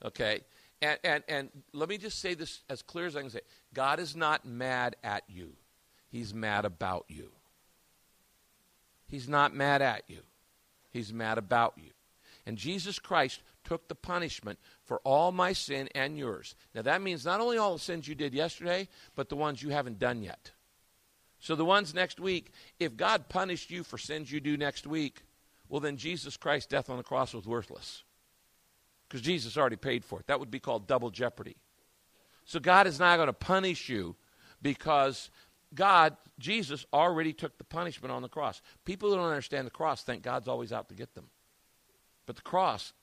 Okay, 0.05 0.41
and, 0.81 0.99
and, 1.03 1.25
and 1.29 1.49
let 1.73 1.89
me 1.89 1.99
just 1.99 2.21
say 2.21 2.35
this 2.35 2.61
as 2.69 2.83
clear 2.83 3.07
as 3.07 3.17
I 3.17 3.23
can 3.23 3.31
say 3.31 3.41
God 3.75 3.99
is 3.99 4.15
not 4.15 4.45
mad 4.45 4.97
at 5.03 5.25
you, 5.29 5.55
He's 6.11 6.33
mad 6.33 6.65
about 6.65 7.07
you. 7.09 7.31
He's 9.07 9.29
not 9.29 9.55
mad 9.55 9.83
at 9.83 10.05
you, 10.07 10.21
He's 10.91 11.13
mad 11.13 11.39
about 11.39 11.75
you. 11.77 11.91
And 12.47 12.57
Jesus 12.57 12.99
Christ 12.99 13.43
took 13.65 13.89
the 13.89 13.95
punishment 13.95 14.59
for 14.89 15.01
all 15.05 15.33
my 15.33 15.53
sin 15.53 15.87
and 15.95 16.17
yours. 16.17 16.57
Now, 16.75 16.81
that 16.81 17.03
means 17.03 17.27
not 17.27 17.43
only 17.43 17.59
all 17.59 17.75
the 17.75 17.79
sins 17.79 18.09
you 18.09 18.15
did 18.15 18.33
yesterday, 18.33 18.89
but 19.15 19.29
the 19.29 19.37
ones 19.37 19.63
you 19.63 19.69
haven't 19.69 19.99
done 19.99 20.23
yet. 20.23 20.51
So, 21.41 21.55
the 21.55 21.65
ones 21.65 21.95
next 21.95 22.19
week, 22.19 22.53
if 22.81 22.97
God 22.97 23.29
punished 23.29 23.71
you 23.71 23.85
for 23.85 23.99
sins 23.99 24.33
you 24.33 24.41
do 24.41 24.57
next 24.57 24.87
week, 24.87 25.25
well, 25.69 25.81
then 25.81 25.99
Jesus 25.99 26.39
Christ's 26.39 26.69
death 26.69 26.89
on 26.89 26.97
the 26.97 27.03
cross 27.03 27.35
was 27.35 27.47
worthless. 27.47 28.03
Because 29.07 29.21
Jesus 29.21 29.59
already 29.59 29.77
paid 29.77 30.07
for 30.07 30.21
it. 30.21 30.27
That 30.27 30.41
would 30.41 30.51
be 30.51 30.59
called 30.59 30.87
double 30.87 31.11
jeopardy. 31.11 31.59
So, 32.47 32.59
God 32.59 32.87
is 32.87 32.99
not 32.99 33.17
going 33.17 33.27
to 33.27 33.35
punish 33.35 33.91
you 33.91 34.17
because 34.63 35.31
God, 35.75 36.17
Jesus, 36.39 36.87
already 36.95 37.35
took 37.35 37.59
the 37.59 37.65
punishment 37.65 38.11
on 38.11 38.23
the 38.23 38.29
cross. 38.31 38.63
People 38.87 39.11
who 39.11 39.17
don't 39.17 39.27
understand 39.27 39.67
the 39.67 39.71
cross 39.71 40.03
think 40.03 40.23
God's 40.23 40.49
always 40.49 40.73
out 40.73 40.89
to 40.89 40.95
get 40.95 41.15
them. 41.15 41.27
But 42.25 42.37
the 42.37 42.43
cross, 42.43 42.95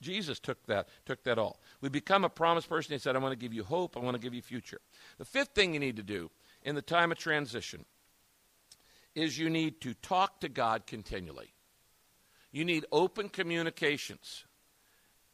Jesus 0.00 0.38
took 0.38 0.64
that, 0.66 0.88
took 1.04 1.22
that 1.24 1.38
all. 1.38 1.60
We 1.80 1.88
become 1.88 2.24
a 2.24 2.28
promised 2.28 2.68
person. 2.68 2.92
He 2.92 2.98
said, 2.98 3.16
I 3.16 3.18
want 3.18 3.32
to 3.32 3.38
give 3.38 3.54
you 3.54 3.64
hope. 3.64 3.96
I 3.96 4.00
want 4.00 4.14
to 4.14 4.20
give 4.20 4.34
you 4.34 4.42
future. 4.42 4.80
The 5.18 5.24
fifth 5.24 5.50
thing 5.54 5.74
you 5.74 5.80
need 5.80 5.96
to 5.96 6.02
do 6.02 6.30
in 6.62 6.74
the 6.74 6.82
time 6.82 7.12
of 7.12 7.18
transition 7.18 7.84
is 9.14 9.38
you 9.38 9.48
need 9.48 9.80
to 9.80 9.94
talk 9.94 10.40
to 10.40 10.48
God 10.48 10.86
continually. 10.86 11.54
You 12.52 12.64
need 12.64 12.84
open 12.92 13.28
communications. 13.28 14.44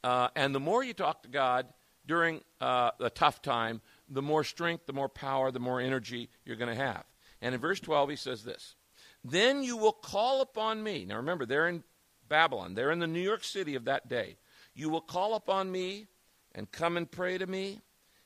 Uh, 0.05 0.29
and 0.35 0.55
the 0.55 0.61
more 0.61 0.83
you 0.83 0.95
talk 0.95 1.23
to 1.23 1.29
God 1.29 1.67
during 2.07 2.41
uh, 2.61 2.91
a 3.01 3.11
tough 3.11 3.43
time, 3.43 3.81
the 4.09 4.23
more 4.23 4.45
strength, 4.45 4.87
the 4.87 4.93
more 4.93 5.09
power, 5.09 5.51
the 5.51 5.61
more 5.61 5.81
energy 5.81 6.29
you're 6.45 6.57
going 6.57 6.75
to 6.75 6.83
have. 6.83 7.05
And 7.41 7.55
in 7.55 7.61
verse 7.61 7.81
12, 7.81 8.11
he 8.11 8.17
says 8.17 8.45
this 8.45 8.77
Then 9.25 9.63
you 9.63 9.77
will 9.77 9.93
call 9.93 10.41
upon 10.41 10.83
me. 10.83 11.05
Now 11.05 11.17
remember, 11.17 11.47
they're 11.47 11.69
in 11.69 11.83
Babylon, 12.29 12.75
they're 12.75 12.91
in 12.91 13.01
the 13.01 13.07
New 13.07 13.21
York 13.21 13.45
City 13.45 13.75
of 13.75 13.85
that 13.85 14.09
day. 14.09 14.37
You 14.75 14.89
will 14.89 15.01
call 15.01 15.35
upon 15.35 15.71
me 15.71 16.07
and 16.55 16.71
come 16.71 16.97
and 16.97 17.11
pray 17.11 17.39
to 17.39 17.47
me, 17.47 17.81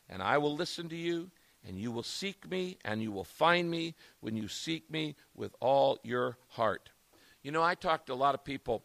and 0.09 0.22
I 0.22 0.38
will 0.38 0.54
listen 0.54 0.88
to 0.88 0.96
you, 0.96 1.30
and 1.66 1.78
you 1.78 1.90
will 1.90 2.02
seek 2.02 2.48
me, 2.48 2.78
and 2.85 3.02
you 3.02 3.11
will 3.11 3.24
find 3.24 3.70
me 3.70 3.94
when 4.20 4.37
you 4.37 4.48
seek 4.48 4.90
me 4.90 5.16
with 5.35 5.54
all 5.61 5.98
your 6.04 6.38
heart. 6.48 6.90
You 7.42 7.50
know, 7.50 7.62
I 7.62 7.74
talk 7.74 8.06
to 8.06 8.12
a 8.12 8.14
lot 8.14 8.35
of 8.35 8.44
people 8.44 8.85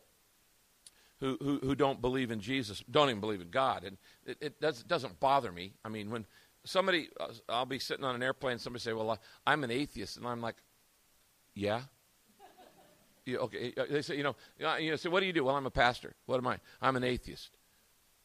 who, 1.20 1.38
who, 1.42 1.60
who 1.60 1.76
don't 1.76 2.02
believe 2.02 2.32
in 2.32 2.40
Jesus, 2.40 2.84
don't 2.90 3.10
even 3.10 3.22
believe 3.22 3.42
in 3.42 3.50
God, 3.50 3.84
and 3.84 3.98
it, 4.26 4.38
it 4.42 4.62
does, 4.62 4.84
doesn't 4.84 5.20
bother 5.20 5.52
me. 5.52 5.74
I 5.86 5.90
mean, 5.90 6.10
when 6.10 6.26
somebody, 6.64 7.10
uh, 7.20 7.28
I'll 7.48 7.66
be 7.66 7.80
sitting 7.80 8.04
on 8.04 8.16
an 8.16 8.24
airplane, 8.24 8.58
somebody 8.58 8.82
say, 8.82 8.94
Well, 8.94 9.20
I'm 9.46 9.64
an 9.64 9.72
atheist, 9.72 10.18
and 10.18 10.26
I'm 10.28 10.42
like, 10.42 10.56
Yeah? 11.54 11.82
You, 13.26 13.38
okay, 13.40 13.74
uh, 13.78 13.84
they 13.90 14.02
say, 14.02 14.18
you 14.18 14.24
know, 14.24 14.36
you 14.80 14.92
know, 14.92 14.96
say, 14.96 15.10
what 15.10 15.20
do 15.20 15.26
you 15.26 15.34
do? 15.34 15.44
Well, 15.44 15.56
I'm 15.56 15.66
a 15.66 15.72
pastor. 15.72 16.14
What 16.26 16.38
am 16.38 16.48
I? 16.48 16.58
I'm 16.82 16.96
an 16.96 17.04
atheist. 17.04 17.52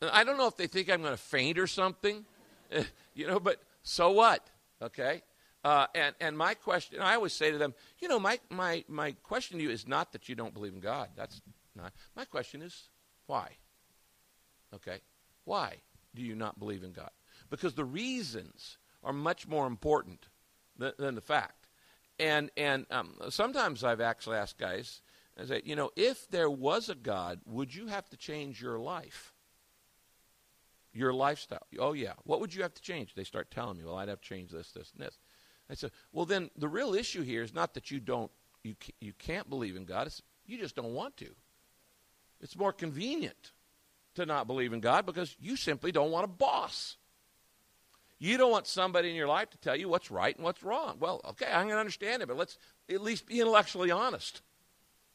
I 0.03 0.25
don't 0.25 0.37
know 0.37 0.47
if 0.47 0.57
they 0.57 0.67
think 0.67 0.91
I'm 0.91 1.01
going 1.01 1.13
to 1.13 1.19
faint 1.19 1.59
or 1.59 1.67
something, 1.67 2.25
you 3.15 3.27
know, 3.27 3.41
but 3.41 3.63
so 3.83 4.11
what? 4.11 4.49
Okay? 4.81 5.23
Uh, 5.65 5.87
and, 5.95 6.15
and 6.21 6.37
my 6.37 6.55
question, 6.55 7.01
I 7.01 7.15
always 7.15 7.33
say 7.33 7.51
to 7.51 7.59
them, 7.59 7.75
you 7.99 8.09
know, 8.09 8.21
my, 8.21 8.39
my, 8.51 8.85
my 8.89 9.13
question 9.23 9.59
to 9.59 9.65
you 9.65 9.71
is 9.71 9.87
not 9.87 10.13
that 10.13 10.29
you 10.29 10.35
don't 10.35 10.55
believe 10.55 10.75
in 10.75 10.81
God. 10.81 11.09
That's 11.17 11.41
not. 11.75 11.93
My 12.15 12.25
question 12.25 12.63
is, 12.63 12.89
why? 13.27 13.51
Okay? 14.75 14.99
Why 15.45 15.77
do 16.15 16.23
you 16.23 16.35
not 16.35 16.59
believe 16.59 16.85
in 16.85 16.93
God? 16.93 17.11
Because 17.51 17.75
the 17.75 17.85
reasons 17.85 18.79
are 19.03 19.13
much 19.13 19.47
more 19.47 19.67
important 19.67 20.29
than, 20.79 20.93
than 20.99 21.15
the 21.15 21.21
fact. 21.21 21.66
And 22.19 22.51
and 22.57 22.87
um, 22.91 23.15
sometimes 23.29 23.85
I've 23.85 24.01
actually 24.01 24.37
asked 24.37 24.59
guys, 24.59 25.03
I 25.39 25.45
say, 25.45 25.63
you 25.65 25.77
know, 25.77 25.91
if 25.97 26.29
there 26.31 26.51
was 26.51 26.89
a 26.89 26.95
God, 26.95 27.41
would 27.45 27.75
you 27.75 27.89
have 27.89 28.09
to 28.11 28.17
change 28.17 28.61
your 28.61 28.79
life? 28.79 29.35
Your 30.93 31.13
lifestyle. 31.13 31.67
Oh 31.79 31.93
yeah. 31.93 32.15
What 32.25 32.41
would 32.41 32.55
you 32.55 32.63
have 32.63 32.75
to 32.75 32.83
change? 32.83 33.15
They 33.15 33.25
start 33.25 33.51
telling 33.51 33.77
me, 33.77 33.85
well, 33.85 33.97
I'd 33.97 34.09
have 34.09 34.21
to 34.21 34.29
change 34.29 34.51
this, 34.51 34.73
this, 34.73 34.93
and 34.97 35.07
this. 35.07 35.19
I 35.69 35.75
said, 35.75 35.91
well, 36.13 36.25
then 36.25 36.51
the 36.57 36.69
real 36.69 36.95
issue 36.95 37.23
here 37.23 37.43
is 37.43 37.53
not 37.53 37.75
that 37.75 37.91
you 37.91 38.01
don't, 38.01 38.31
you 38.63 38.77
you 39.01 39.13
can't 39.13 39.51
believe 39.51 39.77
in 39.77 39.85
God. 39.85 40.07
It's 40.07 40.23
you 40.47 40.59
just 40.59 40.77
don't 40.77 40.95
want 40.95 41.17
to. 41.19 41.29
It's 42.41 42.57
more 42.57 42.73
convenient 42.73 43.53
to 44.15 44.27
not 44.27 44.47
believe 44.47 44.73
in 44.73 44.81
God 44.81 45.07
because 45.07 45.37
you 45.39 45.57
simply 45.57 45.93
don't 45.93 46.11
want 46.11 46.25
a 46.25 46.29
boss. 46.29 46.97
You 48.19 48.39
don't 48.39 48.51
want 48.51 48.67
somebody 48.67 49.11
in 49.11 49.17
your 49.17 49.29
life 49.29 49.51
to 49.51 49.59
tell 49.59 49.77
you 49.77 49.89
what's 49.89 50.11
right 50.11 50.35
and 50.35 50.45
what's 50.45 50.63
wrong. 50.63 50.97
Well, 50.99 51.21
okay, 51.31 51.47
I'm 51.47 51.65
going 51.65 51.77
to 51.77 51.81
understand 51.81 52.23
it, 52.23 52.29
but 52.29 52.37
let's 52.37 52.59
at 52.91 53.03
least 53.03 53.27
be 53.27 53.41
intellectually 53.41 53.91
honest. 53.91 54.43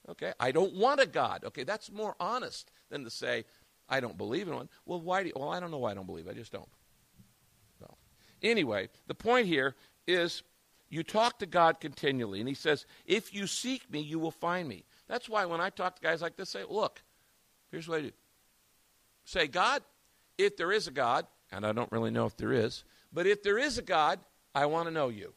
Okay, 0.10 0.34
I 0.40 0.52
don't 0.52 0.76
want 0.76 1.00
a 1.00 1.06
God. 1.06 1.44
Okay, 1.46 1.64
that's 1.64 1.92
more 1.92 2.16
honest 2.20 2.72
than 2.90 3.04
to 3.04 3.10
say, 3.10 3.46
I 3.90 4.00
don't 4.00 4.18
believe 4.18 4.48
in 4.48 4.56
one. 4.56 4.70
Well, 4.86 5.02
why 5.02 5.24
do 5.24 5.30
you, 5.30 5.34
well, 5.36 5.50
I 5.50 5.60
don't 5.60 5.72
know 5.72 5.80
why 5.80 5.92
I 5.92 5.94
don't 5.94 6.06
believe. 6.06 6.28
I 6.28 6.34
just 6.34 6.52
don't. 6.52 6.70
So, 7.80 7.96
anyway, 8.42 8.90
the 9.08 9.16
point 9.16 9.48
here 9.48 9.76
is 10.08 10.44
you 10.90 11.04
talk 11.04 11.40
to 11.40 11.46
God 11.46 11.80
continually, 11.80 12.40
and 12.40 12.48
He 12.48 12.56
says, 12.56 12.86
If 13.06 13.34
you 13.34 13.48
seek 13.48 13.92
me, 13.92 14.02
you 14.02 14.20
will 14.20 14.32
find 14.32 14.68
me. 14.68 14.86
That's 15.08 15.28
why 15.30 15.46
when 15.46 15.62
I 15.62 15.70
talk 15.70 15.96
to 15.96 16.02
guys 16.02 16.22
like 16.22 16.36
this, 16.36 16.50
say, 16.50 16.64
Look, 16.70 17.02
here's 17.72 17.88
what 17.88 18.00
I 18.00 18.02
do. 18.04 18.12
Say, 19.26 19.48
God, 19.48 19.84
if 20.38 20.58
there 20.58 20.72
is 20.72 20.88
a 20.88 20.92
God, 20.92 21.28
and 21.52 21.66
I 21.66 21.72
don't 21.74 21.92
really 21.92 22.12
know 22.12 22.26
if 22.26 22.38
there 22.38 22.54
is, 22.54 22.84
but 23.12 23.28
if 23.28 23.44
there 23.44 23.58
is 23.58 23.78
a 23.78 23.82
God, 23.82 24.20
I 24.54 24.66
want 24.66 24.88
to 24.88 24.92
know 24.92 25.10
you. 25.10 25.34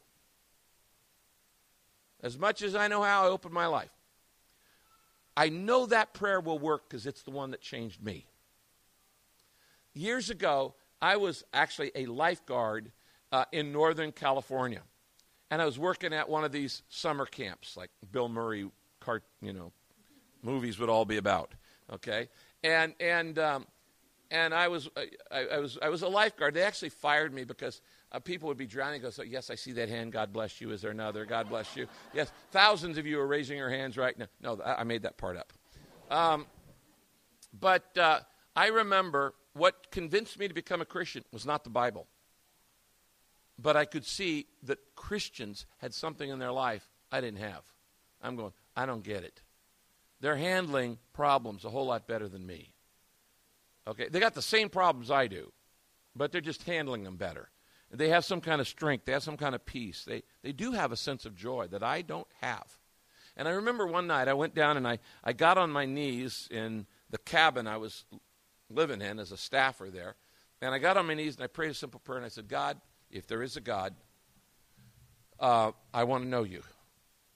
As 2.22 2.38
much 2.38 2.62
as 2.62 2.74
I 2.74 2.88
know 2.88 3.02
how, 3.02 3.24
I 3.24 3.28
open 3.28 3.52
my 3.52 3.66
life. 3.66 3.90
I 5.36 5.48
know 5.48 5.86
that 5.86 6.14
prayer 6.14 6.40
will 6.40 6.58
work 6.58 6.88
because 6.88 7.06
it's 7.06 7.22
the 7.22 7.30
one 7.30 7.50
that 7.50 7.60
changed 7.60 8.02
me. 8.02 8.26
Years 9.92 10.30
ago, 10.30 10.74
I 11.02 11.16
was 11.16 11.44
actually 11.52 11.92
a 11.94 12.06
lifeguard 12.06 12.92
uh, 13.30 13.44
in 13.52 13.72
Northern 13.72 14.12
California. 14.12 14.82
And 15.50 15.60
I 15.60 15.66
was 15.66 15.78
working 15.78 16.12
at 16.12 16.28
one 16.28 16.44
of 16.44 16.52
these 16.52 16.82
summer 16.88 17.26
camps, 17.26 17.76
like 17.76 17.90
Bill 18.10 18.28
Murray, 18.28 18.70
cart, 19.00 19.24
you 19.42 19.52
know, 19.52 19.72
movies 20.42 20.78
would 20.78 20.88
all 20.88 21.04
be 21.04 21.16
about. 21.16 21.52
Okay, 21.92 22.28
and 22.62 22.94
and 22.98 23.38
um, 23.38 23.66
and 24.30 24.54
I 24.54 24.68
was 24.68 24.88
I, 25.30 25.46
I, 25.52 25.58
was 25.58 25.78
I 25.82 25.88
was 25.88 26.02
a 26.02 26.08
lifeguard. 26.08 26.54
They 26.54 26.62
actually 26.62 26.90
fired 26.90 27.32
me 27.32 27.44
because 27.44 27.80
uh, 28.12 28.18
people 28.18 28.48
would 28.48 28.56
be 28.56 28.66
drowning. 28.66 29.02
Go, 29.02 29.10
so 29.10 29.22
yes, 29.22 29.50
I 29.50 29.54
see 29.54 29.72
that 29.72 29.88
hand. 29.88 30.12
God 30.12 30.32
bless 30.32 30.60
you. 30.60 30.70
Is 30.70 30.82
there 30.82 30.90
another? 30.90 31.24
God 31.24 31.48
bless 31.48 31.76
you. 31.76 31.86
Yes, 32.12 32.30
thousands 32.50 32.98
of 32.98 33.06
you 33.06 33.20
are 33.20 33.26
raising 33.26 33.56
your 33.56 33.70
hands 33.70 33.96
right 33.96 34.18
now. 34.18 34.26
No, 34.40 34.60
I 34.64 34.84
made 34.84 35.02
that 35.02 35.16
part 35.16 35.36
up. 35.36 35.52
Um, 36.10 36.46
but 37.58 37.96
uh, 37.96 38.20
I 38.56 38.68
remember 38.68 39.34
what 39.54 39.90
convinced 39.90 40.38
me 40.38 40.48
to 40.48 40.54
become 40.54 40.80
a 40.80 40.84
Christian 40.84 41.24
was 41.32 41.46
not 41.46 41.64
the 41.64 41.70
Bible, 41.70 42.06
but 43.58 43.76
I 43.76 43.84
could 43.84 44.04
see 44.04 44.46
that 44.64 44.78
Christians 44.96 45.66
had 45.78 45.94
something 45.94 46.28
in 46.28 46.38
their 46.38 46.52
life 46.52 46.88
I 47.12 47.20
didn't 47.20 47.38
have. 47.40 47.62
I'm 48.20 48.36
going. 48.36 48.52
I 48.76 48.86
don't 48.86 49.04
get 49.04 49.22
it. 49.22 49.40
They're 50.20 50.36
handling 50.36 50.98
problems 51.12 51.64
a 51.64 51.70
whole 51.70 51.86
lot 51.86 52.08
better 52.08 52.28
than 52.28 52.46
me. 52.46 52.73
Okay, 53.86 54.08
they 54.08 54.20
got 54.20 54.34
the 54.34 54.42
same 54.42 54.68
problems 54.68 55.10
I 55.10 55.26
do, 55.26 55.52
but 56.16 56.32
they're 56.32 56.40
just 56.40 56.62
handling 56.62 57.04
them 57.04 57.16
better. 57.16 57.50
They 57.90 58.08
have 58.08 58.24
some 58.24 58.40
kind 58.40 58.60
of 58.60 58.66
strength. 58.66 59.04
They 59.04 59.12
have 59.12 59.22
some 59.22 59.36
kind 59.36 59.54
of 59.54 59.64
peace. 59.64 60.04
They, 60.04 60.22
they 60.42 60.52
do 60.52 60.72
have 60.72 60.90
a 60.90 60.96
sense 60.96 61.26
of 61.26 61.36
joy 61.36 61.68
that 61.68 61.82
I 61.82 62.02
don't 62.02 62.26
have. 62.40 62.78
And 63.36 63.46
I 63.46 63.52
remember 63.52 63.86
one 63.86 64.06
night 64.06 64.28
I 64.28 64.34
went 64.34 64.54
down 64.54 64.76
and 64.76 64.86
I, 64.86 64.98
I 65.22 65.32
got 65.32 65.58
on 65.58 65.70
my 65.70 65.84
knees 65.84 66.48
in 66.50 66.86
the 67.10 67.18
cabin 67.18 67.66
I 67.66 67.76
was 67.76 68.04
living 68.70 69.00
in 69.00 69.18
as 69.18 69.32
a 69.32 69.36
staffer 69.36 69.90
there. 69.90 70.16
And 70.60 70.74
I 70.74 70.78
got 70.78 70.96
on 70.96 71.06
my 71.06 71.14
knees 71.14 71.36
and 71.36 71.44
I 71.44 71.48
prayed 71.48 71.70
a 71.70 71.74
simple 71.74 72.00
prayer 72.00 72.18
and 72.18 72.26
I 72.26 72.30
said, 72.30 72.48
God, 72.48 72.80
if 73.10 73.26
there 73.26 73.42
is 73.42 73.56
a 73.56 73.60
God, 73.60 73.94
uh, 75.38 75.72
I 75.92 76.04
want 76.04 76.24
to 76.24 76.28
know 76.28 76.44
you. 76.44 76.62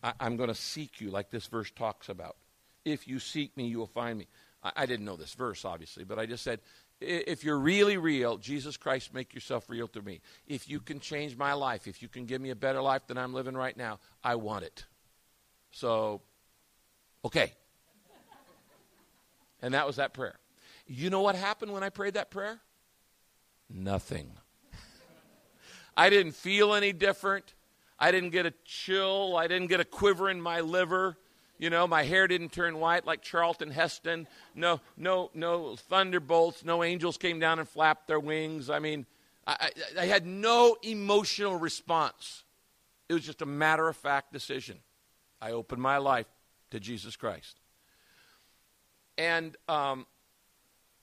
I, 0.02 0.12
am 0.20 0.36
going 0.36 0.48
to 0.48 0.54
seek 0.54 1.00
you 1.00 1.10
like 1.10 1.30
this 1.30 1.46
verse 1.46 1.70
talks 1.70 2.08
about. 2.08 2.36
If 2.84 3.08
you 3.08 3.18
seek 3.18 3.56
me, 3.56 3.66
you 3.66 3.78
will 3.78 3.86
find 3.86 4.18
me. 4.18 4.28
I, 4.62 4.72
I 4.76 4.86
didn't 4.86 5.04
know 5.04 5.16
this 5.16 5.34
verse, 5.34 5.64
obviously, 5.64 6.04
but 6.04 6.18
I 6.18 6.26
just 6.26 6.42
said, 6.44 6.60
if 7.00 7.44
you're 7.44 7.58
really 7.58 7.96
real, 7.96 8.38
Jesus 8.38 8.76
Christ, 8.76 9.14
make 9.14 9.32
yourself 9.34 9.70
real 9.70 9.86
to 9.88 10.02
me. 10.02 10.20
If 10.46 10.68
you 10.68 10.80
can 10.80 10.98
change 10.98 11.36
my 11.36 11.52
life, 11.52 11.86
if 11.86 12.02
you 12.02 12.08
can 12.08 12.26
give 12.26 12.40
me 12.40 12.50
a 12.50 12.56
better 12.56 12.82
life 12.82 13.06
than 13.06 13.16
I'm 13.16 13.32
living 13.32 13.54
right 13.54 13.76
now, 13.76 14.00
I 14.24 14.34
want 14.34 14.64
it. 14.64 14.84
So, 15.70 16.22
okay. 17.24 17.52
And 19.62 19.74
that 19.74 19.86
was 19.86 19.96
that 19.96 20.12
prayer. 20.12 20.38
You 20.86 21.10
know 21.10 21.20
what 21.20 21.34
happened 21.34 21.72
when 21.72 21.82
I 21.82 21.90
prayed 21.90 22.14
that 22.14 22.30
prayer? 22.30 22.58
Nothing. 23.68 24.32
I 25.96 26.10
didn't 26.10 26.32
feel 26.32 26.74
any 26.74 26.92
different. 26.92 27.54
I 27.98 28.10
didn't 28.12 28.30
get 28.30 28.46
a 28.46 28.54
chill. 28.64 29.36
I 29.36 29.46
didn't 29.48 29.66
get 29.68 29.80
a 29.80 29.84
quiver 29.84 30.30
in 30.30 30.40
my 30.40 30.60
liver. 30.60 31.16
You 31.58 31.70
know, 31.70 31.86
my 31.88 32.04
hair 32.04 32.28
didn't 32.28 32.52
turn 32.52 32.78
white 32.78 33.04
like 33.04 33.20
Charlton 33.20 33.72
Heston. 33.72 34.28
No, 34.54 34.80
no, 34.96 35.30
no 35.34 35.74
thunderbolts. 35.74 36.64
No 36.64 36.84
angels 36.84 37.16
came 37.16 37.40
down 37.40 37.58
and 37.58 37.68
flapped 37.68 38.06
their 38.06 38.20
wings. 38.20 38.70
I 38.70 38.78
mean, 38.78 39.06
I, 39.46 39.70
I, 39.96 40.02
I 40.02 40.06
had 40.06 40.24
no 40.24 40.76
emotional 40.82 41.56
response. 41.56 42.44
It 43.08 43.14
was 43.14 43.24
just 43.24 43.42
a 43.42 43.46
matter 43.46 43.88
of 43.88 43.96
fact 43.96 44.32
decision. 44.32 44.78
I 45.40 45.52
opened 45.52 45.82
my 45.82 45.98
life 45.98 46.26
to 46.70 46.78
Jesus 46.78 47.16
Christ. 47.16 47.58
And, 49.16 49.56
um, 49.68 50.06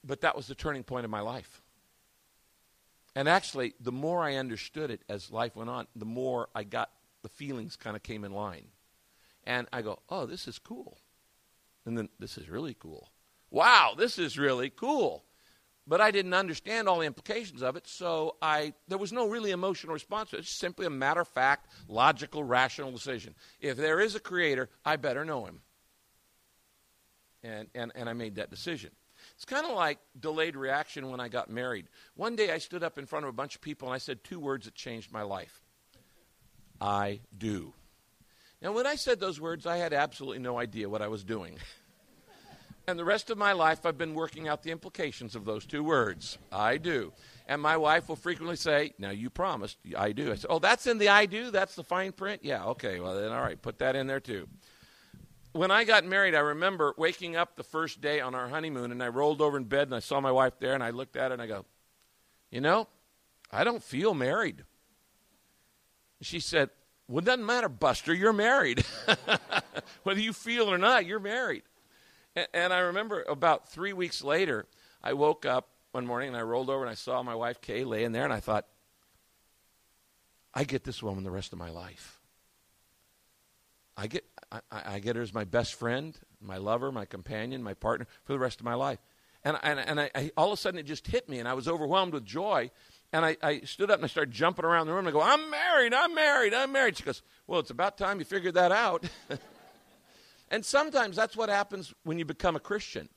but 0.05 0.21
that 0.21 0.37
was 0.37 0.47
the 0.47 0.55
turning 0.55 0.83
point 0.83 1.03
of 1.03 1.11
my 1.11 1.21
life. 1.21 1.61
And 3.13 3.27
actually, 3.27 3.73
the 3.79 3.91
more 3.91 4.23
I 4.23 4.35
understood 4.35 4.91
it 4.91 5.01
as 5.09 5.31
life 5.31 5.55
went 5.55 5.69
on, 5.69 5.87
the 5.95 6.05
more 6.05 6.47
I 6.55 6.63
got 6.63 6.91
the 7.23 7.29
feelings 7.29 7.75
kind 7.75 7.95
of 7.95 8.03
came 8.03 8.23
in 8.23 8.31
line. 8.31 8.67
And 9.45 9.67
I 9.71 9.81
go, 9.81 9.99
oh, 10.09 10.25
this 10.25 10.47
is 10.47 10.59
cool. 10.59 10.97
And 11.85 11.97
then 11.97 12.09
this 12.19 12.37
is 12.37 12.49
really 12.49 12.73
cool. 12.73 13.09
Wow, 13.51 13.93
this 13.97 14.17
is 14.17 14.37
really 14.37 14.69
cool. 14.69 15.23
But 15.87 16.01
I 16.01 16.09
didn't 16.09 16.33
understand 16.33 16.89
all 16.89 16.99
the 16.99 17.05
implications 17.05 17.61
of 17.61 17.75
it, 17.75 17.87
so 17.87 18.37
I 18.41 18.73
there 18.87 18.97
was 18.97 19.13
no 19.13 19.27
really 19.27 19.51
emotional 19.51 19.93
response. 19.93 20.33
It's 20.33 20.49
simply 20.49 20.87
a 20.87 20.89
matter 20.89 21.21
of 21.21 21.27
fact, 21.27 21.71
logical, 21.87 22.43
rational 22.43 22.91
decision. 22.91 23.35
If 23.59 23.77
there 23.77 23.99
is 23.99 24.15
a 24.15 24.19
creator, 24.19 24.69
I 24.83 24.95
better 24.95 25.23
know 25.23 25.45
him. 25.45 25.61
And 27.43 27.67
and, 27.75 27.91
and 27.93 28.09
I 28.09 28.13
made 28.13 28.35
that 28.35 28.49
decision. 28.49 28.89
It's 29.35 29.45
kind 29.45 29.65
of 29.65 29.75
like 29.75 29.99
delayed 30.19 30.55
reaction 30.55 31.09
when 31.11 31.19
I 31.19 31.27
got 31.27 31.49
married. 31.49 31.87
One 32.15 32.35
day 32.35 32.51
I 32.51 32.57
stood 32.57 32.83
up 32.83 32.97
in 32.97 33.05
front 33.05 33.25
of 33.25 33.29
a 33.29 33.33
bunch 33.33 33.55
of 33.55 33.61
people 33.61 33.87
and 33.87 33.95
I 33.95 33.99
said 33.99 34.23
two 34.23 34.39
words 34.39 34.65
that 34.65 34.75
changed 34.75 35.11
my 35.11 35.21
life. 35.21 35.61
I 36.81 37.21
do. 37.37 37.73
And 38.65 38.73
when 38.73 38.87
I 38.87 38.95
said 38.95 39.19
those 39.19 39.39
words, 39.39 39.67
I 39.67 39.77
had 39.77 39.93
absolutely 39.93 40.39
no 40.39 40.57
idea 40.57 40.89
what 40.89 41.03
I 41.03 41.07
was 41.07 41.23
doing. 41.23 41.59
and 42.87 42.97
the 42.97 43.05
rest 43.05 43.29
of 43.29 43.37
my 43.37 43.51
life, 43.51 43.85
I've 43.85 43.99
been 43.99 44.15
working 44.15 44.47
out 44.47 44.63
the 44.63 44.71
implications 44.71 45.35
of 45.35 45.45
those 45.45 45.67
two 45.67 45.83
words. 45.83 46.39
I 46.51 46.77
do. 46.77 47.13
And 47.47 47.61
my 47.61 47.77
wife 47.77 48.09
will 48.09 48.15
frequently 48.15 48.55
say, 48.55 48.93
Now 48.97 49.11
you 49.11 49.29
promised, 49.29 49.77
I 49.95 50.13
do. 50.13 50.31
I 50.31 50.35
said, 50.35 50.49
Oh, 50.49 50.57
that's 50.57 50.87
in 50.87 50.97
the 50.97 51.09
I 51.09 51.27
do? 51.27 51.51
That's 51.51 51.75
the 51.75 51.83
fine 51.83 52.11
print? 52.11 52.41
Yeah, 52.43 52.65
okay. 52.69 52.99
Well, 52.99 53.13
then, 53.13 53.31
all 53.31 53.41
right, 53.43 53.61
put 53.61 53.77
that 53.77 53.95
in 53.95 54.07
there 54.07 54.19
too. 54.19 54.47
When 55.51 55.69
I 55.69 55.83
got 55.83 56.03
married, 56.03 56.33
I 56.33 56.39
remember 56.39 56.95
waking 56.97 57.35
up 57.35 57.57
the 57.57 57.63
first 57.63 58.01
day 58.01 58.19
on 58.19 58.33
our 58.33 58.47
honeymoon 58.47 58.91
and 58.91 59.03
I 59.03 59.09
rolled 59.09 59.41
over 59.41 59.57
in 59.57 59.65
bed 59.65 59.89
and 59.89 59.93
I 59.93 59.99
saw 59.99 60.19
my 60.19 60.31
wife 60.31 60.53
there 60.57 60.73
and 60.73 60.83
I 60.83 60.89
looked 60.89 61.17
at 61.17 61.29
her 61.29 61.33
and 61.33 61.41
I 61.41 61.45
go, 61.45 61.65
You 62.49 62.61
know, 62.61 62.87
I 63.51 63.63
don't 63.63 63.83
feel 63.83 64.15
married. 64.15 64.63
She 66.19 66.39
said, 66.39 66.71
well, 67.07 67.19
it 67.19 67.25
doesn't 67.25 67.45
matter, 67.45 67.69
Buster. 67.69 68.13
You're 68.13 68.33
married. 68.33 68.83
Whether 70.03 70.21
you 70.21 70.33
feel 70.33 70.69
it 70.69 70.73
or 70.73 70.77
not, 70.77 71.05
you're 71.05 71.19
married. 71.19 71.63
And, 72.35 72.47
and, 72.53 72.73
I 72.73 72.79
remember 72.79 73.23
about 73.23 73.69
three 73.69 73.93
weeks 73.93 74.23
later, 74.23 74.65
I 75.03 75.13
woke 75.13 75.45
up 75.45 75.69
one 75.91 76.05
morning 76.05 76.29
and 76.29 76.37
I 76.37 76.41
rolled 76.41 76.69
over 76.69 76.81
and 76.81 76.89
I 76.89 76.95
saw 76.95 77.21
my 77.23 77.35
wife 77.35 77.61
Kay 77.61 77.83
laying 77.83 78.11
there, 78.11 78.23
and 78.23 78.33
I 78.33 78.39
thought, 78.39 78.65
I 80.53 80.63
get 80.63 80.83
this 80.83 81.03
woman 81.03 81.23
the 81.23 81.31
rest 81.31 81.53
of 81.53 81.59
my 81.59 81.69
life. 81.69 82.19
I 83.97 84.07
get, 84.07 84.25
I, 84.51 84.59
I 84.71 84.99
get 84.99 85.15
her 85.15 85.21
as 85.21 85.33
my 85.33 85.43
best 85.43 85.75
friend, 85.75 86.17
my 86.41 86.57
lover, 86.57 86.91
my 86.91 87.05
companion, 87.05 87.61
my 87.63 87.73
partner 87.73 88.07
for 88.23 88.33
the 88.33 88.39
rest 88.39 88.59
of 88.59 88.65
my 88.65 88.73
life. 88.73 88.99
And, 89.43 89.57
and, 89.61 89.79
and 89.79 90.01
I, 90.01 90.09
I, 90.15 90.31
all 90.35 90.47
of 90.47 90.53
a 90.53 90.57
sudden 90.57 90.79
it 90.79 90.83
just 90.83 91.07
hit 91.07 91.29
me, 91.29 91.39
and 91.39 91.47
I 91.47 91.53
was 91.53 91.67
overwhelmed 91.67 92.13
with 92.13 92.25
joy 92.25 92.71
and 93.15 93.25
I, 93.25 93.37
I, 93.41 93.59
stood 93.61 93.89
up 93.89 93.99
and 93.99 94.03
I 94.03 94.07
started 94.09 94.33
jumping 94.33 94.65
around 94.65 94.87
the 94.87 94.93
room. 94.93 95.07
And 95.07 95.07
I 95.07 95.11
go, 95.11 95.21
I'm 95.21 95.49
married, 95.49 95.93
I'm 95.93 96.13
married, 96.13 96.53
I'm 96.53 96.73
married. 96.73 96.97
She 96.97 97.03
goes, 97.03 97.21
Well, 97.47 97.61
it's 97.61 97.69
about 97.69 97.97
time 97.97 98.19
you 98.19 98.25
figured 98.25 98.55
that 98.55 98.73
out. 98.73 99.05
and 100.51 100.65
sometimes 100.65 101.15
that's 101.15 101.37
what 101.37 101.47
happens 101.47 101.93
when 102.03 102.19
you 102.19 102.25
become 102.25 102.57
a 102.57 102.59
Christian. 102.59 103.07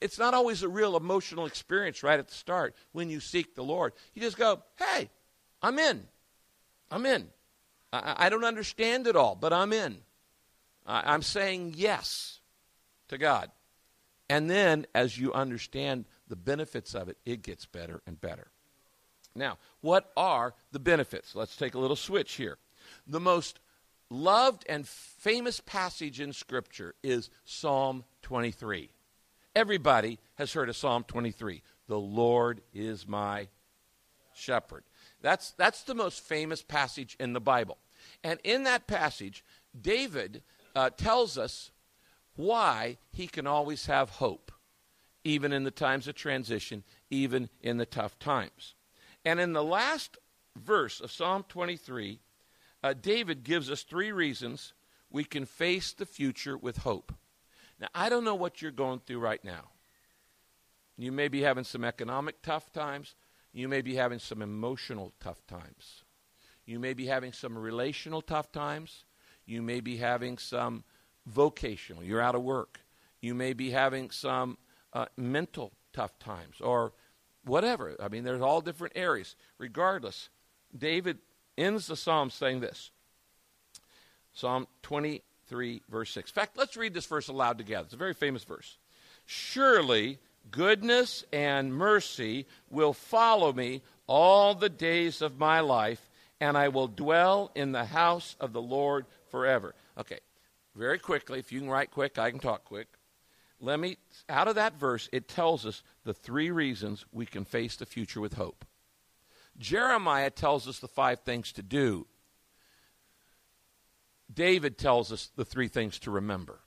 It's 0.00 0.20
not 0.20 0.34
always 0.34 0.62
a 0.62 0.68
real 0.68 0.96
emotional 0.96 1.46
experience 1.46 2.04
right 2.04 2.18
at 2.20 2.28
the 2.28 2.34
start 2.34 2.76
when 2.92 3.10
you 3.10 3.18
seek 3.18 3.56
the 3.56 3.64
Lord. 3.64 3.92
You 4.14 4.22
just 4.22 4.36
go, 4.36 4.62
Hey, 4.78 5.10
I'm 5.60 5.80
in. 5.80 6.06
I'm 6.88 7.04
in. 7.04 7.26
I, 7.92 8.26
I 8.26 8.28
don't 8.28 8.44
understand 8.44 9.08
it 9.08 9.16
all, 9.16 9.34
but 9.34 9.52
I'm 9.52 9.72
in. 9.72 9.98
I, 10.86 11.12
I'm 11.12 11.22
saying 11.22 11.74
yes 11.76 12.38
to 13.08 13.18
God. 13.18 13.50
And 14.28 14.48
then 14.48 14.86
as 14.94 15.18
you 15.18 15.32
understand 15.32 16.04
the 16.28 16.36
benefits 16.36 16.94
of 16.94 17.08
it, 17.08 17.18
it 17.26 17.42
gets 17.42 17.66
better 17.66 18.00
and 18.06 18.20
better. 18.20 18.52
Now, 19.34 19.58
what 19.80 20.10
are 20.16 20.54
the 20.72 20.78
benefits? 20.78 21.34
Let's 21.34 21.56
take 21.56 21.74
a 21.74 21.78
little 21.78 21.96
switch 21.96 22.34
here. 22.34 22.58
The 23.06 23.20
most 23.20 23.60
loved 24.10 24.64
and 24.68 24.86
famous 24.86 25.60
passage 25.60 26.20
in 26.20 26.32
Scripture 26.32 26.94
is 27.02 27.30
Psalm 27.44 28.04
23. 28.22 28.90
Everybody 29.54 30.18
has 30.36 30.52
heard 30.52 30.68
of 30.68 30.76
Psalm 30.76 31.04
23. 31.04 31.62
The 31.86 31.98
Lord 31.98 32.60
is 32.72 33.06
my 33.06 33.48
shepherd. 34.34 34.84
That's, 35.22 35.52
that's 35.52 35.82
the 35.82 35.94
most 35.94 36.20
famous 36.20 36.62
passage 36.62 37.16
in 37.20 37.32
the 37.32 37.40
Bible. 37.40 37.78
And 38.24 38.40
in 38.44 38.64
that 38.64 38.86
passage, 38.86 39.44
David 39.78 40.42
uh, 40.74 40.90
tells 40.90 41.36
us 41.36 41.70
why 42.36 42.98
he 43.10 43.26
can 43.26 43.46
always 43.46 43.86
have 43.86 44.10
hope, 44.10 44.52
even 45.24 45.52
in 45.52 45.64
the 45.64 45.70
times 45.70 46.08
of 46.08 46.14
transition, 46.14 46.84
even 47.10 47.48
in 47.60 47.76
the 47.76 47.86
tough 47.86 48.18
times. 48.18 48.74
And 49.24 49.40
in 49.40 49.52
the 49.52 49.64
last 49.64 50.16
verse 50.56 51.00
of 51.00 51.12
Psalm 51.12 51.44
23, 51.48 52.20
uh, 52.82 52.94
David 52.94 53.44
gives 53.44 53.70
us 53.70 53.82
three 53.82 54.12
reasons 54.12 54.72
we 55.10 55.24
can 55.24 55.44
face 55.44 55.92
the 55.92 56.06
future 56.06 56.56
with 56.56 56.78
hope. 56.78 57.12
Now, 57.80 57.88
I 57.94 58.08
don't 58.08 58.24
know 58.24 58.34
what 58.34 58.62
you're 58.62 58.70
going 58.70 59.00
through 59.00 59.20
right 59.20 59.42
now. 59.44 59.70
You 60.96 61.12
may 61.12 61.28
be 61.28 61.42
having 61.42 61.64
some 61.64 61.84
economic 61.84 62.42
tough 62.42 62.72
times. 62.72 63.14
You 63.52 63.68
may 63.68 63.80
be 63.80 63.94
having 63.94 64.18
some 64.18 64.42
emotional 64.42 65.12
tough 65.18 65.46
times. 65.46 66.04
You 66.66 66.78
may 66.78 66.92
be 66.92 67.06
having 67.06 67.32
some 67.32 67.56
relational 67.56 68.22
tough 68.22 68.52
times. 68.52 69.04
You 69.46 69.62
may 69.62 69.80
be 69.80 69.96
having 69.96 70.38
some 70.38 70.84
vocational. 71.26 72.04
You're 72.04 72.20
out 72.20 72.34
of 72.34 72.42
work. 72.42 72.80
You 73.20 73.34
may 73.34 73.54
be 73.54 73.70
having 73.70 74.10
some 74.10 74.58
uh, 74.92 75.06
mental 75.16 75.72
tough 75.92 76.18
times 76.18 76.60
or 76.60 76.92
whatever. 77.50 77.96
I 78.00 78.08
mean, 78.08 78.24
there's 78.24 78.40
all 78.40 78.60
different 78.60 78.96
areas. 78.96 79.36
Regardless, 79.58 80.30
David 80.76 81.18
ends 81.58 81.86
the 81.86 81.96
psalm 81.96 82.30
saying 82.30 82.60
this 82.60 82.90
Psalm 84.32 84.66
23, 84.82 85.82
verse 85.90 86.10
6. 86.12 86.30
In 86.30 86.34
fact, 86.34 86.56
let's 86.56 86.76
read 86.76 86.94
this 86.94 87.06
verse 87.06 87.28
aloud 87.28 87.58
together. 87.58 87.84
It's 87.84 87.94
a 87.94 87.98
very 87.98 88.14
famous 88.14 88.44
verse. 88.44 88.78
Surely 89.26 90.18
goodness 90.50 91.24
and 91.32 91.74
mercy 91.74 92.46
will 92.70 92.92
follow 92.92 93.52
me 93.52 93.82
all 94.06 94.54
the 94.54 94.68
days 94.68 95.20
of 95.20 95.38
my 95.38 95.60
life, 95.60 96.08
and 96.40 96.56
I 96.56 96.68
will 96.68 96.88
dwell 96.88 97.50
in 97.54 97.72
the 97.72 97.84
house 97.84 98.36
of 98.40 98.52
the 98.52 98.62
Lord 98.62 99.06
forever. 99.30 99.74
Okay, 99.98 100.20
very 100.74 100.98
quickly, 100.98 101.38
if 101.38 101.52
you 101.52 101.60
can 101.60 101.68
write 101.68 101.90
quick, 101.90 102.18
I 102.18 102.30
can 102.30 102.40
talk 102.40 102.64
quick. 102.64 102.88
Let 103.60 103.78
me, 103.78 103.98
out 104.28 104.48
of 104.48 104.54
that 104.54 104.78
verse, 104.78 105.08
it 105.12 105.28
tells 105.28 105.66
us 105.66 105.82
the 106.04 106.14
three 106.14 106.50
reasons 106.50 107.04
we 107.12 107.26
can 107.26 107.44
face 107.44 107.76
the 107.76 107.86
future 107.86 108.20
with 108.20 108.34
hope. 108.34 108.64
Jeremiah 109.58 110.30
tells 110.30 110.66
us 110.66 110.78
the 110.78 110.88
five 110.88 111.20
things 111.20 111.52
to 111.52 111.62
do. 111.62 112.06
David 114.32 114.78
tells 114.78 115.12
us 115.12 115.30
the 115.36 115.44
three 115.44 115.68
things 115.68 115.98
to 116.00 116.10
remember. 116.10 116.60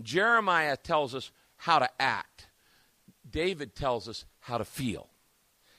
Jeremiah 0.00 0.76
tells 0.76 1.14
us 1.14 1.32
how 1.56 1.80
to 1.80 1.88
act. 1.98 2.46
David 3.28 3.74
tells 3.74 4.08
us 4.08 4.24
how 4.40 4.58
to 4.58 4.64
feel. 4.64 5.08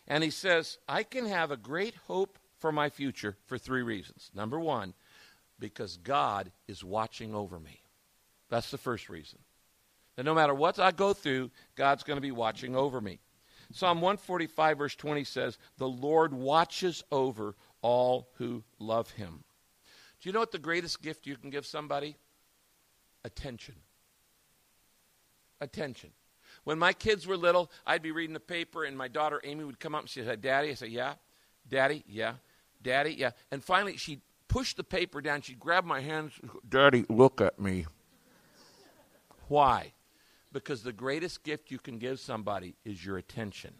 And 0.07 0.23
he 0.23 0.29
says, 0.29 0.77
I 0.87 1.03
can 1.03 1.27
have 1.27 1.51
a 1.51 1.57
great 1.57 1.95
hope 2.07 2.37
for 2.57 2.71
my 2.71 2.89
future 2.89 3.37
for 3.45 3.57
three 3.57 3.81
reasons. 3.81 4.29
Number 4.35 4.59
one, 4.59 4.93
because 5.59 5.97
God 5.97 6.51
is 6.67 6.83
watching 6.83 7.33
over 7.33 7.59
me. 7.59 7.81
That's 8.49 8.71
the 8.71 8.77
first 8.77 9.09
reason. 9.09 9.39
That 10.21 10.25
no 10.25 10.35
matter 10.35 10.53
what 10.53 10.77
I 10.77 10.91
go 10.91 11.13
through, 11.13 11.49
God's 11.75 12.03
going 12.03 12.17
to 12.17 12.21
be 12.21 12.31
watching 12.31 12.75
over 12.75 13.01
me. 13.01 13.17
Psalm 13.71 14.01
145, 14.01 14.77
verse 14.77 14.95
20 14.95 15.23
says, 15.23 15.57
The 15.79 15.89
Lord 15.89 16.31
watches 16.31 17.03
over 17.11 17.55
all 17.81 18.29
who 18.35 18.63
love 18.77 19.09
him. 19.09 19.43
Do 20.21 20.29
you 20.29 20.33
know 20.33 20.39
what 20.39 20.51
the 20.51 20.59
greatest 20.59 21.01
gift 21.01 21.25
you 21.25 21.35
can 21.37 21.49
give 21.49 21.65
somebody? 21.65 22.17
Attention. 23.25 23.73
Attention. 25.59 26.11
When 26.65 26.77
my 26.77 26.93
kids 26.93 27.25
were 27.25 27.35
little, 27.35 27.71
I'd 27.87 28.03
be 28.03 28.11
reading 28.11 28.35
the 28.35 28.39
paper, 28.39 28.83
and 28.83 28.95
my 28.95 29.07
daughter 29.07 29.41
Amy 29.43 29.63
would 29.63 29.79
come 29.79 29.95
up 29.95 30.01
and 30.01 30.09
she 30.11 30.21
said, 30.23 30.39
Daddy, 30.39 30.69
I 30.69 30.75
said, 30.75 30.89
Yeah. 30.89 31.15
Daddy, 31.67 32.03
yeah. 32.07 32.33
Daddy, 32.83 33.15
yeah. 33.15 33.31
And 33.49 33.63
finally, 33.63 33.97
she'd 33.97 34.21
push 34.47 34.75
the 34.75 34.83
paper 34.83 35.19
down. 35.19 35.41
She'd 35.41 35.59
grab 35.59 35.83
my 35.83 36.01
hands. 36.01 36.33
Daddy, 36.69 37.05
look 37.09 37.41
at 37.41 37.59
me. 37.59 37.87
Why? 39.47 39.93
Because 40.51 40.83
the 40.83 40.93
greatest 40.93 41.43
gift 41.43 41.71
you 41.71 41.79
can 41.79 41.97
give 41.97 42.19
somebody 42.19 42.75
is 42.83 43.05
your 43.05 43.17
attention. 43.17 43.73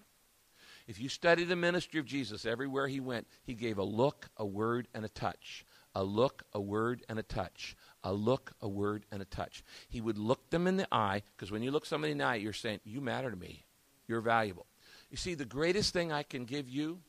If 0.87 0.99
you 0.99 1.09
study 1.09 1.43
the 1.43 1.55
ministry 1.55 1.99
of 1.99 2.05
Jesus, 2.05 2.45
everywhere 2.45 2.87
he 2.87 2.99
went, 2.99 3.27
he 3.43 3.53
gave 3.53 3.77
a 3.77 3.83
look, 3.83 4.29
a 4.37 4.45
word, 4.45 4.87
and 4.93 5.05
a 5.05 5.09
touch. 5.09 5.65
A 5.93 6.03
look, 6.03 6.43
a 6.53 6.61
word, 6.61 7.03
and 7.09 7.19
a 7.19 7.23
touch. 7.23 7.75
A 8.03 8.13
look, 8.13 8.53
a 8.61 8.67
word, 8.67 9.05
and 9.11 9.21
a 9.21 9.25
touch. 9.25 9.63
He 9.89 10.01
would 10.01 10.17
look 10.17 10.49
them 10.49 10.67
in 10.67 10.77
the 10.77 10.87
eye, 10.91 11.23
because 11.35 11.51
when 11.51 11.63
you 11.63 11.71
look 11.71 11.85
somebody 11.85 12.11
in 12.11 12.17
the 12.17 12.25
eye, 12.25 12.35
you're 12.35 12.53
saying, 12.53 12.79
You 12.83 13.01
matter 13.01 13.29
to 13.29 13.37
me. 13.37 13.65
You're 14.07 14.21
valuable. 14.21 14.65
You 15.09 15.17
see, 15.17 15.33
the 15.33 15.45
greatest 15.45 15.93
thing 15.93 16.11
I 16.11 16.23
can 16.23 16.45
give 16.45 16.67
you 16.67 16.99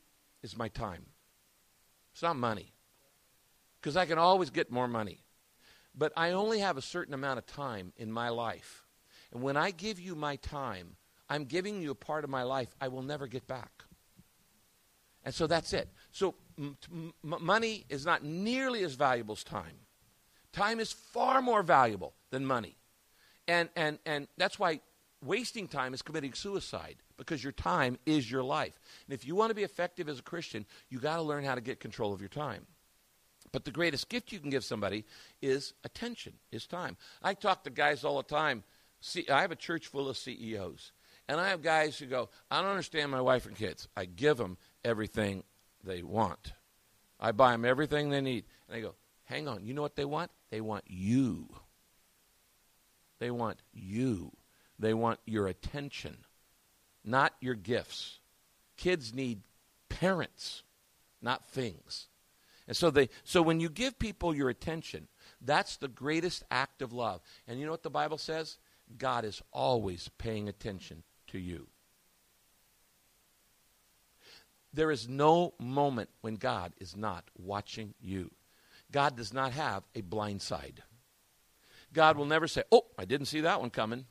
is 0.41 0.57
my 0.57 0.67
time. 0.67 1.05
It's 2.13 2.21
not 2.21 2.35
money, 2.35 2.73
because 3.81 3.97
I 3.97 4.05
can 4.05 4.19
always 4.19 4.49
get 4.49 4.71
more 4.71 4.87
money. 4.87 5.23
But 5.95 6.11
I 6.15 6.31
only 6.31 6.59
have 6.59 6.77
a 6.77 6.81
certain 6.81 7.13
amount 7.13 7.39
of 7.39 7.45
time 7.45 7.93
in 7.97 8.11
my 8.11 8.29
life. 8.29 8.82
And 9.33 9.41
when 9.41 9.57
I 9.57 9.71
give 9.71 9.99
you 9.99 10.15
my 10.15 10.35
time, 10.37 10.95
I'm 11.29 11.45
giving 11.45 11.81
you 11.81 11.91
a 11.91 11.95
part 11.95 12.23
of 12.23 12.29
my 12.29 12.43
life 12.43 12.73
I 12.79 12.87
will 12.87 13.01
never 13.01 13.27
get 13.27 13.47
back. 13.47 13.83
And 15.25 15.33
so 15.33 15.47
that's 15.47 15.73
it. 15.73 15.89
So 16.11 16.35
m- 16.57 16.77
m- 16.91 17.13
money 17.23 17.85
is 17.89 18.05
not 18.05 18.23
nearly 18.23 18.83
as 18.83 18.93
valuable 18.93 19.33
as 19.33 19.43
time. 19.43 19.79
Time 20.51 20.79
is 20.79 20.91
far 20.91 21.41
more 21.41 21.63
valuable 21.63 22.13
than 22.29 22.45
money. 22.45 22.75
And, 23.47 23.69
and, 23.75 23.97
and 24.05 24.27
that's 24.37 24.59
why 24.59 24.81
wasting 25.25 25.67
time 25.67 25.93
is 25.93 26.01
committing 26.01 26.33
suicide 26.33 26.97
because 27.17 27.43
your 27.43 27.53
time 27.53 27.97
is 28.05 28.29
your 28.29 28.43
life. 28.43 28.79
And 29.07 29.13
if 29.13 29.25
you 29.25 29.35
want 29.35 29.49
to 29.49 29.55
be 29.55 29.63
effective 29.63 30.07
as 30.09 30.19
a 30.19 30.23
Christian, 30.23 30.65
you 30.89 30.99
got 30.99 31.15
to 31.15 31.21
learn 31.23 31.43
how 31.43 31.55
to 31.55 31.61
get 31.61 31.79
control 31.79 32.13
of 32.13 32.19
your 32.19 32.29
time. 32.29 32.67
But 33.51 33.65
the 33.65 33.71
greatest 33.71 34.09
gift 34.09 34.31
you 34.31 34.39
can 34.39 34.49
give 34.49 34.63
somebody 34.63 35.05
is 35.41 35.73
attention, 35.83 36.33
is 36.51 36.65
time. 36.65 36.97
I 37.21 37.33
talk 37.33 37.63
to 37.63 37.69
guys 37.69 38.03
all 38.03 38.17
the 38.17 38.23
time. 38.23 38.63
See, 39.05 39.27
I 39.29 39.41
have 39.41 39.51
a 39.51 39.57
church 39.57 39.87
full 39.87 40.07
of 40.07 40.15
CEOs. 40.15 40.93
And 41.27 41.37
I 41.37 41.49
have 41.49 41.61
guys 41.61 41.97
who 41.97 42.05
go, 42.05 42.29
I 42.49 42.61
don't 42.61 42.69
understand 42.71 43.11
my 43.11 43.19
wife 43.19 43.45
and 43.45 43.55
kids. 43.55 43.89
I 43.97 44.05
give 44.05 44.37
them 44.37 44.57
everything 44.83 45.43
they 45.83 46.03
want. 46.03 46.53
I 47.19 47.33
buy 47.33 47.51
them 47.51 47.65
everything 47.65 48.09
they 48.09 48.21
need. 48.21 48.45
And 48.67 48.77
they 48.77 48.81
go, 48.81 48.95
hang 49.25 49.49
on, 49.49 49.65
you 49.65 49.73
know 49.73 49.81
what 49.81 49.97
they 49.97 50.05
want? 50.05 50.31
They 50.51 50.61
want 50.61 50.85
you. 50.87 51.49
They 53.19 53.29
want 53.29 53.59
you. 53.73 54.31
They 54.79 54.93
want 54.93 55.19
your 55.25 55.47
attention, 55.47 56.17
not 57.03 57.33
your 57.41 57.55
gifts. 57.55 58.19
Kids 58.77 59.13
need 59.13 59.41
parents, 59.89 60.63
not 61.21 61.45
things. 61.45 62.07
And 62.67 62.75
so 62.75 62.89
they 62.89 63.09
so 63.23 63.41
when 63.41 63.59
you 63.59 63.69
give 63.69 63.99
people 63.99 64.33
your 64.33 64.49
attention, 64.49 65.07
that's 65.41 65.75
the 65.75 65.89
greatest 65.89 66.43
act 66.49 66.81
of 66.81 66.93
love. 66.93 67.21
And 67.47 67.59
you 67.59 67.65
know 67.65 67.71
what 67.71 67.83
the 67.83 67.89
Bible 67.89 68.17
says? 68.17 68.57
God 68.97 69.25
is 69.25 69.41
always 69.51 70.09
paying 70.17 70.47
attention 70.47 71.03
to 71.27 71.39
you. 71.39 71.67
There 74.73 74.91
is 74.91 75.07
no 75.07 75.53
moment 75.59 76.09
when 76.21 76.35
God 76.35 76.73
is 76.79 76.95
not 76.97 77.29
watching 77.37 77.93
you. 78.01 78.31
God 78.91 79.15
does 79.15 79.33
not 79.33 79.51
have 79.51 79.83
a 79.95 80.01
blind 80.01 80.41
side. 80.41 80.81
God 81.93 82.17
will 82.17 82.25
never 82.25 82.47
say, 82.47 82.63
Oh, 82.71 82.85
I 82.97 83.05
didn't 83.05 83.27
see 83.27 83.41
that 83.41 83.61
one 83.61 83.69
coming. 83.69 84.05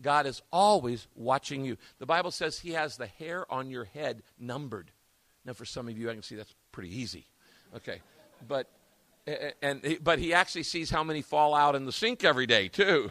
God 0.00 0.26
is 0.26 0.42
always 0.52 1.08
watching 1.14 1.64
you. 1.64 1.76
The 1.98 2.06
Bible 2.06 2.30
says 2.30 2.58
He 2.58 2.72
has 2.72 2.96
the 2.96 3.06
hair 3.06 3.50
on 3.52 3.70
your 3.70 3.84
head 3.84 4.22
numbered. 4.38 4.92
Now, 5.44 5.54
for 5.54 5.64
some 5.64 5.88
of 5.88 5.96
you, 5.96 6.10
I 6.10 6.12
can 6.12 6.22
see 6.22 6.36
that's 6.36 6.54
pretty 6.70 6.96
easy. 6.96 7.26
Okay. 7.74 8.00
But, 8.46 8.68
and, 9.62 9.98
but 10.02 10.18
He 10.18 10.34
actually 10.34 10.64
sees 10.64 10.90
how 10.90 11.02
many 11.02 11.22
fall 11.22 11.54
out 11.54 11.74
in 11.74 11.84
the 11.84 11.92
sink 11.92 12.24
every 12.24 12.46
day, 12.46 12.68
too. 12.68 13.10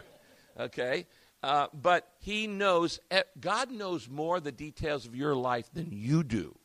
Okay. 0.58 1.06
Uh, 1.42 1.66
but 1.72 2.08
he 2.18 2.46
knows, 2.46 2.98
God 3.40 3.70
knows 3.70 4.08
more 4.08 4.40
the 4.40 4.52
details 4.52 5.06
of 5.06 5.14
your 5.14 5.34
life 5.34 5.68
than 5.72 5.88
you 5.92 6.24
do. 6.24 6.56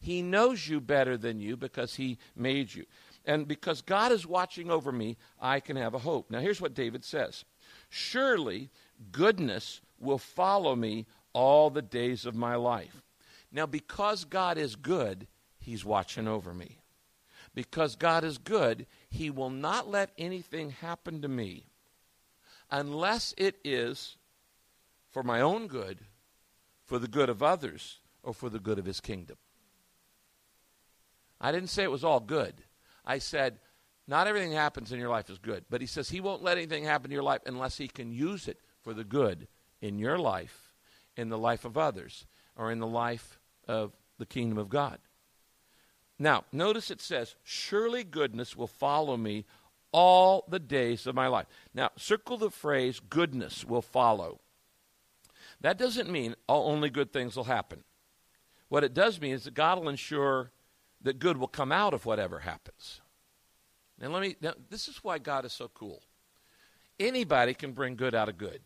He 0.00 0.22
knows 0.22 0.68
you 0.68 0.80
better 0.80 1.16
than 1.16 1.40
you 1.40 1.56
because 1.56 1.96
he 1.96 2.18
made 2.36 2.72
you. 2.72 2.84
And 3.24 3.48
because 3.48 3.82
God 3.82 4.12
is 4.12 4.26
watching 4.26 4.70
over 4.70 4.92
me, 4.92 5.16
I 5.40 5.60
can 5.60 5.76
have 5.76 5.94
a 5.94 5.98
hope. 5.98 6.30
Now, 6.30 6.38
here's 6.38 6.60
what 6.60 6.74
David 6.74 7.04
says 7.04 7.44
Surely 7.88 8.70
goodness 9.10 9.80
will 9.98 10.18
follow 10.18 10.76
me 10.76 11.06
all 11.32 11.70
the 11.70 11.82
days 11.82 12.26
of 12.26 12.34
my 12.34 12.54
life. 12.54 13.02
Now, 13.50 13.66
because 13.66 14.24
God 14.24 14.56
is 14.56 14.76
good, 14.76 15.26
he's 15.58 15.84
watching 15.84 16.28
over 16.28 16.54
me. 16.54 16.78
Because 17.54 17.96
God 17.96 18.24
is 18.24 18.38
good, 18.38 18.86
he 19.10 19.30
will 19.30 19.50
not 19.50 19.90
let 19.90 20.10
anything 20.16 20.70
happen 20.70 21.22
to 21.22 21.28
me 21.28 21.67
unless 22.70 23.34
it 23.36 23.56
is 23.64 24.16
for 25.10 25.22
my 25.22 25.40
own 25.40 25.66
good, 25.66 26.00
for 26.84 26.98
the 26.98 27.08
good 27.08 27.28
of 27.28 27.42
others, 27.42 27.98
or 28.22 28.34
for 28.34 28.50
the 28.50 28.58
good 28.58 28.78
of 28.78 28.84
his 28.84 29.00
kingdom. 29.00 29.36
I 31.40 31.52
didn't 31.52 31.70
say 31.70 31.82
it 31.82 31.90
was 31.90 32.04
all 32.04 32.20
good. 32.20 32.54
I 33.04 33.18
said, 33.18 33.58
not 34.08 34.26
everything 34.26 34.52
happens 34.52 34.90
in 34.90 34.98
your 34.98 35.10
life 35.10 35.28
is 35.28 35.38
good. 35.38 35.66
But 35.68 35.82
he 35.82 35.86
says 35.86 36.08
he 36.08 36.20
won't 36.20 36.42
let 36.42 36.56
anything 36.56 36.84
happen 36.84 37.10
in 37.10 37.14
your 37.14 37.22
life 37.22 37.42
unless 37.46 37.76
he 37.76 37.88
can 37.88 38.10
use 38.10 38.48
it 38.48 38.58
for 38.80 38.94
the 38.94 39.04
good 39.04 39.46
in 39.80 39.98
your 39.98 40.18
life, 40.18 40.72
in 41.16 41.28
the 41.28 41.38
life 41.38 41.64
of 41.66 41.76
others, 41.76 42.26
or 42.56 42.72
in 42.72 42.80
the 42.80 42.86
life 42.86 43.38
of 43.68 43.92
the 44.18 44.26
kingdom 44.26 44.58
of 44.58 44.70
God. 44.70 44.98
Now, 46.18 46.44
notice 46.50 46.90
it 46.90 47.00
says, 47.00 47.36
Surely 47.44 48.02
goodness 48.02 48.56
will 48.56 48.66
follow 48.66 49.16
me 49.16 49.44
all 49.92 50.44
the 50.48 50.58
days 50.58 51.06
of 51.06 51.14
my 51.14 51.26
life. 51.28 51.46
Now, 51.74 51.90
circle 51.96 52.36
the 52.36 52.50
phrase, 52.50 53.00
goodness 53.00 53.64
will 53.64 53.82
follow. 53.82 54.40
That 55.60 55.78
doesn't 55.78 56.10
mean 56.10 56.34
only 56.48 56.90
good 56.90 57.12
things 57.12 57.36
will 57.36 57.44
happen. 57.44 57.84
What 58.68 58.84
it 58.84 58.94
does 58.94 59.20
mean 59.20 59.32
is 59.32 59.44
that 59.44 59.54
God 59.54 59.78
will 59.78 59.88
ensure 59.88 60.52
that 61.02 61.18
good 61.18 61.36
will 61.36 61.48
come 61.48 61.72
out 61.72 61.94
of 61.94 62.06
whatever 62.06 62.40
happens. 62.40 63.00
Now, 64.00 64.08
let 64.08 64.22
me, 64.22 64.36
now, 64.40 64.52
this 64.70 64.88
is 64.88 65.02
why 65.02 65.18
God 65.18 65.44
is 65.44 65.52
so 65.52 65.68
cool. 65.72 66.02
Anybody 67.00 67.54
can 67.54 67.72
bring 67.72 67.96
good 67.96 68.14
out 68.14 68.28
of 68.28 68.38
good, 68.38 68.60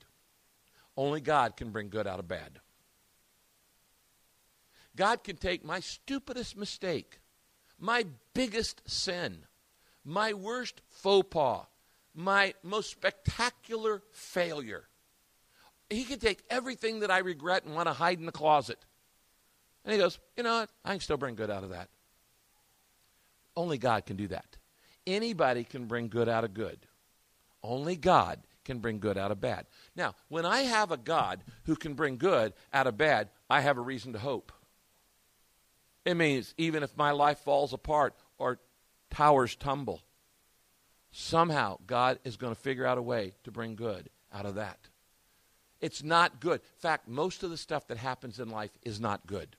only 0.96 1.20
God 1.20 1.56
can 1.56 1.70
bring 1.70 1.88
good 1.88 2.06
out 2.06 2.18
of 2.18 2.28
bad. 2.28 2.60
God 4.94 5.24
can 5.24 5.36
take 5.36 5.64
my 5.64 5.80
stupidest 5.80 6.56
mistake, 6.56 7.20
my 7.78 8.04
biggest 8.34 8.82
sin, 8.86 9.46
my 10.04 10.32
worst 10.32 10.80
faux 10.88 11.28
pas, 11.30 11.66
my 12.14 12.54
most 12.62 12.90
spectacular 12.90 14.02
failure. 14.12 14.84
He 15.90 16.04
can 16.04 16.18
take 16.18 16.42
everything 16.48 17.00
that 17.00 17.10
I 17.10 17.18
regret 17.18 17.64
and 17.64 17.74
want 17.74 17.88
to 17.88 17.92
hide 17.92 18.18
in 18.18 18.26
the 18.26 18.32
closet. 18.32 18.78
And 19.84 19.92
he 19.92 19.98
goes, 19.98 20.18
You 20.36 20.42
know 20.42 20.60
what? 20.60 20.70
I 20.84 20.90
can 20.92 21.00
still 21.00 21.16
bring 21.16 21.34
good 21.34 21.50
out 21.50 21.64
of 21.64 21.70
that. 21.70 21.88
Only 23.56 23.78
God 23.78 24.06
can 24.06 24.16
do 24.16 24.28
that. 24.28 24.56
Anybody 25.06 25.64
can 25.64 25.86
bring 25.86 26.08
good 26.08 26.28
out 26.28 26.44
of 26.44 26.54
good. 26.54 26.78
Only 27.62 27.96
God 27.96 28.40
can 28.64 28.78
bring 28.78 28.98
good 28.98 29.18
out 29.18 29.30
of 29.30 29.40
bad. 29.40 29.66
Now, 29.96 30.14
when 30.28 30.46
I 30.46 30.60
have 30.60 30.92
a 30.92 30.96
God 30.96 31.42
who 31.64 31.76
can 31.76 31.94
bring 31.94 32.16
good 32.16 32.52
out 32.72 32.86
of 32.86 32.96
bad, 32.96 33.30
I 33.50 33.60
have 33.60 33.76
a 33.76 33.82
reason 33.82 34.12
to 34.12 34.18
hope. 34.18 34.52
It 36.04 36.14
means 36.14 36.54
even 36.56 36.82
if 36.82 36.96
my 36.96 37.10
life 37.10 37.38
falls 37.40 37.72
apart 37.72 38.14
or 38.38 38.58
towers 39.12 39.54
tumble, 39.54 40.02
somehow 41.12 41.78
God 41.86 42.18
is 42.24 42.36
going 42.36 42.54
to 42.54 42.60
figure 42.60 42.86
out 42.86 42.98
a 42.98 43.02
way 43.02 43.34
to 43.44 43.50
bring 43.50 43.76
good 43.76 44.08
out 44.32 44.46
of 44.46 44.56
that. 44.56 44.78
It's 45.80 46.02
not 46.02 46.40
good. 46.40 46.60
In 46.60 46.80
fact, 46.80 47.08
most 47.08 47.42
of 47.42 47.50
the 47.50 47.56
stuff 47.56 47.88
that 47.88 47.98
happens 47.98 48.38
in 48.38 48.48
life 48.48 48.70
is 48.82 49.00
not 49.00 49.26
good. 49.26 49.56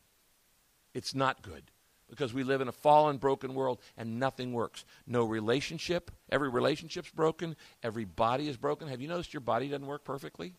It's 0.93 1.13
not 1.13 1.41
good 1.41 1.63
because 2.09 2.33
we 2.33 2.43
live 2.43 2.61
in 2.61 2.67
a 2.67 2.73
fallen, 2.73 3.17
broken 3.17 3.55
world 3.55 3.79
and 3.97 4.19
nothing 4.19 4.53
works. 4.53 4.85
No 5.07 5.25
relationship, 5.25 6.11
every 6.29 6.49
relationship's 6.49 7.09
broken, 7.09 7.55
every 7.81 8.05
body 8.05 8.47
is 8.47 8.57
broken. 8.57 8.87
Have 8.87 9.01
you 9.01 9.07
noticed 9.07 9.33
your 9.33 9.41
body 9.41 9.67
doesn't 9.67 9.85
work 9.85 10.03
perfectly? 10.03 10.53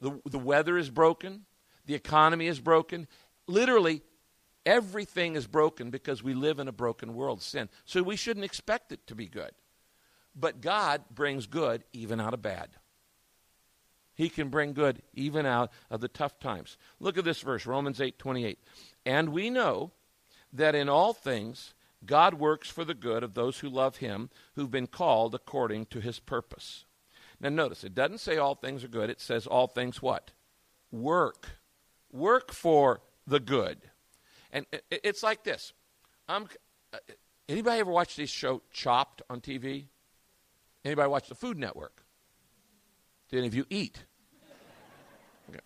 The, 0.00 0.20
the 0.24 0.38
weather 0.38 0.78
is 0.78 0.88
broken, 0.88 1.44
the 1.86 1.94
economy 1.94 2.46
is 2.46 2.60
broken. 2.60 3.08
Literally, 3.46 4.02
everything 4.66 5.36
is 5.36 5.46
broken 5.46 5.90
because 5.90 6.22
we 6.22 6.34
live 6.34 6.58
in 6.58 6.68
a 6.68 6.72
broken 6.72 7.14
world, 7.14 7.42
sin. 7.42 7.68
So 7.84 8.02
we 8.02 8.16
shouldn't 8.16 8.44
expect 8.44 8.92
it 8.92 9.06
to 9.06 9.14
be 9.14 9.26
good. 9.26 9.52
But 10.34 10.60
God 10.60 11.02
brings 11.10 11.46
good 11.46 11.84
even 11.92 12.20
out 12.20 12.34
of 12.34 12.42
bad. 12.42 12.70
He 14.14 14.28
can 14.28 14.48
bring 14.48 14.74
good 14.74 15.02
even 15.14 15.46
out 15.46 15.72
of 15.90 16.00
the 16.00 16.08
tough 16.08 16.38
times. 16.38 16.76
Look 16.98 17.16
at 17.16 17.24
this 17.24 17.40
verse, 17.40 17.66
Romans 17.66 18.00
8 18.00 18.18
28. 18.18 18.58
And 19.06 19.30
we 19.30 19.50
know 19.50 19.92
that 20.52 20.74
in 20.74 20.88
all 20.88 21.12
things 21.12 21.74
God 22.04 22.34
works 22.34 22.68
for 22.70 22.84
the 22.84 22.94
good 22.94 23.22
of 23.22 23.34
those 23.34 23.58
who 23.58 23.68
love 23.68 23.96
him, 23.96 24.30
who've 24.54 24.70
been 24.70 24.86
called 24.86 25.34
according 25.34 25.86
to 25.86 26.00
his 26.00 26.18
purpose. 26.18 26.84
Now 27.40 27.48
notice, 27.48 27.84
it 27.84 27.94
doesn't 27.94 28.18
say 28.18 28.36
all 28.36 28.54
things 28.54 28.84
are 28.84 28.88
good, 28.88 29.10
it 29.10 29.20
says 29.20 29.46
all 29.46 29.66
things 29.66 30.02
what? 30.02 30.32
Work. 30.90 31.58
Work 32.12 32.52
for 32.52 33.00
the 33.26 33.40
good. 33.40 33.89
And 34.52 34.66
it's 34.90 35.22
like 35.22 35.44
this. 35.44 35.72
I'm, 36.28 36.48
uh, 36.92 36.98
anybody 37.48 37.80
ever 37.80 37.90
watch 37.90 38.16
this 38.16 38.30
show 38.30 38.62
Chopped 38.72 39.22
on 39.30 39.40
TV? 39.40 39.86
Anybody 40.84 41.08
watch 41.08 41.28
the 41.28 41.34
Food 41.34 41.58
Network? 41.58 42.02
Do 43.30 43.38
any 43.38 43.46
of 43.46 43.54
you 43.54 43.64
eat? 43.70 44.02
Okay. 45.48 45.60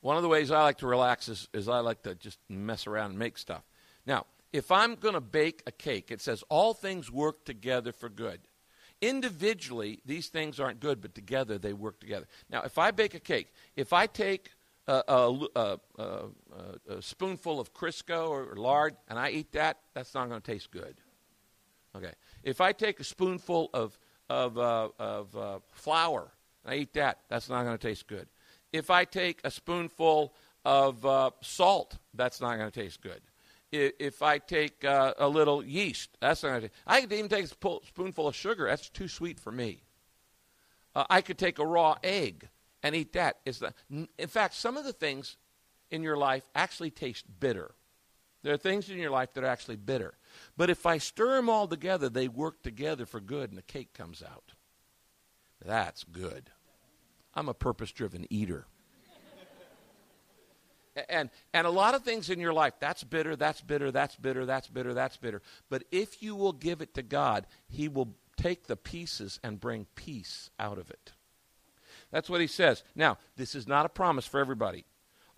One 0.00 0.16
of 0.16 0.22
the 0.22 0.28
ways 0.28 0.50
I 0.50 0.62
like 0.62 0.78
to 0.78 0.86
relax 0.86 1.28
is, 1.28 1.48
is 1.54 1.68
I 1.68 1.80
like 1.80 2.02
to 2.02 2.14
just 2.14 2.38
mess 2.48 2.86
around 2.86 3.10
and 3.10 3.18
make 3.18 3.38
stuff. 3.38 3.62
Now, 4.04 4.26
if 4.52 4.72
I'm 4.72 4.94
going 4.94 5.14
to 5.14 5.20
bake 5.20 5.62
a 5.66 5.72
cake, 5.72 6.10
it 6.10 6.20
says 6.20 6.42
all 6.48 6.74
things 6.74 7.10
work 7.10 7.44
together 7.44 7.92
for 7.92 8.08
good. 8.08 8.40
Individually, 9.00 10.00
these 10.04 10.28
things 10.28 10.58
aren't 10.58 10.80
good, 10.80 11.00
but 11.00 11.14
together 11.14 11.56
they 11.56 11.72
work 11.72 12.00
together. 12.00 12.26
Now, 12.50 12.62
if 12.62 12.78
I 12.78 12.90
bake 12.90 13.14
a 13.14 13.20
cake, 13.20 13.52
if 13.76 13.92
I 13.92 14.06
take 14.06 14.50
a, 14.88 15.48
a, 15.54 15.78
a, 15.98 16.28
a 16.88 17.02
spoonful 17.02 17.60
of 17.60 17.74
Crisco 17.74 18.28
or 18.28 18.56
lard 18.56 18.96
and 19.08 19.18
I 19.18 19.30
eat 19.30 19.52
that, 19.52 19.78
that's 19.94 20.14
not 20.14 20.28
going 20.28 20.40
to 20.40 20.52
taste 20.52 20.70
good. 20.70 20.96
Okay. 21.94 22.12
If 22.42 22.60
I 22.60 22.72
take 22.72 23.00
a 23.00 23.04
spoonful 23.04 23.70
of, 23.74 23.98
of, 24.28 24.58
uh, 24.58 24.88
of 24.98 25.36
uh, 25.36 25.58
flour 25.72 26.32
and 26.64 26.74
I 26.74 26.78
eat 26.78 26.94
that, 26.94 27.18
that's 27.28 27.48
not 27.48 27.64
going 27.64 27.76
to 27.76 27.88
taste 27.88 28.06
good. 28.06 28.28
If 28.72 28.90
I 28.90 29.04
take 29.04 29.40
a 29.44 29.50
spoonful 29.50 30.34
of 30.64 31.04
uh, 31.04 31.30
salt, 31.40 31.98
that's 32.14 32.40
not 32.40 32.56
going 32.56 32.70
to 32.70 32.80
taste 32.82 33.00
good. 33.00 33.20
If 33.70 34.22
I 34.22 34.38
take 34.38 34.82
uh, 34.84 35.12
a 35.18 35.28
little 35.28 35.62
yeast, 35.62 36.16
that's 36.20 36.42
not 36.42 36.48
going 36.50 36.62
to. 36.62 36.70
I 36.86 37.02
could 37.02 37.12
even 37.12 37.28
take 37.28 37.44
a 37.44 37.78
spoonful 37.86 38.26
of 38.26 38.34
sugar. 38.34 38.66
That's 38.66 38.88
too 38.88 39.08
sweet 39.08 39.38
for 39.38 39.52
me. 39.52 39.82
Uh, 40.94 41.04
I 41.10 41.20
could 41.20 41.36
take 41.36 41.58
a 41.58 41.66
raw 41.66 41.96
egg 42.02 42.48
and 42.82 42.94
eat 42.94 43.12
that. 43.14 43.38
Is 43.44 43.58
the, 43.58 43.74
in 43.90 44.28
fact, 44.28 44.54
some 44.54 44.76
of 44.76 44.84
the 44.84 44.92
things 44.92 45.36
in 45.90 46.02
your 46.02 46.16
life 46.16 46.48
actually 46.54 46.90
taste 46.90 47.24
bitter. 47.40 47.74
There 48.42 48.54
are 48.54 48.58
things 48.58 48.88
in 48.88 48.98
your 48.98 49.10
life 49.10 49.34
that 49.34 49.44
are 49.44 49.48
actually 49.48 49.76
bitter. 49.76 50.14
But 50.56 50.70
if 50.70 50.86
I 50.86 50.98
stir 50.98 51.36
them 51.36 51.50
all 51.50 51.66
together, 51.66 52.08
they 52.08 52.28
work 52.28 52.62
together 52.62 53.04
for 53.04 53.20
good 53.20 53.50
and 53.50 53.58
the 53.58 53.62
cake 53.62 53.92
comes 53.94 54.22
out. 54.22 54.52
That's 55.64 56.04
good. 56.04 56.50
I'm 57.34 57.48
a 57.48 57.54
purpose 57.54 57.90
driven 57.90 58.26
eater. 58.30 58.66
and, 61.08 61.30
and 61.52 61.66
a 61.66 61.70
lot 61.70 61.94
of 61.94 62.02
things 62.02 62.30
in 62.30 62.38
your 62.38 62.52
life, 62.52 62.74
that's 62.80 63.02
bitter, 63.02 63.34
that's 63.34 63.60
bitter, 63.60 63.90
that's 63.90 64.16
bitter, 64.16 64.46
that's 64.46 64.68
bitter, 64.68 64.94
that's 64.94 65.16
bitter. 65.16 65.42
But 65.68 65.84
if 65.90 66.22
you 66.22 66.36
will 66.36 66.52
give 66.52 66.80
it 66.80 66.94
to 66.94 67.02
God, 67.02 67.46
He 67.68 67.88
will 67.88 68.14
take 68.36 68.66
the 68.66 68.76
pieces 68.76 69.40
and 69.42 69.60
bring 69.60 69.86
peace 69.96 70.50
out 70.60 70.78
of 70.78 70.90
it. 70.90 71.12
That's 72.10 72.30
what 72.30 72.40
He 72.40 72.46
says. 72.46 72.82
Now, 72.94 73.18
this 73.36 73.54
is 73.54 73.66
not 73.66 73.86
a 73.86 73.90
promise 73.90 74.26
for 74.26 74.40
everybody. 74.40 74.84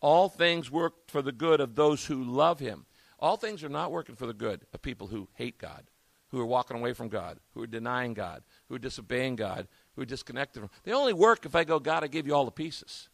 All 0.00 0.28
things 0.28 0.70
work 0.70 1.08
for 1.08 1.22
the 1.22 1.32
good 1.32 1.60
of 1.60 1.74
those 1.74 2.06
who 2.06 2.22
love 2.22 2.60
Him. 2.60 2.86
All 3.18 3.36
things 3.36 3.62
are 3.62 3.68
not 3.68 3.92
working 3.92 4.16
for 4.16 4.26
the 4.26 4.32
good 4.32 4.62
of 4.72 4.80
people 4.80 5.08
who 5.08 5.28
hate 5.34 5.58
God, 5.58 5.84
who 6.28 6.40
are 6.40 6.46
walking 6.46 6.78
away 6.78 6.94
from 6.94 7.08
God, 7.08 7.38
who 7.52 7.62
are 7.62 7.66
denying 7.66 8.14
God, 8.14 8.42
who 8.68 8.76
are 8.76 8.78
disobeying 8.78 9.36
God, 9.36 9.68
who 9.94 10.02
are 10.02 10.06
disconnected 10.06 10.62
from. 10.62 10.70
They 10.84 10.92
only 10.92 11.12
work 11.12 11.44
if 11.44 11.54
I 11.54 11.64
go, 11.64 11.78
God, 11.78 12.02
I 12.02 12.06
give 12.06 12.26
you 12.26 12.34
all 12.34 12.46
the 12.46 12.50
pieces. 12.50 13.10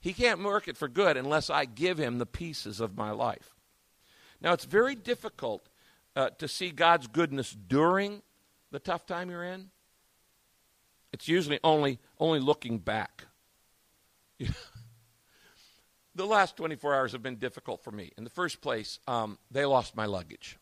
He 0.00 0.12
can't 0.12 0.42
work 0.42 0.68
it 0.68 0.76
for 0.76 0.88
good 0.88 1.16
unless 1.16 1.50
I 1.50 1.64
give 1.64 1.98
him 1.98 2.18
the 2.18 2.26
pieces 2.26 2.80
of 2.80 2.96
my 2.96 3.10
life. 3.10 3.54
Now, 4.40 4.52
it's 4.52 4.64
very 4.64 4.94
difficult 4.94 5.68
uh, 6.14 6.30
to 6.38 6.48
see 6.48 6.70
God's 6.70 7.06
goodness 7.06 7.52
during 7.52 8.22
the 8.70 8.78
tough 8.78 9.06
time 9.06 9.30
you're 9.30 9.44
in. 9.44 9.70
It's 11.16 11.28
usually 11.28 11.58
only 11.64 11.98
only 12.20 12.40
looking 12.40 12.78
back. 12.78 13.24
the 16.14 16.26
last 16.26 16.58
24 16.58 16.94
hours 16.94 17.12
have 17.12 17.22
been 17.22 17.36
difficult 17.36 17.82
for 17.82 17.90
me. 17.90 18.12
In 18.18 18.24
the 18.24 18.28
first 18.28 18.60
place, 18.60 18.98
um, 19.08 19.38
they 19.50 19.64
lost 19.64 19.96
my 19.96 20.04
luggage. 20.04 20.58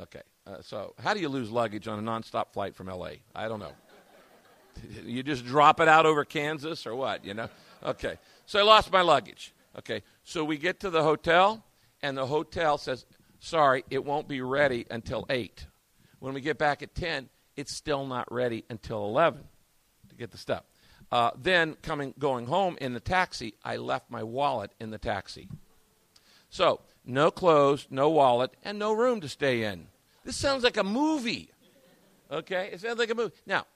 Okay, 0.00 0.22
uh, 0.46 0.62
so 0.62 0.94
how 0.98 1.12
do 1.12 1.20
you 1.20 1.28
lose 1.28 1.50
luggage 1.50 1.88
on 1.88 1.98
a 1.98 2.02
nonstop 2.02 2.54
flight 2.54 2.74
from 2.74 2.88
L.A.? 2.88 3.20
I 3.34 3.48
don't 3.48 3.60
know 3.60 3.72
you 5.04 5.22
just 5.22 5.44
drop 5.44 5.78
it 5.78 5.88
out 5.88 6.06
over 6.06 6.24
Kansas 6.24 6.86
or 6.86 6.94
what, 6.94 7.22
you 7.22 7.34
know? 7.34 7.50
Okay. 7.84 8.18
So 8.46 8.58
I 8.58 8.62
lost 8.62 8.90
my 8.90 9.02
luggage. 9.02 9.52
Okay. 9.78 10.02
So 10.24 10.42
we 10.42 10.56
get 10.56 10.80
to 10.80 10.90
the 10.90 11.02
hotel, 11.02 11.62
and 12.02 12.16
the 12.16 12.26
hotel 12.26 12.78
says, 12.78 13.04
sorry, 13.40 13.84
it 13.90 14.04
won't 14.04 14.26
be 14.26 14.40
ready 14.40 14.86
until 14.90 15.26
8. 15.28 15.66
When 16.18 16.32
we 16.32 16.40
get 16.40 16.56
back 16.56 16.82
at 16.82 16.94
10, 16.94 17.28
it's 17.56 17.74
still 17.74 18.06
not 18.06 18.30
ready 18.32 18.64
until 18.70 19.04
11 19.04 19.42
to 19.42 19.46
get 20.18 20.30
the 20.30 20.38
stuff. 20.38 20.64
Uh, 21.12 21.30
then 21.36 21.76
coming 21.82 22.14
going 22.18 22.46
home 22.46 22.76
in 22.80 22.92
the 22.92 23.00
taxi, 23.00 23.54
I 23.64 23.76
left 23.76 24.10
my 24.10 24.22
wallet 24.22 24.72
in 24.80 24.90
the 24.90 24.98
taxi. 24.98 25.48
So 26.50 26.80
no 27.04 27.30
clothes, 27.30 27.86
no 27.90 28.08
wallet, 28.08 28.52
and 28.64 28.78
no 28.78 28.92
room 28.92 29.20
to 29.20 29.28
stay 29.28 29.62
in. 29.62 29.88
This 30.24 30.36
sounds 30.36 30.64
like 30.64 30.76
a 30.76 30.84
movie. 30.84 31.50
Okay, 32.30 32.70
it 32.72 32.80
sounds 32.80 32.98
like 32.98 33.10
a 33.10 33.14
movie. 33.14 33.34
Now 33.46 33.66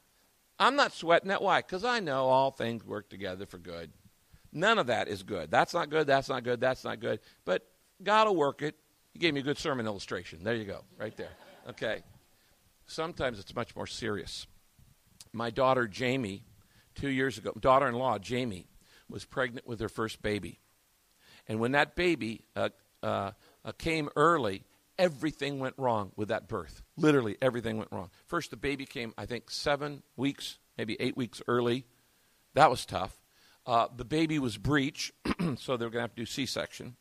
I'm 0.59 0.77
not 0.77 0.93
sweating 0.93 1.29
that. 1.29 1.43
Why? 1.43 1.61
Because 1.61 1.85
I 1.85 2.01
know 2.01 2.27
all 2.27 2.51
things 2.51 2.85
work 2.85 3.09
together 3.09 3.47
for 3.47 3.59
good. 3.59 3.91
None 4.53 4.79
of 4.79 4.89
that 4.89 5.07
is 5.09 5.23
good. 5.23 5.51
That's 5.51 5.73
not 5.73 5.91
good. 5.91 6.07
That's 6.07 6.29
not 6.29 6.43
good. 6.43 6.61
That's 6.61 6.85
not 6.85 6.99
good. 6.99 7.21
But 7.45 7.67
God 8.03 8.27
will 8.27 8.37
work 8.37 8.63
it. 8.63 8.75
He 9.13 9.19
gave 9.19 9.35
me 9.35 9.41
a 9.41 9.43
good 9.45 9.59
sermon 9.59 9.87
illustration. 9.87 10.43
There 10.43 10.55
you 10.55 10.65
go, 10.65 10.83
right 10.99 11.17
there. 11.17 11.31
Okay. 11.69 12.03
Sometimes 12.87 13.39
it's 13.39 13.55
much 13.55 13.77
more 13.77 13.87
serious. 13.87 14.47
My 15.33 15.51
daughter, 15.51 15.87
Jamie, 15.87 16.45
two 16.95 17.11
years 17.11 17.39
ago, 17.39 17.53
daughter 17.59 17.89
in 17.89 17.95
law, 17.95 18.19
Jamie, 18.19 18.67
was 19.09 19.25
pregnant 19.25 19.67
with 19.67 19.81
her 19.81 19.89
first 19.89 20.23
baby. 20.23 20.61
And 21.49 21.61
when 21.61 21.73
that 21.73 21.97
baby 21.97 22.45
uh, 22.55 22.71
uh, 23.03 23.33
uh, 23.65 23.73
came 23.73 24.09
early, 24.17 24.65
everything 24.99 25.59
went 25.59 25.75
wrong 25.79 26.13
with 26.17 26.29
that 26.29 26.49
birth. 26.49 26.83
Literally, 26.97 27.37
everything 27.41 27.79
went 27.79 27.91
wrong. 27.93 28.11
First, 28.27 28.51
the 28.51 28.57
baby 28.57 28.87
came, 28.87 29.15
I 29.17 29.27
think, 29.27 29.51
seven 29.51 30.03
weeks, 30.17 30.59
maybe 30.77 30.97
eight 31.01 31.17
weeks 31.17 31.41
early. 31.49 31.87
That 32.55 32.71
was 32.71 32.85
tough. 32.85 33.21
Uh, 33.67 33.89
the 33.95 34.05
baby 34.05 34.39
was 34.39 34.59
breech, 34.59 35.13
so 35.59 35.77
they 35.77 35.85
were 35.85 35.91
going 35.91 36.01
to 36.01 36.09
have 36.09 36.15
to 36.15 36.23
do 36.23 36.27
C 36.27 36.47
section. 36.47 36.97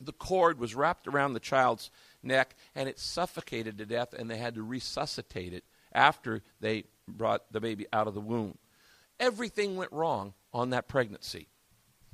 The 0.00 0.12
cord 0.12 0.58
was 0.58 0.74
wrapped 0.74 1.08
around 1.08 1.32
the 1.32 1.40
child's 1.40 1.90
neck, 2.22 2.54
and 2.74 2.88
it 2.88 2.98
suffocated 2.98 3.78
to 3.78 3.86
death, 3.86 4.12
and 4.12 4.30
they 4.30 4.38
had 4.38 4.54
to 4.54 4.62
resuscitate 4.62 5.52
it 5.52 5.64
after 5.92 6.42
they 6.60 6.84
brought 7.06 7.50
the 7.52 7.60
baby 7.60 7.86
out 7.92 8.06
of 8.06 8.14
the 8.14 8.20
womb. 8.20 8.58
Everything 9.18 9.76
went 9.76 9.92
wrong 9.92 10.34
on 10.52 10.70
that 10.70 10.88
pregnancy. 10.88 11.48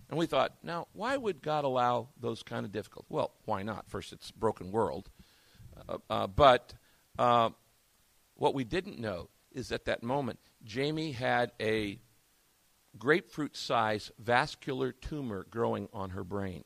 And 0.09 0.19
we 0.19 0.27
thought, 0.27 0.55
now, 0.63 0.87
why 0.93 1.17
would 1.17 1.43
God 1.43 1.65
allow 1.65 2.09
those 2.21 2.43
kind 2.43 2.65
of 2.67 2.73
difficulties? 2.73 3.11
Well, 3.11 3.33
why 3.45 3.63
not? 3.63 3.89
First, 3.89 4.13
it's 4.13 4.31
broken 4.31 4.71
world. 4.71 5.11
Uh, 5.89 5.99
uh, 6.09 6.27
but 6.27 6.75
uh, 7.19 7.51
what 8.35 8.55
we 8.55 8.65
didn't 8.65 8.99
know 8.99 9.29
is 9.53 9.73
at 9.73 9.87
that 9.87 10.03
moment, 10.03 10.39
Jamie 10.63 11.13
had 11.13 11.53
a 11.61 11.99
grapefruit 12.99 13.57
size 13.57 14.11
vascular 14.19 14.93
tumor 14.93 15.47
growing 15.51 15.89
on 15.93 16.11
her 16.11 16.25
brain. 16.25 16.65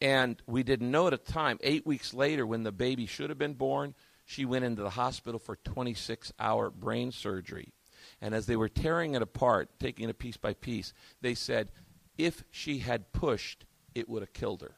And 0.00 0.40
we 0.46 0.62
didn't 0.62 0.90
know 0.90 1.06
at 1.06 1.24
the 1.24 1.32
time. 1.32 1.58
Eight 1.62 1.86
weeks 1.86 2.12
later, 2.12 2.46
when 2.46 2.64
the 2.64 2.72
baby 2.72 3.06
should 3.06 3.30
have 3.30 3.38
been 3.38 3.54
born, 3.54 3.94
she 4.26 4.44
went 4.44 4.64
into 4.64 4.82
the 4.82 4.90
hospital 4.90 5.38
for 5.38 5.56
26 5.56 6.32
hour 6.38 6.68
brain 6.68 7.12
surgery. 7.12 7.72
And 8.20 8.34
as 8.34 8.46
they 8.46 8.56
were 8.56 8.68
tearing 8.68 9.14
it 9.14 9.22
apart, 9.22 9.70
taking 9.78 10.08
it 10.08 10.18
piece 10.18 10.36
by 10.36 10.52
piece, 10.52 10.92
they 11.20 11.34
said, 11.34 11.70
if 12.18 12.42
she 12.50 12.78
had 12.78 13.12
pushed, 13.12 13.64
it 13.94 14.08
would 14.08 14.22
have 14.22 14.32
killed 14.32 14.62
her. 14.62 14.74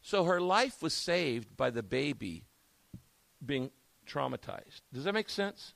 So 0.00 0.24
her 0.24 0.40
life 0.40 0.82
was 0.82 0.94
saved 0.94 1.56
by 1.56 1.70
the 1.70 1.82
baby 1.82 2.46
being 3.44 3.70
traumatized. 4.06 4.80
Does 4.92 5.04
that 5.04 5.12
make 5.12 5.28
sense? 5.28 5.74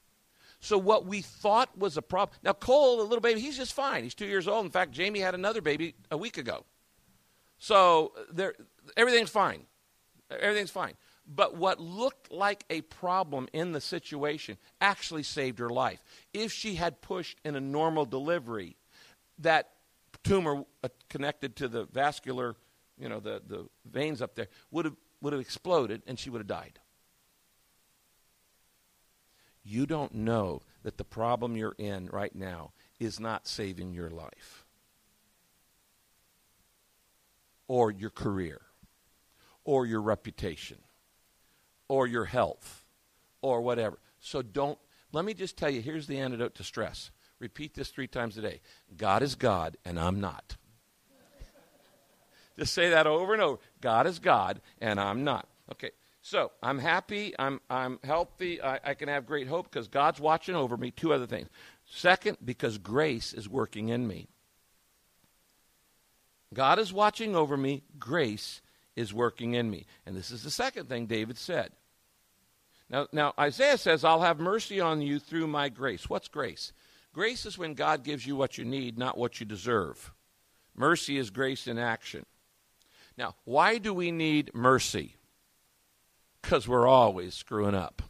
So 0.58 0.78
what 0.78 1.04
we 1.04 1.20
thought 1.20 1.76
was 1.76 1.98
a 1.98 2.02
problem. 2.02 2.38
Now 2.42 2.54
Cole, 2.54 2.96
the 2.96 3.02
little 3.02 3.20
baby, 3.20 3.40
he's 3.40 3.58
just 3.58 3.74
fine. 3.74 4.04
He's 4.04 4.14
two 4.14 4.26
years 4.26 4.48
old. 4.48 4.64
In 4.64 4.70
fact, 4.70 4.92
Jamie 4.92 5.20
had 5.20 5.34
another 5.34 5.60
baby 5.60 5.94
a 6.10 6.16
week 6.16 6.38
ago. 6.38 6.64
So 7.58 8.12
everything's 8.96 9.30
fine. 9.30 9.66
Everything's 10.30 10.70
fine. 10.70 10.94
But 11.26 11.56
what 11.56 11.80
looked 11.80 12.30
like 12.30 12.64
a 12.70 12.82
problem 12.82 13.48
in 13.52 13.72
the 13.72 13.80
situation 13.80 14.58
actually 14.80 15.24
saved 15.24 15.58
her 15.58 15.70
life. 15.70 16.02
If 16.32 16.52
she 16.52 16.76
had 16.76 17.00
pushed 17.00 17.38
in 17.44 17.56
a 17.56 17.60
normal 17.60 18.04
delivery, 18.04 18.76
that 19.38 19.70
tumor 20.22 20.64
uh, 20.84 20.88
connected 21.08 21.56
to 21.56 21.68
the 21.68 21.84
vascular, 21.86 22.54
you 22.98 23.08
know, 23.08 23.20
the, 23.20 23.42
the 23.46 23.68
veins 23.90 24.22
up 24.22 24.36
there, 24.36 24.48
would 24.70 24.84
have, 24.84 24.96
would 25.20 25.32
have 25.32 25.40
exploded 25.40 26.02
and 26.06 26.18
she 26.18 26.30
would 26.30 26.40
have 26.40 26.46
died. 26.46 26.78
You 29.64 29.84
don't 29.84 30.14
know 30.14 30.62
that 30.84 30.96
the 30.96 31.04
problem 31.04 31.56
you're 31.56 31.74
in 31.76 32.06
right 32.06 32.34
now 32.34 32.70
is 33.00 33.18
not 33.18 33.48
saving 33.48 33.92
your 33.92 34.10
life 34.10 34.64
or 37.66 37.90
your 37.90 38.10
career 38.10 38.60
or 39.64 39.84
your 39.84 40.00
reputation 40.00 40.78
or 41.88 42.06
your 42.06 42.24
health 42.24 42.84
or 43.42 43.60
whatever. 43.60 43.98
So 44.20 44.42
don't, 44.42 44.78
let 45.12 45.24
me 45.24 45.34
just 45.34 45.56
tell 45.56 45.70
you 45.70 45.80
here's 45.80 46.06
the 46.06 46.18
antidote 46.18 46.54
to 46.56 46.64
stress. 46.64 47.10
Repeat 47.38 47.74
this 47.74 47.90
three 47.90 48.06
times 48.06 48.38
a 48.38 48.42
day 48.42 48.60
God 48.96 49.22
is 49.22 49.34
God, 49.34 49.76
and 49.84 49.98
I'm 50.00 50.20
not. 50.20 50.56
just 52.58 52.72
say 52.72 52.90
that 52.90 53.06
over 53.06 53.34
and 53.34 53.42
over 53.42 53.58
God 53.80 54.06
is 54.06 54.18
God, 54.18 54.60
and 54.80 54.98
I'm 54.98 55.24
not. 55.24 55.46
Okay. 55.72 55.90
So 56.22 56.50
I'm 56.60 56.80
happy, 56.80 57.34
I'm, 57.38 57.60
I'm 57.70 58.00
healthy, 58.02 58.60
I, 58.60 58.80
I 58.82 58.94
can 58.94 59.08
have 59.08 59.26
great 59.26 59.46
hope 59.46 59.70
because 59.70 59.86
God's 59.86 60.18
watching 60.18 60.56
over 60.56 60.76
me. 60.76 60.90
Two 60.90 61.12
other 61.12 61.26
things. 61.26 61.48
Second, 61.84 62.38
because 62.44 62.78
grace 62.78 63.32
is 63.32 63.48
working 63.48 63.90
in 63.90 64.08
me. 64.08 64.26
God 66.52 66.80
is 66.80 66.92
watching 66.92 67.36
over 67.36 67.56
me, 67.56 67.84
grace 68.00 68.60
is 68.96 69.14
working 69.14 69.54
in 69.54 69.70
me. 69.70 69.86
And 70.04 70.16
this 70.16 70.30
is 70.30 70.42
the 70.42 70.50
second 70.50 70.88
thing 70.88 71.06
David 71.06 71.38
said. 71.38 71.70
Now, 72.88 73.06
now 73.12 73.34
Isaiah 73.38 73.78
says, 73.78 74.04
I'll 74.04 74.22
have 74.22 74.40
mercy 74.40 74.80
on 74.80 75.02
you 75.02 75.18
through 75.18 75.46
my 75.46 75.68
grace. 75.68 76.08
What's 76.08 76.28
grace? 76.28 76.72
Grace 77.12 77.46
is 77.46 77.58
when 77.58 77.74
God 77.74 78.02
gives 78.04 78.26
you 78.26 78.36
what 78.36 78.58
you 78.58 78.64
need, 78.64 78.98
not 78.98 79.18
what 79.18 79.40
you 79.40 79.46
deserve. 79.46 80.12
Mercy 80.74 81.16
is 81.18 81.30
grace 81.30 81.66
in 81.66 81.78
action. 81.78 82.26
Now, 83.16 83.34
why 83.44 83.78
do 83.78 83.94
we 83.94 84.10
need 84.10 84.50
mercy? 84.54 85.16
Because 86.42 86.68
we're 86.68 86.86
always 86.86 87.34
screwing 87.34 87.74
up. 87.74 88.02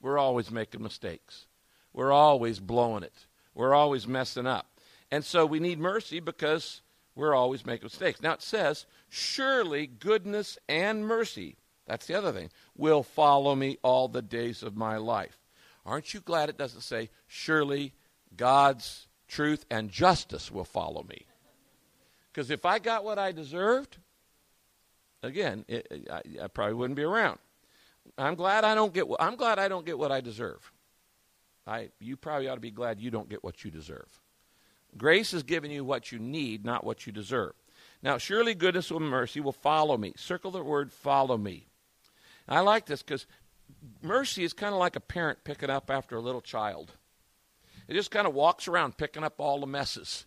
We're 0.00 0.18
always 0.18 0.50
making 0.50 0.82
mistakes. 0.82 1.46
We're 1.92 2.12
always 2.12 2.60
blowing 2.60 3.02
it. 3.02 3.26
We're 3.54 3.74
always 3.74 4.06
messing 4.06 4.46
up. 4.46 4.66
And 5.10 5.24
so 5.24 5.44
we 5.44 5.58
need 5.58 5.80
mercy 5.80 6.20
because 6.20 6.82
we're 7.16 7.34
always 7.34 7.66
making 7.66 7.86
mistakes. 7.86 8.22
Now 8.22 8.34
it 8.34 8.42
says, 8.42 8.86
Surely 9.08 9.86
goodness 9.86 10.58
and 10.68 11.06
mercy, 11.06 11.56
that's 11.86 12.06
the 12.06 12.14
other 12.14 12.32
thing, 12.32 12.50
will 12.76 13.02
follow 13.02 13.54
me 13.54 13.78
all 13.82 14.08
the 14.08 14.22
days 14.22 14.62
of 14.62 14.76
my 14.76 14.96
life. 14.96 15.38
Aren't 15.86 16.12
you 16.12 16.20
glad 16.20 16.48
it 16.48 16.58
doesn't 16.58 16.82
say, 16.82 17.08
Surely 17.26 17.94
God's 18.36 19.08
truth 19.26 19.64
and 19.70 19.90
justice 19.90 20.50
will 20.50 20.64
follow 20.64 21.02
me? 21.02 21.26
Because 22.30 22.50
if 22.50 22.66
I 22.66 22.78
got 22.78 23.04
what 23.04 23.18
I 23.18 23.32
deserved, 23.32 23.96
again, 25.22 25.64
it, 25.66 26.06
I, 26.12 26.22
I 26.44 26.46
probably 26.48 26.74
wouldn't 26.74 26.96
be 26.96 27.04
around. 27.04 27.38
I'm 28.16 28.34
glad 28.34 28.64
I 28.64 28.74
don't 28.74 28.92
get. 28.92 29.06
I'm 29.18 29.36
glad 29.36 29.58
I 29.58 29.68
don't 29.68 29.84
get 29.84 29.98
what 29.98 30.12
I 30.12 30.20
deserve. 30.20 30.72
I, 31.66 31.90
you 32.00 32.16
probably 32.16 32.48
ought 32.48 32.54
to 32.54 32.60
be 32.60 32.70
glad 32.70 33.00
you 33.00 33.10
don't 33.10 33.28
get 33.28 33.44
what 33.44 33.64
you 33.64 33.70
deserve. 33.70 34.08
Grace 34.96 35.34
is 35.34 35.42
giving 35.42 35.70
you 35.70 35.84
what 35.84 36.12
you 36.12 36.18
need, 36.18 36.64
not 36.64 36.84
what 36.84 37.06
you 37.06 37.12
deserve. 37.12 37.52
Now, 38.02 38.18
surely 38.18 38.54
goodness 38.54 38.90
and 38.90 39.08
mercy 39.08 39.40
will 39.40 39.52
follow 39.52 39.96
me. 39.96 40.12
Circle 40.16 40.52
the 40.52 40.62
word 40.62 40.92
follow 40.92 41.36
me. 41.36 41.66
I 42.48 42.60
like 42.60 42.86
this 42.86 43.02
because 43.02 43.26
mercy 44.02 44.44
is 44.44 44.52
kind 44.52 44.72
of 44.72 44.78
like 44.78 44.96
a 44.96 45.00
parent 45.00 45.44
picking 45.44 45.70
up 45.70 45.90
after 45.90 46.16
a 46.16 46.20
little 46.20 46.40
child. 46.40 46.92
It 47.88 47.94
just 47.94 48.10
kind 48.10 48.26
of 48.26 48.34
walks 48.34 48.68
around 48.68 48.96
picking 48.96 49.24
up 49.24 49.34
all 49.38 49.60
the 49.60 49.66
messes. 49.66 50.26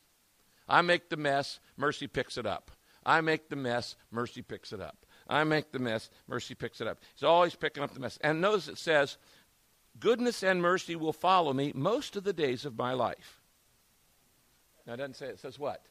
I 0.67 0.81
make 0.81 1.09
the 1.09 1.17
mess, 1.17 1.59
mercy 1.77 2.07
picks 2.07 2.37
it 2.37 2.45
up. 2.45 2.71
I 3.05 3.21
make 3.21 3.49
the 3.49 3.55
mess, 3.55 3.95
mercy 4.11 4.41
picks 4.41 4.73
it 4.73 4.81
up. 4.81 5.05
I 5.27 5.43
make 5.43 5.71
the 5.71 5.79
mess, 5.79 6.09
mercy 6.27 6.55
picks 6.55 6.81
it 6.81 6.87
up. 6.87 6.99
He's 7.15 7.23
always 7.23 7.55
picking 7.55 7.83
up 7.83 7.93
the 7.93 7.99
mess. 7.99 8.19
And 8.21 8.41
notice 8.41 8.67
it 8.67 8.77
says, 8.77 9.17
Goodness 9.99 10.43
and 10.43 10.61
mercy 10.61 10.95
will 10.95 11.13
follow 11.13 11.53
me 11.53 11.71
most 11.75 12.15
of 12.15 12.23
the 12.23 12.33
days 12.33 12.65
of 12.65 12.77
my 12.77 12.93
life. 12.93 13.41
Now, 14.85 14.93
it 14.93 14.97
doesn't 14.97 15.15
say 15.15 15.27
it. 15.27 15.39
says 15.39 15.59
what? 15.59 15.85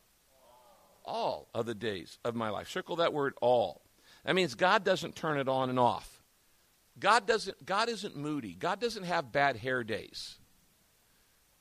All 1.05 1.49
of 1.55 1.67
the 1.67 1.75
days 1.75 2.19
of 2.25 2.35
my 2.35 2.51
life. 2.51 2.69
Circle 2.69 2.97
that 2.97 3.13
word 3.13 3.35
all. 3.41 3.83
That 4.25 4.35
means 4.35 4.55
God 4.55 4.85
doesn't 4.85 5.17
turn 5.17 5.39
it 5.39 5.49
on 5.49 5.71
and 5.71 5.79
off. 5.79 6.23
God 6.99 7.27
doesn't 7.27 7.65
God 7.65 7.89
isn't 7.89 8.17
moody. 8.17 8.55
God 8.55 8.81
doesn't 8.81 9.05
have 9.05 9.33
bad 9.33 9.57
hair 9.57 9.83
days. 9.83 10.39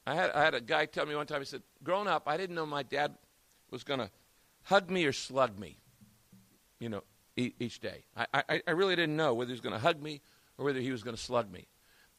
I 0.05 0.15
had, 0.15 0.31
I 0.31 0.43
had 0.43 0.55
a 0.55 0.61
guy 0.61 0.85
tell 0.85 1.05
me 1.05 1.15
one 1.15 1.27
time, 1.27 1.39
he 1.39 1.45
said, 1.45 1.61
Growing 1.83 2.07
up, 2.07 2.23
I 2.27 2.35
didn't 2.35 2.55
know 2.55 2.65
my 2.65 2.83
dad 2.83 3.15
was 3.69 3.83
going 3.83 3.99
to 3.99 4.09
hug 4.63 4.89
me 4.89 5.05
or 5.05 5.13
slug 5.13 5.59
me, 5.59 5.77
you 6.79 6.89
know, 6.89 7.03
each 7.35 7.79
day. 7.79 8.03
I, 8.17 8.25
I, 8.33 8.61
I 8.67 8.71
really 8.71 8.95
didn't 8.95 9.15
know 9.15 9.33
whether 9.35 9.49
he 9.49 9.53
was 9.53 9.61
going 9.61 9.73
to 9.73 9.79
hug 9.79 10.01
me 10.01 10.21
or 10.57 10.65
whether 10.65 10.79
he 10.79 10.91
was 10.91 11.03
going 11.03 11.15
to 11.15 11.21
slug 11.21 11.51
me. 11.51 11.67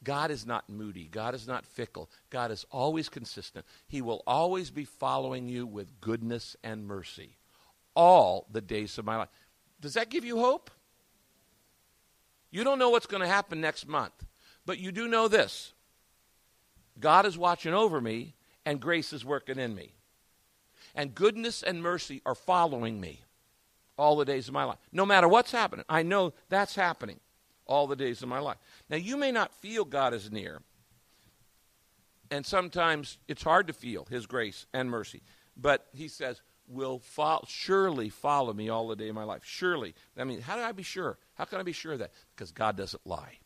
God 0.02 0.30
is 0.30 0.46
not 0.46 0.70
moody. 0.70 1.08
God 1.08 1.34
is 1.34 1.46
not 1.46 1.66
fickle. 1.66 2.10
God 2.30 2.50
is 2.50 2.64
always 2.70 3.08
consistent. 3.08 3.66
He 3.86 4.00
will 4.00 4.22
always 4.26 4.70
be 4.70 4.84
following 4.84 5.48
you 5.48 5.66
with 5.66 6.00
goodness 6.00 6.56
and 6.64 6.86
mercy 6.86 7.36
all 7.94 8.46
the 8.50 8.62
days 8.62 8.96
of 8.98 9.04
my 9.04 9.16
life. 9.16 9.28
Does 9.80 9.94
that 9.94 10.08
give 10.08 10.24
you 10.24 10.38
hope? 10.38 10.70
You 12.50 12.64
don't 12.64 12.78
know 12.78 12.90
what's 12.90 13.06
going 13.06 13.22
to 13.22 13.28
happen 13.28 13.60
next 13.60 13.86
month, 13.86 14.24
but 14.64 14.78
you 14.78 14.90
do 14.90 15.06
know 15.06 15.28
this 15.28 15.72
God 16.98 17.26
is 17.26 17.36
watching 17.36 17.74
over 17.74 18.00
me, 18.00 18.34
and 18.64 18.80
grace 18.80 19.12
is 19.12 19.24
working 19.24 19.58
in 19.58 19.74
me. 19.74 19.92
And 20.94 21.14
goodness 21.14 21.62
and 21.62 21.82
mercy 21.82 22.20
are 22.26 22.34
following 22.34 23.00
me 23.00 23.20
all 23.96 24.16
the 24.16 24.24
days 24.24 24.48
of 24.48 24.54
my 24.54 24.64
life. 24.64 24.78
No 24.92 25.06
matter 25.06 25.28
what's 25.28 25.52
happening, 25.52 25.84
I 25.88 26.02
know 26.02 26.32
that's 26.48 26.74
happening 26.74 27.20
all 27.70 27.86
the 27.86 27.96
days 27.96 28.22
of 28.22 28.28
my 28.28 28.40
life. 28.40 28.58
Now, 28.90 28.96
you 28.96 29.16
may 29.16 29.30
not 29.30 29.54
feel 29.54 29.84
God 29.84 30.12
is 30.12 30.30
near, 30.30 30.60
and 32.30 32.44
sometimes 32.44 33.18
it's 33.28 33.44
hard 33.44 33.68
to 33.68 33.72
feel 33.72 34.06
His 34.10 34.26
grace 34.26 34.66
and 34.74 34.90
mercy, 34.90 35.22
but 35.56 35.86
He 35.94 36.08
says, 36.08 36.42
will 36.68 36.98
follow, 36.98 37.44
surely 37.46 38.08
follow 38.08 38.52
me 38.52 38.68
all 38.68 38.88
the 38.88 38.96
day 38.96 39.08
of 39.08 39.14
my 39.14 39.24
life. 39.24 39.42
Surely. 39.44 39.94
I 40.18 40.24
mean, 40.24 40.40
how 40.40 40.56
do 40.56 40.62
I 40.62 40.72
be 40.72 40.82
sure? 40.82 41.16
How 41.34 41.44
can 41.44 41.58
I 41.58 41.62
be 41.62 41.72
sure 41.72 41.94
of 41.94 42.00
that? 42.00 42.12
Because 42.34 42.52
God 42.52 42.76
doesn't 42.76 43.06
lie. 43.06 43.38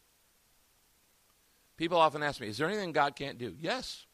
People 1.77 1.99
often 1.99 2.23
ask 2.23 2.41
me, 2.41 2.49
is 2.49 2.59
there 2.59 2.69
anything 2.69 2.93
God 2.93 3.17
can't 3.17 3.39
do? 3.39 3.55
Yes, 3.61 4.07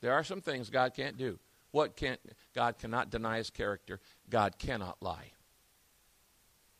there 0.00 0.12
are 0.12 0.24
some 0.24 0.40
things 0.40 0.70
God 0.70 0.94
can't 0.94 1.16
do. 1.16 1.38
What 1.70 1.96
can't 1.96 2.20
God 2.54 2.78
cannot 2.78 3.10
deny 3.10 3.38
his 3.38 3.50
character. 3.50 4.00
God 4.28 4.58
cannot 4.58 4.96
lie. 5.02 5.32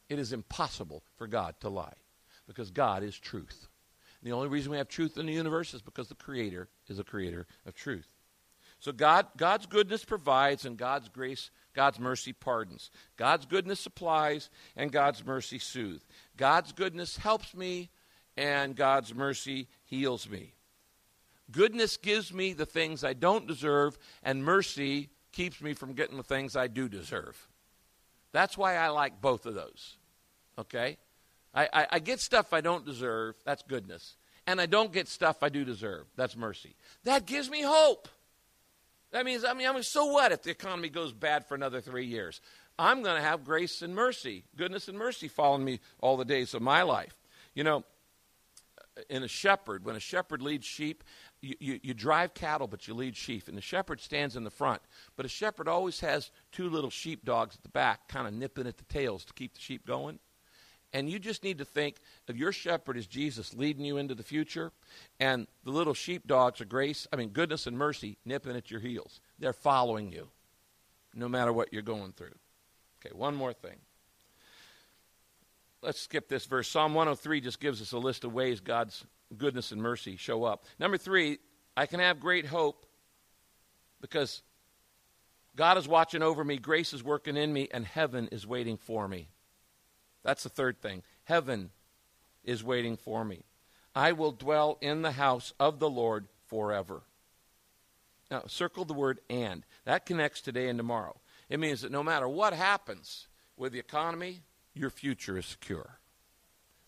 It 0.08 0.18
is 0.18 0.32
impossible 0.32 1.02
for 1.16 1.26
God 1.26 1.54
to 1.60 1.68
lie 1.68 1.94
because 2.48 2.72
God 2.72 3.04
is 3.04 3.16
truth. 3.16 3.68
And 4.20 4.28
the 4.28 4.34
only 4.34 4.48
reason 4.48 4.72
we 4.72 4.78
have 4.78 4.88
truth 4.88 5.16
in 5.16 5.26
the 5.26 5.32
universe 5.32 5.74
is 5.74 5.82
because 5.82 6.08
the 6.08 6.16
creator 6.16 6.68
is 6.88 6.98
a 6.98 7.04
creator 7.04 7.46
of 7.64 7.74
truth. 7.74 8.08
So 8.80 8.90
God 8.90 9.26
God's 9.36 9.66
goodness 9.66 10.04
provides 10.04 10.64
and 10.64 10.76
God's 10.76 11.08
grace 11.08 11.50
God's 11.74 12.00
mercy 12.00 12.32
pardons. 12.32 12.90
God's 13.16 13.46
goodness 13.46 13.78
supplies 13.78 14.50
and 14.76 14.90
God's 14.90 15.24
mercy 15.24 15.60
soothes. 15.60 16.04
God's 16.36 16.72
goodness 16.72 17.16
helps 17.16 17.54
me 17.54 17.90
and 18.36 18.74
God's 18.74 19.14
mercy 19.14 19.68
heals 19.84 20.28
me. 20.28 20.54
Goodness 21.50 21.96
gives 21.96 22.32
me 22.32 22.52
the 22.52 22.66
things 22.66 23.04
I 23.04 23.14
don't 23.14 23.46
deserve, 23.46 23.96
and 24.22 24.44
mercy 24.44 25.08
keeps 25.32 25.60
me 25.60 25.72
from 25.72 25.94
getting 25.94 26.16
the 26.16 26.22
things 26.22 26.56
I 26.56 26.66
do 26.66 26.88
deserve. 26.88 27.48
That's 28.32 28.58
why 28.58 28.76
I 28.76 28.88
like 28.88 29.20
both 29.20 29.46
of 29.46 29.54
those. 29.54 29.96
Okay? 30.58 30.98
I, 31.58 31.68
I, 31.72 31.86
I, 31.92 31.98
get 31.98 32.20
stuff 32.20 32.52
I 32.52 32.60
don't 32.60 32.86
deserve. 32.86 33.34
That's 33.44 33.64
goodness. 33.64 34.14
And 34.46 34.60
I 34.60 34.66
don't 34.66 34.92
get 34.92 35.08
stuff 35.08 35.42
I 35.42 35.48
do 35.48 35.64
deserve. 35.64 36.06
That's 36.14 36.36
mercy. 36.36 36.76
That 37.02 37.26
gives 37.26 37.50
me 37.50 37.62
hope. 37.62 38.08
That 39.10 39.24
means, 39.24 39.44
I 39.44 39.54
mean, 39.54 39.66
I 39.66 39.72
mean, 39.72 39.82
so 39.82 40.06
what 40.06 40.30
if 40.30 40.42
the 40.42 40.50
economy 40.50 40.88
goes 40.88 41.12
bad 41.12 41.46
for 41.46 41.56
another 41.56 41.80
three 41.80 42.06
years? 42.06 42.40
I'm 42.78 43.02
going 43.02 43.16
to 43.16 43.22
have 43.22 43.44
grace 43.44 43.82
and 43.82 43.92
mercy, 43.92 44.44
goodness 44.56 44.86
and 44.86 44.96
mercy 44.96 45.26
following 45.26 45.64
me 45.64 45.80
all 45.98 46.16
the 46.16 46.24
days 46.24 46.54
of 46.54 46.62
my 46.62 46.82
life. 46.82 47.16
You 47.54 47.64
know, 47.64 47.84
in 49.10 49.24
a 49.24 49.28
shepherd, 49.28 49.84
when 49.84 49.96
a 49.96 50.00
shepherd 50.00 50.40
leads 50.40 50.64
sheep, 50.64 51.02
you, 51.40 51.56
you, 51.58 51.80
you, 51.82 51.94
drive 51.94 52.34
cattle, 52.34 52.68
but 52.68 52.86
you 52.86 52.94
lead 52.94 53.16
sheep. 53.16 53.48
And 53.48 53.56
the 53.56 53.62
shepherd 53.62 54.00
stands 54.00 54.36
in 54.36 54.44
the 54.44 54.50
front. 54.50 54.80
But 55.16 55.26
a 55.26 55.28
shepherd 55.28 55.66
always 55.66 55.98
has 56.00 56.30
two 56.52 56.70
little 56.70 56.90
sheep 56.90 57.24
dogs 57.24 57.56
at 57.56 57.64
the 57.64 57.68
back, 57.68 58.06
kind 58.06 58.28
of 58.28 58.34
nipping 58.34 58.68
at 58.68 58.76
the 58.76 58.84
tails 58.84 59.24
to 59.24 59.32
keep 59.32 59.54
the 59.54 59.60
sheep 59.60 59.84
going. 59.84 60.20
And 60.92 61.10
you 61.10 61.18
just 61.18 61.44
need 61.44 61.58
to 61.58 61.64
think 61.64 61.96
of 62.28 62.36
your 62.36 62.52
shepherd 62.52 62.96
as 62.96 63.06
Jesus 63.06 63.54
leading 63.54 63.84
you 63.84 63.98
into 63.98 64.14
the 64.14 64.22
future, 64.22 64.72
and 65.20 65.46
the 65.64 65.70
little 65.70 65.94
sheep 65.94 66.26
dogs 66.26 66.60
of 66.60 66.68
grace, 66.68 67.06
I 67.12 67.16
mean, 67.16 67.28
goodness 67.28 67.66
and 67.66 67.76
mercy 67.76 68.16
nipping 68.24 68.56
at 68.56 68.70
your 68.70 68.80
heels. 68.80 69.20
They're 69.38 69.52
following 69.52 70.10
you, 70.10 70.28
no 71.14 71.28
matter 71.28 71.52
what 71.52 71.72
you're 71.72 71.82
going 71.82 72.12
through. 72.12 72.34
Okay, 73.04 73.14
one 73.14 73.34
more 73.34 73.52
thing 73.52 73.76
let's 75.82 76.00
skip 76.00 76.28
this 76.28 76.46
verse. 76.46 76.68
Psalm 76.68 76.94
103 76.94 77.40
just 77.40 77.60
gives 77.60 77.80
us 77.80 77.92
a 77.92 77.98
list 77.98 78.24
of 78.24 78.32
ways 78.32 78.60
God's 78.60 79.04
goodness 79.36 79.72
and 79.72 79.80
mercy 79.80 80.16
show 80.16 80.44
up. 80.44 80.64
Number 80.78 80.96
three, 80.96 81.38
I 81.76 81.86
can 81.86 82.00
have 82.00 82.20
great 82.20 82.46
hope 82.46 82.86
because 84.00 84.42
God 85.56 85.76
is 85.78 85.88
watching 85.88 86.22
over 86.22 86.44
me, 86.44 86.56
grace 86.56 86.92
is 86.92 87.02
working 87.02 87.36
in 87.36 87.52
me, 87.52 87.68
and 87.72 87.84
heaven 87.84 88.28
is 88.32 88.46
waiting 88.46 88.76
for 88.76 89.08
me. 89.08 89.28
That's 90.22 90.42
the 90.42 90.48
third 90.48 90.80
thing. 90.80 91.02
Heaven 91.24 91.70
is 92.44 92.64
waiting 92.64 92.96
for 92.96 93.24
me. 93.24 93.44
I 93.94 94.12
will 94.12 94.32
dwell 94.32 94.78
in 94.80 95.02
the 95.02 95.12
house 95.12 95.52
of 95.58 95.78
the 95.78 95.90
Lord 95.90 96.26
forever. 96.46 97.02
Now, 98.30 98.42
circle 98.46 98.84
the 98.84 98.94
word 98.94 99.20
and. 99.30 99.64
That 99.84 100.06
connects 100.06 100.40
today 100.40 100.68
and 100.68 100.78
tomorrow. 100.78 101.20
It 101.48 101.60
means 101.60 101.80
that 101.80 101.92
no 101.92 102.02
matter 102.02 102.28
what 102.28 102.52
happens 102.52 103.26
with 103.56 103.72
the 103.72 103.78
economy, 103.78 104.42
your 104.74 104.90
future 104.90 105.38
is 105.38 105.46
secure. 105.46 105.98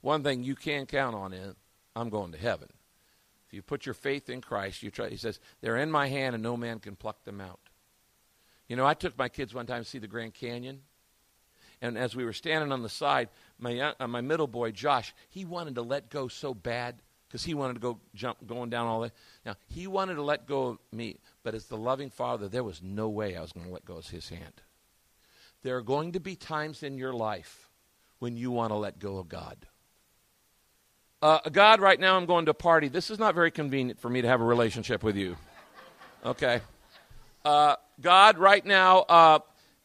One 0.02 0.22
thing 0.22 0.44
you 0.44 0.54
can 0.54 0.86
count 0.86 1.14
on 1.14 1.32
is 1.32 1.54
I'm 1.96 2.10
going 2.10 2.32
to 2.32 2.38
heaven. 2.38 2.68
If 3.46 3.54
you 3.54 3.62
put 3.62 3.86
your 3.86 3.94
faith 3.94 4.30
in 4.30 4.40
Christ, 4.40 4.82
you 4.82 4.90
try. 4.90 5.08
He 5.08 5.16
says 5.16 5.40
they're 5.60 5.76
in 5.76 5.90
my 5.90 6.08
hand, 6.08 6.34
and 6.34 6.42
no 6.42 6.56
man 6.56 6.78
can 6.78 6.94
pluck 6.94 7.24
them 7.24 7.40
out. 7.40 7.58
You 8.68 8.76
know, 8.76 8.86
I 8.86 8.94
took 8.94 9.18
my 9.18 9.28
kids 9.28 9.52
one 9.52 9.66
time 9.66 9.82
to 9.82 9.88
see 9.88 9.98
the 9.98 10.06
Grand 10.06 10.34
Canyon, 10.34 10.82
and 11.82 11.96
as 11.96 12.14
we 12.14 12.24
were 12.24 12.32
standing 12.32 12.72
on 12.72 12.82
the 12.82 12.88
side, 12.88 13.28
my 13.58 13.78
uh, 13.78 14.06
my 14.06 14.20
middle 14.20 14.46
boy 14.46 14.70
Josh, 14.70 15.14
he 15.28 15.44
wanted 15.44 15.76
to 15.76 15.82
let 15.82 16.10
go 16.10 16.28
so 16.28 16.54
bad 16.54 16.96
because 17.28 17.44
he 17.44 17.54
wanted 17.54 17.74
to 17.74 17.80
go 17.80 17.98
jump 18.14 18.44
going 18.46 18.70
down 18.70 18.86
all 18.86 19.00
that. 19.00 19.12
Now 19.46 19.56
he 19.68 19.86
wanted 19.86 20.14
to 20.14 20.22
let 20.22 20.46
go 20.46 20.68
of 20.68 20.78
me, 20.92 21.18
but 21.42 21.54
as 21.54 21.66
the 21.66 21.76
loving 21.76 22.10
father, 22.10 22.48
there 22.48 22.64
was 22.64 22.82
no 22.82 23.08
way 23.08 23.36
I 23.36 23.40
was 23.40 23.52
going 23.52 23.66
to 23.66 23.72
let 23.72 23.84
go 23.84 23.96
of 23.96 24.08
his 24.08 24.28
hand. 24.28 24.62
There 25.62 25.76
are 25.76 25.82
going 25.82 26.12
to 26.12 26.20
be 26.20 26.36
times 26.36 26.82
in 26.82 26.96
your 26.98 27.12
life 27.12 27.70
when 28.18 28.36
you 28.36 28.50
want 28.50 28.70
to 28.70 28.76
let 28.76 28.98
go 28.98 29.18
of 29.18 29.28
God. 29.28 29.66
Uh, 31.22 31.38
God, 31.52 31.80
right 31.80 32.00
now 32.00 32.16
I'm 32.16 32.24
going 32.24 32.46
to 32.46 32.52
a 32.52 32.54
party. 32.54 32.88
This 32.88 33.10
is 33.10 33.18
not 33.18 33.34
very 33.34 33.50
convenient 33.50 34.00
for 34.00 34.08
me 34.08 34.22
to 34.22 34.28
have 34.28 34.40
a 34.40 34.44
relationship 34.44 35.02
with 35.02 35.16
you. 35.16 35.36
Okay. 36.24 36.60
Uh, 37.44 37.76
God, 38.00 38.38
right 38.38 38.64
now, 38.64 39.00
uh, 39.00 39.38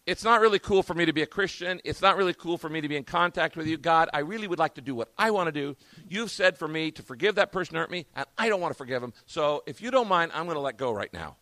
it's 0.05 0.23
not 0.23 0.39
really 0.39 0.59
cool 0.59 0.83
for 0.83 0.93
me 0.93 1.05
to 1.05 1.13
be 1.13 1.23
a 1.23 1.27
Christian. 1.27 1.81
It's 1.83 2.01
not 2.01 2.15
really 2.15 2.33
cool 2.33 2.57
for 2.57 2.69
me 2.69 2.81
to 2.81 2.87
be 2.87 2.95
in 2.95 3.03
contact 3.03 3.57
with 3.57 3.65
you. 3.65 3.77
God, 3.77 4.09
I 4.13 4.19
really 4.19 4.47
would 4.47 4.59
like 4.59 4.75
to 4.75 4.81
do 4.81 4.93
what 4.93 5.11
I 5.17 5.31
want 5.31 5.47
to 5.47 5.51
do. 5.51 5.75
You've 6.07 6.29
said 6.29 6.57
for 6.57 6.67
me 6.67 6.91
to 6.91 7.01
forgive 7.01 7.35
that 7.35 7.51
person 7.51 7.75
who 7.75 7.79
hurt 7.79 7.89
me, 7.89 8.05
and 8.15 8.25
I 8.37 8.47
don't 8.47 8.61
want 8.61 8.71
to 8.71 8.77
forgive 8.77 9.01
him. 9.01 9.13
So 9.25 9.63
if 9.65 9.81
you 9.81 9.89
don't 9.89 10.07
mind, 10.07 10.31
I'm 10.33 10.45
going 10.45 10.55
to 10.55 10.61
let 10.61 10.77
go 10.77 10.91
right 10.91 11.11
now. 11.11 11.37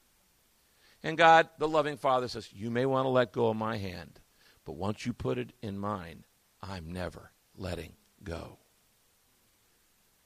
And 1.04 1.18
God, 1.18 1.50
the 1.58 1.68
loving 1.68 1.98
Father, 1.98 2.30
says, 2.30 2.54
You 2.54 2.70
may 2.72 2.86
want 2.86 3.06
to 3.06 3.10
let 3.10 3.34
go 3.34 3.50
of 3.50 3.58
my 3.58 3.78
hand, 3.78 4.22
but 4.64 4.78
once 4.78 5.06
you 5.06 5.12
put 5.12 5.38
it 5.38 5.52
in 5.62 5.78
mine, 5.78 6.24
I'm 6.62 6.90
never 6.90 7.32
letting 7.58 7.94
go. 8.24 8.60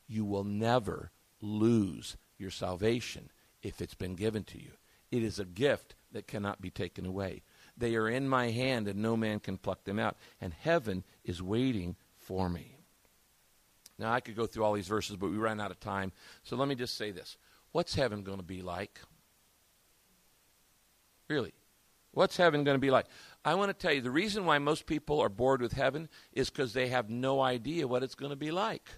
You 0.07 0.23
will 0.23 0.43
never 0.43 1.11
lose 1.41 2.17
your 2.37 2.51
salvation 2.51 3.31
if 3.63 3.81
it's 3.81 3.95
been 3.95 4.13
given 4.13 4.43
to 4.45 4.61
you. 4.61 4.71
It 5.09 5.23
is 5.23 5.39
a 5.39 5.45
gift 5.45 5.95
that 6.11 6.27
cannot 6.27 6.61
be 6.61 6.69
taken 6.69 7.05
away. 7.05 7.41
They 7.77 7.95
are 7.95 8.09
in 8.09 8.27
my 8.27 8.49
hand, 8.49 8.87
and 8.87 9.01
no 9.01 9.15
man 9.15 9.39
can 9.39 9.57
pluck 9.57 9.83
them 9.83 9.99
out. 9.99 10.17
And 10.41 10.53
heaven 10.53 11.03
is 11.23 11.41
waiting 11.41 11.95
for 12.15 12.49
me. 12.49 12.77
Now, 13.99 14.11
I 14.11 14.19
could 14.19 14.35
go 14.35 14.45
through 14.45 14.63
all 14.63 14.73
these 14.73 14.87
verses, 14.87 15.15
but 15.15 15.31
we 15.31 15.37
ran 15.37 15.59
out 15.59 15.71
of 15.71 15.79
time. 15.79 16.11
So 16.43 16.55
let 16.55 16.67
me 16.67 16.75
just 16.75 16.97
say 16.97 17.11
this 17.11 17.37
What's 17.71 17.95
heaven 17.95 18.23
going 18.23 18.37
to 18.37 18.43
be 18.43 18.61
like? 18.61 18.99
Really? 21.27 21.53
What's 22.11 22.37
heaven 22.37 22.63
going 22.63 22.75
to 22.75 22.79
be 22.79 22.89
like? 22.89 23.05
I 23.45 23.53
want 23.55 23.69
to 23.69 23.73
tell 23.73 23.93
you 23.93 24.01
the 24.01 24.09
reason 24.09 24.45
why 24.45 24.57
most 24.57 24.85
people 24.87 25.19
are 25.19 25.29
bored 25.29 25.61
with 25.61 25.73
heaven 25.73 26.09
is 26.33 26.49
because 26.49 26.73
they 26.73 26.87
have 26.87 27.09
no 27.09 27.41
idea 27.41 27.87
what 27.87 28.01
it's 28.01 28.15
going 28.15 28.31
to 28.31 28.35
be 28.35 28.49
like. 28.49 28.89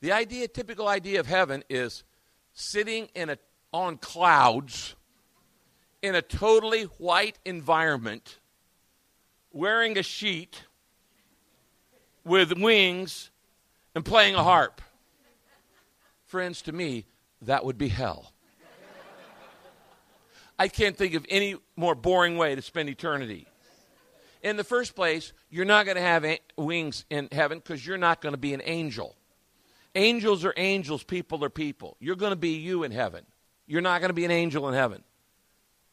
The 0.00 0.12
idea, 0.12 0.46
typical 0.46 0.86
idea 0.86 1.18
of 1.18 1.26
heaven 1.26 1.64
is 1.68 2.04
sitting 2.52 3.08
in 3.14 3.30
a, 3.30 3.38
on 3.72 3.96
clouds 3.96 4.94
in 6.02 6.14
a 6.14 6.22
totally 6.22 6.84
white 6.98 7.38
environment, 7.44 8.38
wearing 9.52 9.98
a 9.98 10.02
sheet 10.02 10.62
with 12.24 12.52
wings 12.52 13.30
and 13.94 14.04
playing 14.04 14.34
a 14.34 14.42
harp. 14.42 14.80
Friends, 16.26 16.62
to 16.62 16.72
me, 16.72 17.06
that 17.42 17.64
would 17.64 17.78
be 17.78 17.88
hell. 17.88 18.32
I 20.58 20.68
can't 20.68 20.96
think 20.96 21.14
of 21.14 21.24
any 21.28 21.56
more 21.76 21.94
boring 21.94 22.36
way 22.36 22.54
to 22.54 22.62
spend 22.62 22.88
eternity. 22.88 23.46
In 24.42 24.56
the 24.56 24.64
first 24.64 24.94
place, 24.94 25.32
you're 25.50 25.64
not 25.64 25.84
going 25.84 25.96
to 25.96 26.02
have 26.02 26.24
a- 26.24 26.40
wings 26.56 27.04
in 27.10 27.28
heaven 27.32 27.58
because 27.58 27.86
you're 27.86 27.98
not 27.98 28.20
going 28.20 28.32
to 28.32 28.38
be 28.38 28.54
an 28.54 28.62
angel. 28.64 29.16
Angels 29.94 30.44
are 30.44 30.54
angels, 30.56 31.02
people 31.02 31.44
are 31.44 31.50
people. 31.50 31.96
You're 31.98 32.16
going 32.16 32.30
to 32.30 32.36
be 32.36 32.50
you 32.50 32.84
in 32.84 32.92
heaven. 32.92 33.24
You're 33.66 33.80
not 33.80 34.00
going 34.00 34.10
to 34.10 34.14
be 34.14 34.24
an 34.24 34.30
angel 34.30 34.68
in 34.68 34.74
heaven. 34.74 35.02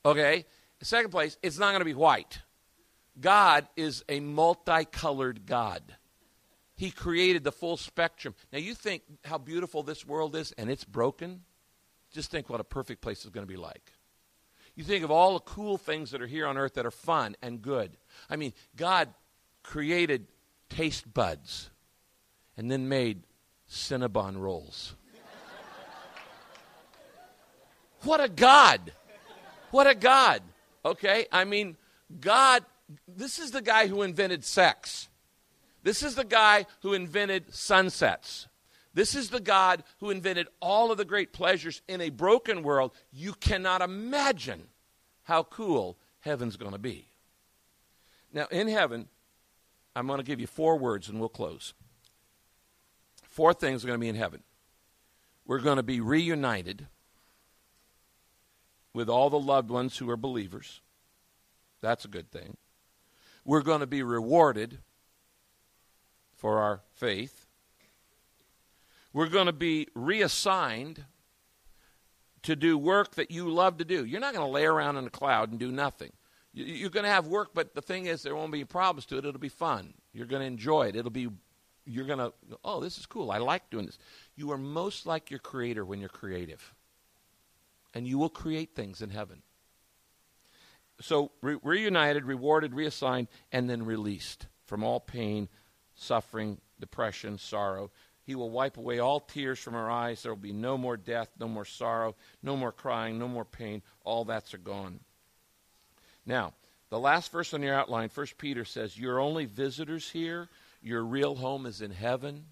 Okay? 0.06 0.46
Second 0.82 1.10
place, 1.10 1.38
it's 1.42 1.58
not 1.58 1.72
going 1.72 1.80
to 1.80 1.86
be 1.86 1.94
white. 1.94 2.40
God 3.20 3.68
is 3.76 4.04
a 4.08 4.20
multicolored 4.20 5.46
God. 5.46 5.82
He 6.76 6.92
created 6.92 7.44
the 7.44 7.52
full 7.52 7.78
spectrum. 7.78 8.36
Now, 8.52 8.60
you 8.60 8.76
think 8.76 9.04
how 9.24 9.38
beautiful 9.38 9.82
this 9.82 10.06
world 10.06 10.36
is 10.36 10.52
and 10.54 10.70
it's 10.70 10.84
broken? 10.84 11.42
Just 12.12 12.30
think 12.30 12.50
what 12.50 12.60
a 12.60 12.66
perfect 12.66 13.02
place 13.02 13.24
is 13.24 13.32
going 13.32 13.46
to 13.46 13.52
be 13.52 13.58
like. 13.58 13.94
You 14.76 14.84
think 14.84 15.06
of 15.06 15.12
all 15.12 15.36
the 15.36 15.40
cool 15.40 15.78
things 15.78 16.12
that 16.12 16.22
are 16.22 16.28
here 16.28 16.46
on 16.46 16.58
earth 16.58 16.74
that 16.74 16.86
are 16.86 16.92
fun 16.92 17.36
and 17.42 17.62
good. 17.62 17.98
I 18.30 18.36
mean, 18.36 18.54
God 18.76 19.10
created 19.64 20.28
taste 20.70 21.12
buds 21.14 21.70
and 22.58 22.70
then 22.70 22.90
made 22.90 23.24
Cinnabon 23.70 24.38
rolls. 24.38 24.96
what 28.02 28.22
a 28.22 28.28
God! 28.28 28.92
What 29.76 29.88
a 29.88 29.94
God! 29.94 30.42
Okay? 30.86 31.26
I 31.34 31.44
mean, 31.44 31.76
God, 32.22 32.64
this 33.10 33.40
is 33.40 33.52
the 33.52 33.62
guy 33.62 33.88
who 33.88 34.04
invented 34.04 34.46
sex. 34.46 35.10
This 35.84 36.02
is 36.02 36.16
the 36.16 36.24
guy 36.24 36.66
who 36.82 36.94
invented 36.94 37.54
sunsets. 37.54 38.48
This 38.94 39.16
is 39.16 39.32
the 39.32 39.42
God 39.42 39.84
who 40.00 40.12
invented 40.12 40.48
all 40.62 40.94
of 40.94 40.98
the 40.98 41.04
great 41.04 41.34
pleasures 41.34 41.82
in 41.90 42.00
a 42.00 42.10
broken 42.10 42.64
world. 42.64 42.94
You 43.12 43.34
cannot 43.34 43.82
imagine 43.82 44.64
how 45.24 45.44
cool 45.44 45.98
heaven's 46.22 46.56
going 46.56 46.72
to 46.72 46.78
be. 46.78 47.10
Now, 48.32 48.48
in 48.52 48.70
heaven, 48.70 49.10
I'm 49.94 50.08
going 50.08 50.20
to 50.20 50.26
give 50.26 50.40
you 50.40 50.48
four 50.48 50.78
words 50.78 51.10
and 51.10 51.20
we'll 51.20 51.28
close. 51.28 51.74
Four 53.24 53.54
things 53.54 53.84
are 53.84 53.88
going 53.88 54.00
to 54.00 54.02
be 54.02 54.08
in 54.08 54.16
heaven. 54.16 54.42
We're 55.46 55.60
going 55.60 55.78
to 55.78 55.84
be 55.84 56.00
reunited. 56.00 56.88
With 58.96 59.10
all 59.10 59.30
the 59.30 59.38
loved 59.38 59.70
ones 59.70 59.98
who 59.98 60.10
are 60.10 60.16
believers. 60.16 60.80
That's 61.82 62.06
a 62.06 62.08
good 62.08 62.32
thing. 62.32 62.56
We're 63.44 63.62
going 63.62 63.82
to 63.82 63.88
be 63.88 64.02
rewarded 64.02 64.80
for 66.38 66.60
our 66.60 66.80
faith. 66.94 67.46
We're 69.12 69.28
going 69.28 69.48
to 69.48 69.54
be 69.54 69.90
reassigned 69.96 71.04
to 72.44 72.56
do 72.56 72.78
work 72.78 73.16
that 73.16 73.32
you 73.32 73.50
love 73.50 73.78
to 73.78 73.86
do. 73.86 74.06
You're 74.06 74.22
not 74.22 74.34
going 74.34 74.48
to 74.48 74.52
lay 74.52 74.66
around 74.66 74.96
in 74.96 75.06
a 75.06 75.10
cloud 75.10 75.52
and 75.52 75.60
do 75.60 75.74
nothing. 75.74 76.14
You're 76.54 76.90
going 76.90 77.04
to 77.04 77.10
have 77.10 77.28
work, 77.28 77.50
but 77.54 77.76
the 77.76 77.82
thing 77.82 78.06
is, 78.06 78.24
there 78.24 78.36
won't 78.36 78.54
be 78.54 78.64
problems 78.64 79.06
to 79.08 79.18
it. 79.18 79.26
It'll 79.26 79.40
be 79.40 79.50
fun. 79.50 79.94
You're 80.14 80.26
going 80.26 80.42
to 80.42 80.48
enjoy 80.48 80.88
it. 80.88 80.96
It'll 80.96 81.12
be, 81.12 81.28
you're 81.86 82.06
going 82.06 82.20
to, 82.20 82.32
oh, 82.64 82.80
this 82.80 82.98
is 82.98 83.06
cool. 83.06 83.32
I 83.32 83.40
like 83.40 83.70
doing 83.70 83.88
this. 83.88 83.98
You 84.38 84.52
are 84.52 84.58
most 84.58 85.06
like 85.06 85.30
your 85.30 85.40
creator 85.40 85.84
when 85.84 86.00
you're 86.00 86.08
creative. 86.08 86.74
And 87.96 88.06
you 88.06 88.20
will 88.20 88.30
create 88.30 88.76
things 88.76 89.02
in 89.02 89.10
heaven. 89.10 89.42
So, 91.02 91.32
re- 91.42 91.58
reunited, 91.64 92.26
rewarded, 92.26 92.76
reassigned, 92.76 93.28
and 93.52 93.70
then 93.70 93.84
released 93.84 94.48
from 94.66 94.84
all 94.84 95.00
pain, 95.00 95.50
suffering, 95.96 96.60
depression, 96.80 97.38
sorrow. 97.38 97.90
He 98.24 98.36
will 98.36 98.50
wipe 98.50 98.78
away 98.78 99.00
all 99.00 99.20
tears 99.20 99.60
from 99.60 99.76
our 99.76 99.90
eyes. 99.90 100.24
There 100.24 100.32
will 100.32 100.42
be 100.42 100.54
no 100.54 100.78
more 100.78 100.98
death, 100.98 101.30
no 101.40 101.48
more 101.48 101.66
sorrow, 101.66 102.16
no 102.44 102.56
more 102.56 102.72
crying, 102.72 103.18
no 103.18 103.28
more 103.28 103.46
pain. 103.46 103.82
All 104.04 104.26
that's 104.26 104.54
are 104.54 104.60
gone. 104.60 105.00
Now, 106.26 106.54
the 106.90 107.00
last 107.00 107.32
verse 107.32 107.54
on 107.54 107.62
your 107.62 107.76
outline, 107.76 108.10
1 108.14 108.28
Peter 108.38 108.66
says, 108.66 108.98
You're 108.98 109.20
only 109.20 109.46
visitors 109.46 110.10
here. 110.10 110.50
Your 110.82 111.04
real 111.04 111.36
home 111.36 111.66
is 111.66 111.82
in 111.82 111.92
heaven. 111.92 112.46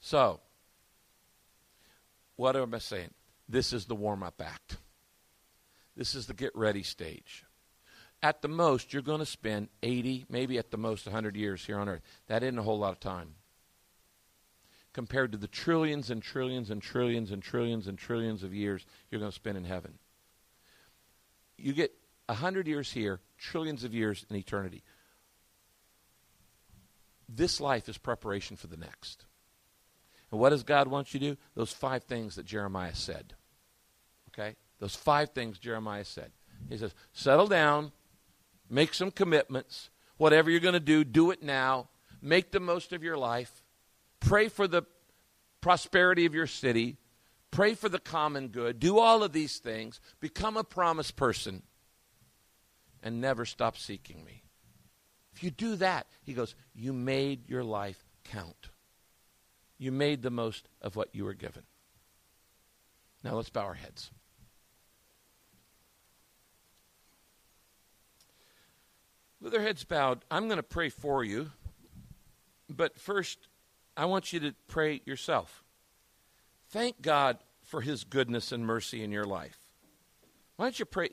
So, 0.00 0.40
what 2.36 2.56
am 2.56 2.74
I 2.74 2.78
saying? 2.78 3.10
This 3.48 3.72
is 3.72 3.84
the 3.86 3.94
warm 3.94 4.22
up 4.22 4.40
act. 4.44 4.78
This 5.96 6.14
is 6.14 6.26
the 6.26 6.34
get 6.34 6.54
ready 6.54 6.82
stage. 6.82 7.44
At 8.22 8.40
the 8.40 8.48
most, 8.48 8.92
you're 8.92 9.02
going 9.02 9.20
to 9.20 9.26
spend 9.26 9.68
80, 9.82 10.26
maybe 10.30 10.58
at 10.58 10.70
the 10.70 10.78
most 10.78 11.06
100 11.06 11.36
years 11.36 11.64
here 11.64 11.78
on 11.78 11.88
earth. 11.88 12.00
That 12.26 12.42
isn't 12.42 12.58
a 12.58 12.62
whole 12.62 12.78
lot 12.78 12.92
of 12.92 13.00
time. 13.00 13.34
Compared 14.94 15.32
to 15.32 15.38
the 15.38 15.48
trillions 15.48 16.10
and 16.10 16.22
trillions 16.22 16.70
and 16.70 16.80
trillions 16.80 17.30
and 17.30 17.42
trillions 17.42 17.86
and 17.86 17.98
trillions 17.98 18.42
of 18.42 18.54
years 18.54 18.86
you're 19.10 19.18
going 19.18 19.30
to 19.30 19.34
spend 19.34 19.58
in 19.58 19.64
heaven. 19.64 19.98
You 21.58 21.72
get 21.72 21.92
a 22.28 22.34
hundred 22.34 22.66
years 22.66 22.92
here, 22.92 23.20
trillions 23.38 23.84
of 23.84 23.92
years 23.92 24.24
in 24.30 24.36
eternity. 24.36 24.82
This 27.28 27.60
life 27.60 27.88
is 27.88 27.98
preparation 27.98 28.56
for 28.56 28.68
the 28.68 28.76
next. 28.76 29.26
And 30.34 30.40
what 30.40 30.50
does 30.50 30.64
God 30.64 30.88
want 30.88 31.14
you 31.14 31.20
to 31.20 31.26
do? 31.30 31.36
Those 31.54 31.72
five 31.72 32.02
things 32.02 32.34
that 32.34 32.44
Jeremiah 32.44 32.96
said. 32.96 33.34
Okay? 34.30 34.56
Those 34.80 34.96
five 34.96 35.30
things 35.30 35.60
Jeremiah 35.60 36.04
said. 36.04 36.32
He 36.68 36.76
says, 36.76 36.92
settle 37.12 37.46
down, 37.46 37.92
make 38.68 38.94
some 38.94 39.12
commitments. 39.12 39.90
Whatever 40.16 40.50
you're 40.50 40.58
going 40.58 40.74
to 40.74 40.80
do, 40.80 41.04
do 41.04 41.30
it 41.30 41.40
now. 41.40 41.88
Make 42.20 42.50
the 42.50 42.58
most 42.58 42.92
of 42.92 43.04
your 43.04 43.16
life. 43.16 43.62
Pray 44.18 44.48
for 44.48 44.66
the 44.66 44.82
prosperity 45.60 46.26
of 46.26 46.34
your 46.34 46.48
city. 46.48 46.96
Pray 47.52 47.74
for 47.74 47.88
the 47.88 48.00
common 48.00 48.48
good. 48.48 48.80
Do 48.80 48.98
all 48.98 49.22
of 49.22 49.32
these 49.32 49.58
things. 49.58 50.00
Become 50.18 50.56
a 50.56 50.64
promise 50.64 51.12
person 51.12 51.62
and 53.04 53.20
never 53.20 53.44
stop 53.44 53.76
seeking 53.76 54.24
me. 54.24 54.42
If 55.32 55.44
you 55.44 55.52
do 55.52 55.76
that, 55.76 56.08
he 56.24 56.32
goes, 56.32 56.56
you 56.74 56.92
made 56.92 57.48
your 57.48 57.62
life 57.62 58.04
count. 58.24 58.70
You 59.78 59.92
made 59.92 60.22
the 60.22 60.30
most 60.30 60.68
of 60.80 60.96
what 60.96 61.14
you 61.14 61.24
were 61.24 61.34
given. 61.34 61.64
Now 63.22 63.34
let's 63.34 63.50
bow 63.50 63.62
our 63.62 63.74
heads. 63.74 64.10
With 69.40 69.54
our 69.54 69.60
heads 69.60 69.84
bowed, 69.84 70.24
I'm 70.30 70.46
going 70.46 70.56
to 70.56 70.62
pray 70.62 70.88
for 70.88 71.22
you. 71.22 71.50
But 72.68 72.98
first, 72.98 73.48
I 73.96 74.06
want 74.06 74.32
you 74.32 74.40
to 74.40 74.54
pray 74.68 75.02
yourself. 75.04 75.62
Thank 76.70 77.02
God 77.02 77.38
for 77.62 77.80
his 77.80 78.04
goodness 78.04 78.52
and 78.52 78.66
mercy 78.66 79.02
in 79.02 79.12
your 79.12 79.24
life. 79.24 79.58
Why 80.56 80.66
don't 80.66 80.78
you 80.78 80.84
pray? 80.84 81.08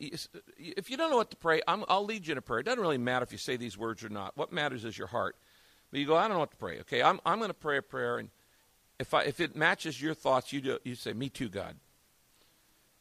If 0.57 0.89
you 0.89 0.97
don't 0.97 1.09
know 1.09 1.17
what 1.17 1.31
to 1.31 1.37
pray, 1.37 1.61
i 1.67 1.75
will 1.75 2.05
lead 2.05 2.27
you 2.27 2.33
in 2.33 2.37
a 2.37 2.41
prayer. 2.41 2.59
It 2.59 2.65
doesn't 2.65 2.81
really 2.81 2.97
matter 2.97 3.23
if 3.23 3.31
you 3.31 3.37
say 3.37 3.57
these 3.57 3.77
words 3.77 4.03
or 4.03 4.09
not. 4.09 4.37
What 4.37 4.53
matters 4.53 4.85
is 4.85 4.97
your 4.97 5.07
heart. 5.07 5.35
But 5.89 5.99
you 5.99 6.05
go, 6.05 6.15
I 6.15 6.23
don't 6.23 6.33
know 6.33 6.39
what 6.39 6.51
to 6.51 6.57
pray. 6.57 6.79
Okay, 6.81 7.01
I'm, 7.01 7.19
I'm 7.25 7.39
going 7.39 7.49
to 7.49 7.53
pray 7.53 7.77
a 7.77 7.81
prayer, 7.81 8.17
and 8.17 8.29
if, 9.01 9.15
I, 9.15 9.23
if 9.23 9.39
it 9.39 9.55
matches 9.55 9.99
your 9.99 10.13
thoughts, 10.13 10.53
you, 10.53 10.61
do, 10.61 10.77
you 10.83 10.93
say, 10.93 11.13
Me 11.13 11.27
too, 11.27 11.49
God. 11.49 11.75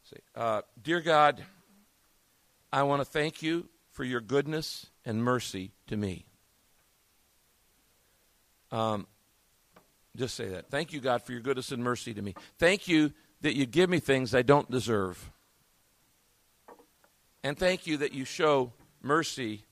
Say, 0.05 0.17
uh, 0.35 0.63
Dear 0.83 1.01
God, 1.01 1.45
I 2.73 2.85
want 2.85 3.03
to 3.03 3.05
thank 3.05 3.43
you 3.43 3.69
for 3.93 4.03
your 4.03 4.23
goodness 4.23 4.87
and 5.05 5.23
mercy 5.23 5.73
to 5.89 5.99
me. 5.99 6.25
Um, 8.73 9.07
just 10.17 10.35
say 10.37 10.49
that. 10.49 10.71
Thank 10.71 10.95
you, 10.95 11.01
God, 11.01 11.23
for 11.23 11.33
your 11.33 11.43
goodness 11.43 11.71
and 11.71 11.85
mercy 11.85 12.15
to 12.15 12.23
me. 12.23 12.35
Thank 12.59 12.89
you 12.89 13.13
that 13.43 13.55
you 13.55 13.67
give 13.67 13.91
me 13.91 14.01
things 14.01 14.35
I 14.35 14.43
don't 14.43 14.71
deserve. 14.71 15.31
And 17.45 17.59
thank 17.59 17.87
you 17.87 17.99
that 17.99 18.15
you 18.15 18.25
show 18.25 18.73
mercy 19.03 19.65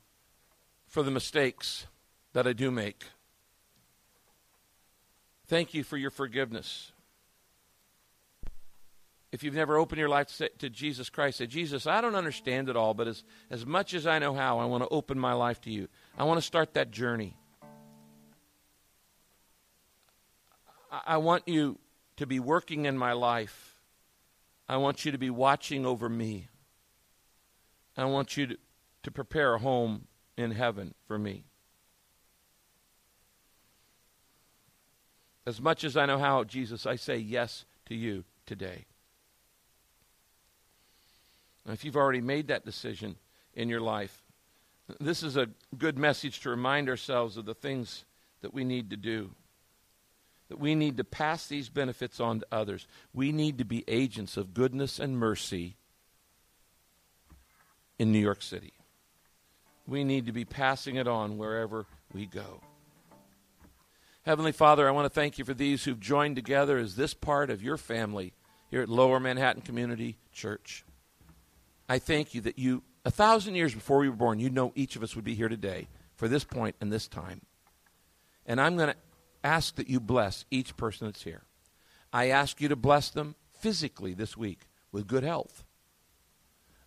for 0.87 1.03
the 1.03 1.11
mistakes 1.11 1.87
that 2.35 2.47
I 2.47 2.53
do 2.53 2.70
make. 2.70 3.05
Thank 5.49 5.73
you 5.75 5.83
for 5.83 5.97
your 5.97 6.11
forgiveness. 6.11 6.93
If 9.33 9.43
you've 9.43 9.55
never 9.55 9.77
opened 9.77 9.99
your 9.99 10.09
life 10.09 10.41
to 10.59 10.71
Jesus 10.71 11.11
Christ, 11.11 11.39
say, 11.39 11.47
Jesus, 11.47 11.87
I 11.87 12.01
don't 12.01 12.15
understand 12.15 12.69
it 12.69 12.77
all, 12.77 12.95
but 12.95 13.09
as, 13.09 13.25
as 13.51 13.67
much 13.67 13.93
as 13.93 14.07
I 14.07 14.19
know 14.19 14.35
how, 14.35 14.59
I 14.59 14.65
want 14.65 14.85
to 14.85 14.89
open 14.89 15.19
my 15.19 15.35
life 15.35 15.61
to 15.63 15.71
you. 15.71 15.89
I 16.17 16.25
want 16.25 16.39
to 16.39 16.47
start 16.47 16.75
that 16.75 16.91
journey. 16.91 17.37
I, 20.91 21.01
I 21.07 21.17
want 21.19 21.47
you 21.47 21.79
to 22.17 22.27
be 22.27 22.41
working 22.41 22.87
in 22.87 22.97
my 22.97 23.13
life. 23.13 23.77
I 24.67 24.79
want 24.79 25.05
you 25.05 25.13
to 25.13 25.19
be 25.19 25.31
watching 25.31 25.85
over 25.85 26.09
me. 26.09 26.49
I 27.97 28.05
want 28.07 28.37
you 28.37 28.47
to, 28.47 28.57
to 29.03 29.11
prepare 29.11 29.55
a 29.55 29.59
home 29.59 30.07
in 30.37 30.53
heaven 30.53 30.95
for 31.07 31.19
me. 31.19 31.45
As 35.49 35.63
much 35.63 35.83
as 35.83 35.97
I 35.97 36.05
know 36.05 36.19
how, 36.19 36.45
Jesus, 36.45 36.85
I 36.85 36.97
say 36.97 37.17
yes 37.17 37.65
to 37.87 37.95
you 37.95 38.25
today. 38.45 38.85
Now, 41.65 41.73
if 41.73 41.87
you've 41.87 41.97
already 41.97 42.21
made 42.21 42.49
that 42.49 42.67
decision 42.67 43.17
in 43.55 43.71
your 43.71 43.81
life, 43.81 44.23
this 45.01 45.23
is 45.23 45.39
a 45.39 45.49
good 45.79 45.99
message 45.99 46.41
to 46.41 46.51
remind 46.51 46.91
ourselves 46.91 47.39
of 47.39 47.47
the 47.47 47.55
things 47.55 48.05
that 48.43 48.53
we 48.53 48.63
need 48.63 48.91
to 48.91 48.99
do. 48.99 49.31
That 50.51 50.61
we 50.61 50.75
need 50.75 50.99
to 50.99 51.05
pass 51.05 51.47
these 51.47 51.71
benefits 51.71 52.21
on 52.21 52.41
to 52.41 52.47
others. 52.53 52.87
We 53.15 53.33
need 53.33 53.57
to 53.57 53.65
be 53.65 53.85
agents 53.89 54.37
of 54.37 54.53
goodness 54.53 54.99
and 54.99 55.17
mercy 55.17 55.77
in 57.99 58.13
New 58.13 58.21
York 58.21 58.43
City. 58.43 58.75
We 59.87 60.05
need 60.05 60.27
to 60.27 60.33
be 60.33 60.45
passing 60.45 60.97
it 60.97 61.09
on 61.09 61.39
wherever 61.39 61.87
we 62.13 62.27
go. 62.27 62.61
Heavenly 64.29 64.53
Father, 64.53 64.87
I 64.87 64.91
want 64.91 65.07
to 65.07 65.20
thank 65.20 65.39
you 65.39 65.45
for 65.47 65.55
these 65.55 65.85
who've 65.85 65.99
joined 65.99 66.37
together 66.37 66.76
as 66.76 66.97
this 66.97 67.14
part 67.14 67.49
of 67.49 67.62
your 67.62 67.79
family 67.79 68.35
here 68.70 68.83
at 68.83 68.91
Lower 68.91 69.18
Manhattan 69.18 69.62
Community 69.62 70.18
Church. 70.35 70.85
I 71.89 71.99
thank 71.99 72.35
you 72.35 72.43
that 72.43 72.59
you, 72.59 72.83
a 73.07 73.11
thousand 73.11 73.55
years 73.55 73.72
before 73.72 73.97
we 73.97 74.09
were 74.11 74.14
born, 74.14 74.39
you 74.39 74.51
know 74.51 74.70
each 74.74 74.97
of 74.97 75.03
us 75.03 75.16
would 75.16 75.24
be 75.24 75.35
here 75.35 75.49
today 75.49 75.89
for 76.14 76.29
this 76.29 76.45
point 76.45 76.76
and 76.79 76.93
this 76.93 77.09
time. 77.09 77.41
And 78.45 78.61
I'm 78.61 78.76
going 78.76 78.91
to 78.91 78.97
ask 79.43 79.76
that 79.76 79.89
you 79.89 79.99
bless 79.99 80.45
each 80.51 80.76
person 80.76 81.07
that's 81.07 81.22
here. 81.22 81.45
I 82.12 82.29
ask 82.29 82.61
you 82.61 82.68
to 82.68 82.76
bless 82.76 83.09
them 83.09 83.35
physically 83.59 84.12
this 84.12 84.37
week 84.37 84.68
with 84.93 85.07
good 85.07 85.24
health. 85.24 85.64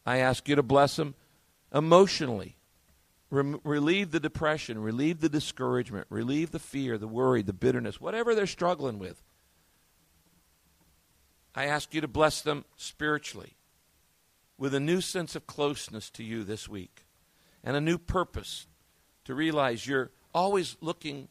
I 0.05 0.17
ask 0.17 0.47
you 0.47 0.55
to 0.57 0.61
bless 0.61 0.95
them 0.95 1.15
emotionally. 1.73 2.57
Relieve 3.31 4.11
the 4.11 4.19
depression, 4.19 4.79
relieve 4.79 5.21
the 5.21 5.29
discouragement, 5.29 6.05
relieve 6.09 6.51
the 6.51 6.59
fear, 6.59 6.97
the 6.97 7.07
worry, 7.07 7.41
the 7.41 7.53
bitterness, 7.53 8.01
whatever 8.01 8.35
they're 8.35 8.45
struggling 8.45 8.99
with. 8.99 9.23
I 11.55 11.65
ask 11.65 11.93
you 11.93 12.01
to 12.01 12.09
bless 12.09 12.41
them 12.41 12.65
spiritually 12.75 13.55
with 14.57 14.73
a 14.73 14.79
new 14.79 14.99
sense 14.99 15.35
of 15.35 15.47
closeness 15.47 16.09
to 16.11 16.23
you 16.23 16.43
this 16.43 16.67
week 16.67 17.05
and 17.63 17.75
a 17.75 17.81
new 17.81 17.97
purpose 17.97 18.67
to 19.25 19.33
realize 19.33 19.87
you're 19.87 20.11
always 20.33 20.75
looking 20.81 21.29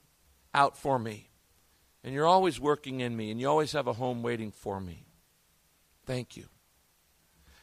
out 0.54 0.76
for 0.76 0.98
me 0.98 1.28
and 2.02 2.14
you're 2.14 2.26
always 2.26 2.58
working 2.58 3.00
in 3.00 3.16
me 3.16 3.30
and 3.30 3.40
you 3.40 3.48
always 3.48 3.72
have 3.72 3.86
a 3.86 3.92
home 3.92 4.22
waiting 4.22 4.50
for 4.50 4.80
me. 4.80 5.04
Thank 6.06 6.36
you. 6.36 6.46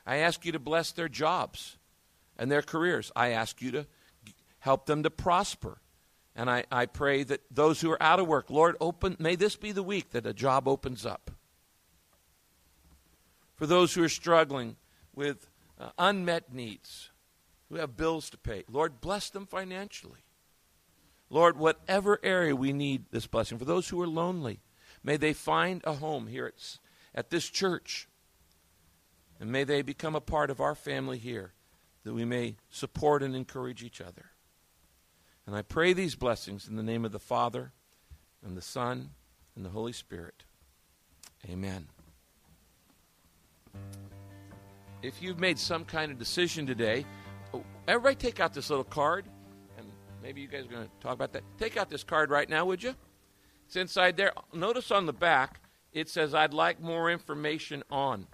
I 0.06 0.18
ask 0.18 0.46
you 0.46 0.52
to 0.52 0.60
bless 0.60 0.92
their 0.92 1.10
jobs 1.10 1.78
and 2.38 2.52
their 2.52 2.62
careers. 2.62 3.12
I 3.16 3.30
ask 3.30 3.62
you 3.62 3.72
to 3.72 3.88
help 4.68 4.86
them 4.86 5.02
to 5.04 5.10
prosper. 5.10 5.80
And 6.36 6.50
I, 6.50 6.66
I 6.70 6.88
pray 6.88 7.24
that 7.24 7.42
those 7.50 7.80
who 7.80 7.90
are 7.90 8.04
out 8.04 8.20
of 8.20 8.28
work, 8.28 8.50
Lord, 8.50 8.76
open 8.82 9.16
may 9.18 9.36
this 9.36 9.56
be 9.56 9.72
the 9.72 9.82
week 9.82 10.12
that 10.12 10.26
a 10.26 10.34
job 10.34 10.68
opens 10.68 11.06
up. 11.06 11.32
For 13.56 13.66
those 13.66 13.94
who 13.94 14.04
are 14.04 14.10
struggling 14.10 14.76
with 15.16 15.48
uh, 15.80 15.92
unmet 15.98 16.54
needs, 16.54 17.12
who 17.70 17.78
have 17.78 17.96
bills 17.96 18.30
to 18.32 18.38
pay. 18.38 18.66
Lord, 18.70 19.00
bless 19.00 19.30
them 19.30 19.48
financially. 19.48 20.20
Lord, 21.30 21.58
whatever 21.58 22.20
area 22.22 22.56
we 22.56 22.74
need 22.74 23.06
this 23.10 23.26
blessing, 23.26 23.58
for 23.58 23.66
those 23.66 23.88
who 23.88 24.02
are 24.02 24.08
lonely, 24.08 24.60
may 25.02 25.16
they 25.16 25.34
find 25.34 25.82
a 25.86 25.94
home 25.94 26.28
here 26.28 26.46
at, 26.46 26.78
at 27.16 27.30
this 27.30 27.48
church. 27.50 28.08
And 29.40 29.50
may 29.50 29.64
they 29.64 29.82
become 29.82 30.16
a 30.16 30.22
part 30.22 30.50
of 30.50 30.60
our 30.60 30.76
family 30.76 31.18
here, 31.18 31.54
that 32.04 32.14
we 32.14 32.26
may 32.26 32.58
support 32.70 33.24
and 33.24 33.34
encourage 33.34 33.82
each 33.82 34.02
other. 34.02 34.32
And 35.48 35.56
I 35.56 35.62
pray 35.62 35.94
these 35.94 36.16
blessings 36.16 36.68
in 36.68 36.76
the 36.76 36.84
name 36.84 37.06
of 37.06 37.14
the 37.14 37.20
Father, 37.20 37.72
and 38.46 38.58
the 38.58 38.62
Son, 38.62 39.12
and 39.56 39.64
the 39.64 39.70
Holy 39.70 39.94
Spirit. 39.94 40.44
Amen. 41.50 41.88
If 45.02 45.22
you've 45.22 45.40
made 45.40 45.58
some 45.58 45.86
kind 45.86 46.12
of 46.12 46.20
decision 46.20 46.68
today, 46.68 47.06
oh, 47.54 47.64
everybody 47.88 48.16
take 48.16 48.42
out 48.42 48.54
this 48.54 48.70
little 48.70 48.84
card. 48.84 49.26
And 49.78 49.88
maybe 50.22 50.42
you 50.42 50.48
guys 50.50 50.66
are 50.66 50.70
going 50.70 50.84
to 50.84 50.92
talk 51.00 51.14
about 51.14 51.32
that. 51.32 51.44
Take 51.58 51.78
out 51.78 51.90
this 51.90 52.04
card 52.04 52.30
right 52.30 52.50
now, 52.50 52.66
would 52.66 52.84
you? 52.84 52.94
It's 53.68 53.78
inside 53.78 54.18
there. 54.18 54.34
Notice 54.54 54.92
on 54.92 55.06
the 55.06 55.14
back, 55.14 55.62
it 55.94 56.10
says, 56.10 56.34
I'd 56.34 56.54
like 56.54 56.82
more 56.82 57.10
information 57.10 57.84
on. 57.90 58.28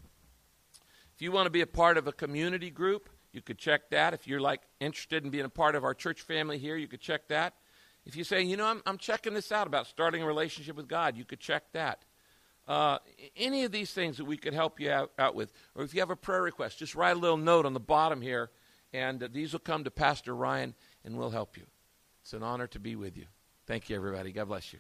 If 1.13 1.21
you 1.21 1.31
want 1.31 1.45
to 1.45 1.51
be 1.51 1.61
a 1.61 1.67
part 1.67 1.97
of 1.97 2.07
a 2.07 2.11
community 2.11 2.71
group, 2.71 3.07
you 3.33 3.41
could 3.41 3.57
check 3.57 3.89
that. 3.89 4.13
If 4.13 4.27
you're 4.27 4.39
like 4.39 4.61
interested 4.79 5.23
in 5.23 5.31
being 5.31 5.45
a 5.45 5.49
part 5.49 5.75
of 5.75 5.83
our 5.83 5.93
church 5.93 6.21
family 6.21 6.57
here, 6.59 6.77
you 6.77 6.87
could 6.87 7.01
check 7.01 7.27
that. 7.29 7.55
If 8.05 8.15
you 8.15 8.23
say, 8.23 8.41
you 8.41 8.57
know, 8.57 8.65
I'm, 8.65 8.81
I'm 8.85 8.97
checking 8.97 9.33
this 9.33 9.51
out 9.51 9.65
about 9.65 9.87
starting 9.87 10.21
a 10.21 10.25
relationship 10.25 10.75
with 10.75 10.87
God, 10.87 11.17
you 11.17 11.25
could 11.25 11.39
check 11.39 11.63
that. 11.73 12.05
Uh, 12.67 12.99
any 13.35 13.63
of 13.63 13.71
these 13.71 13.91
things 13.91 14.17
that 14.17 14.25
we 14.25 14.37
could 14.37 14.53
help 14.53 14.79
you 14.79 14.89
out, 14.89 15.11
out, 15.19 15.35
with, 15.35 15.51
or 15.75 15.83
if 15.83 15.93
you 15.93 15.99
have 15.99 16.09
a 16.09 16.15
prayer 16.15 16.41
request, 16.41 16.79
just 16.79 16.95
write 16.95 17.15
a 17.15 17.19
little 17.19 17.37
note 17.37 17.65
on 17.65 17.73
the 17.73 17.79
bottom 17.79 18.21
here, 18.21 18.51
and 18.93 19.21
uh, 19.21 19.27
these 19.31 19.51
will 19.51 19.59
come 19.59 19.83
to 19.83 19.91
Pastor 19.91 20.35
Ryan, 20.35 20.73
and 21.03 21.17
we'll 21.17 21.31
help 21.31 21.57
you. 21.57 21.63
It's 22.21 22.33
an 22.33 22.43
honor 22.43 22.67
to 22.67 22.79
be 22.79 22.95
with 22.95 23.17
you. 23.17 23.25
Thank 23.65 23.89
you, 23.89 23.95
everybody. 23.95 24.31
God 24.31 24.47
bless 24.47 24.73
you. 24.73 24.79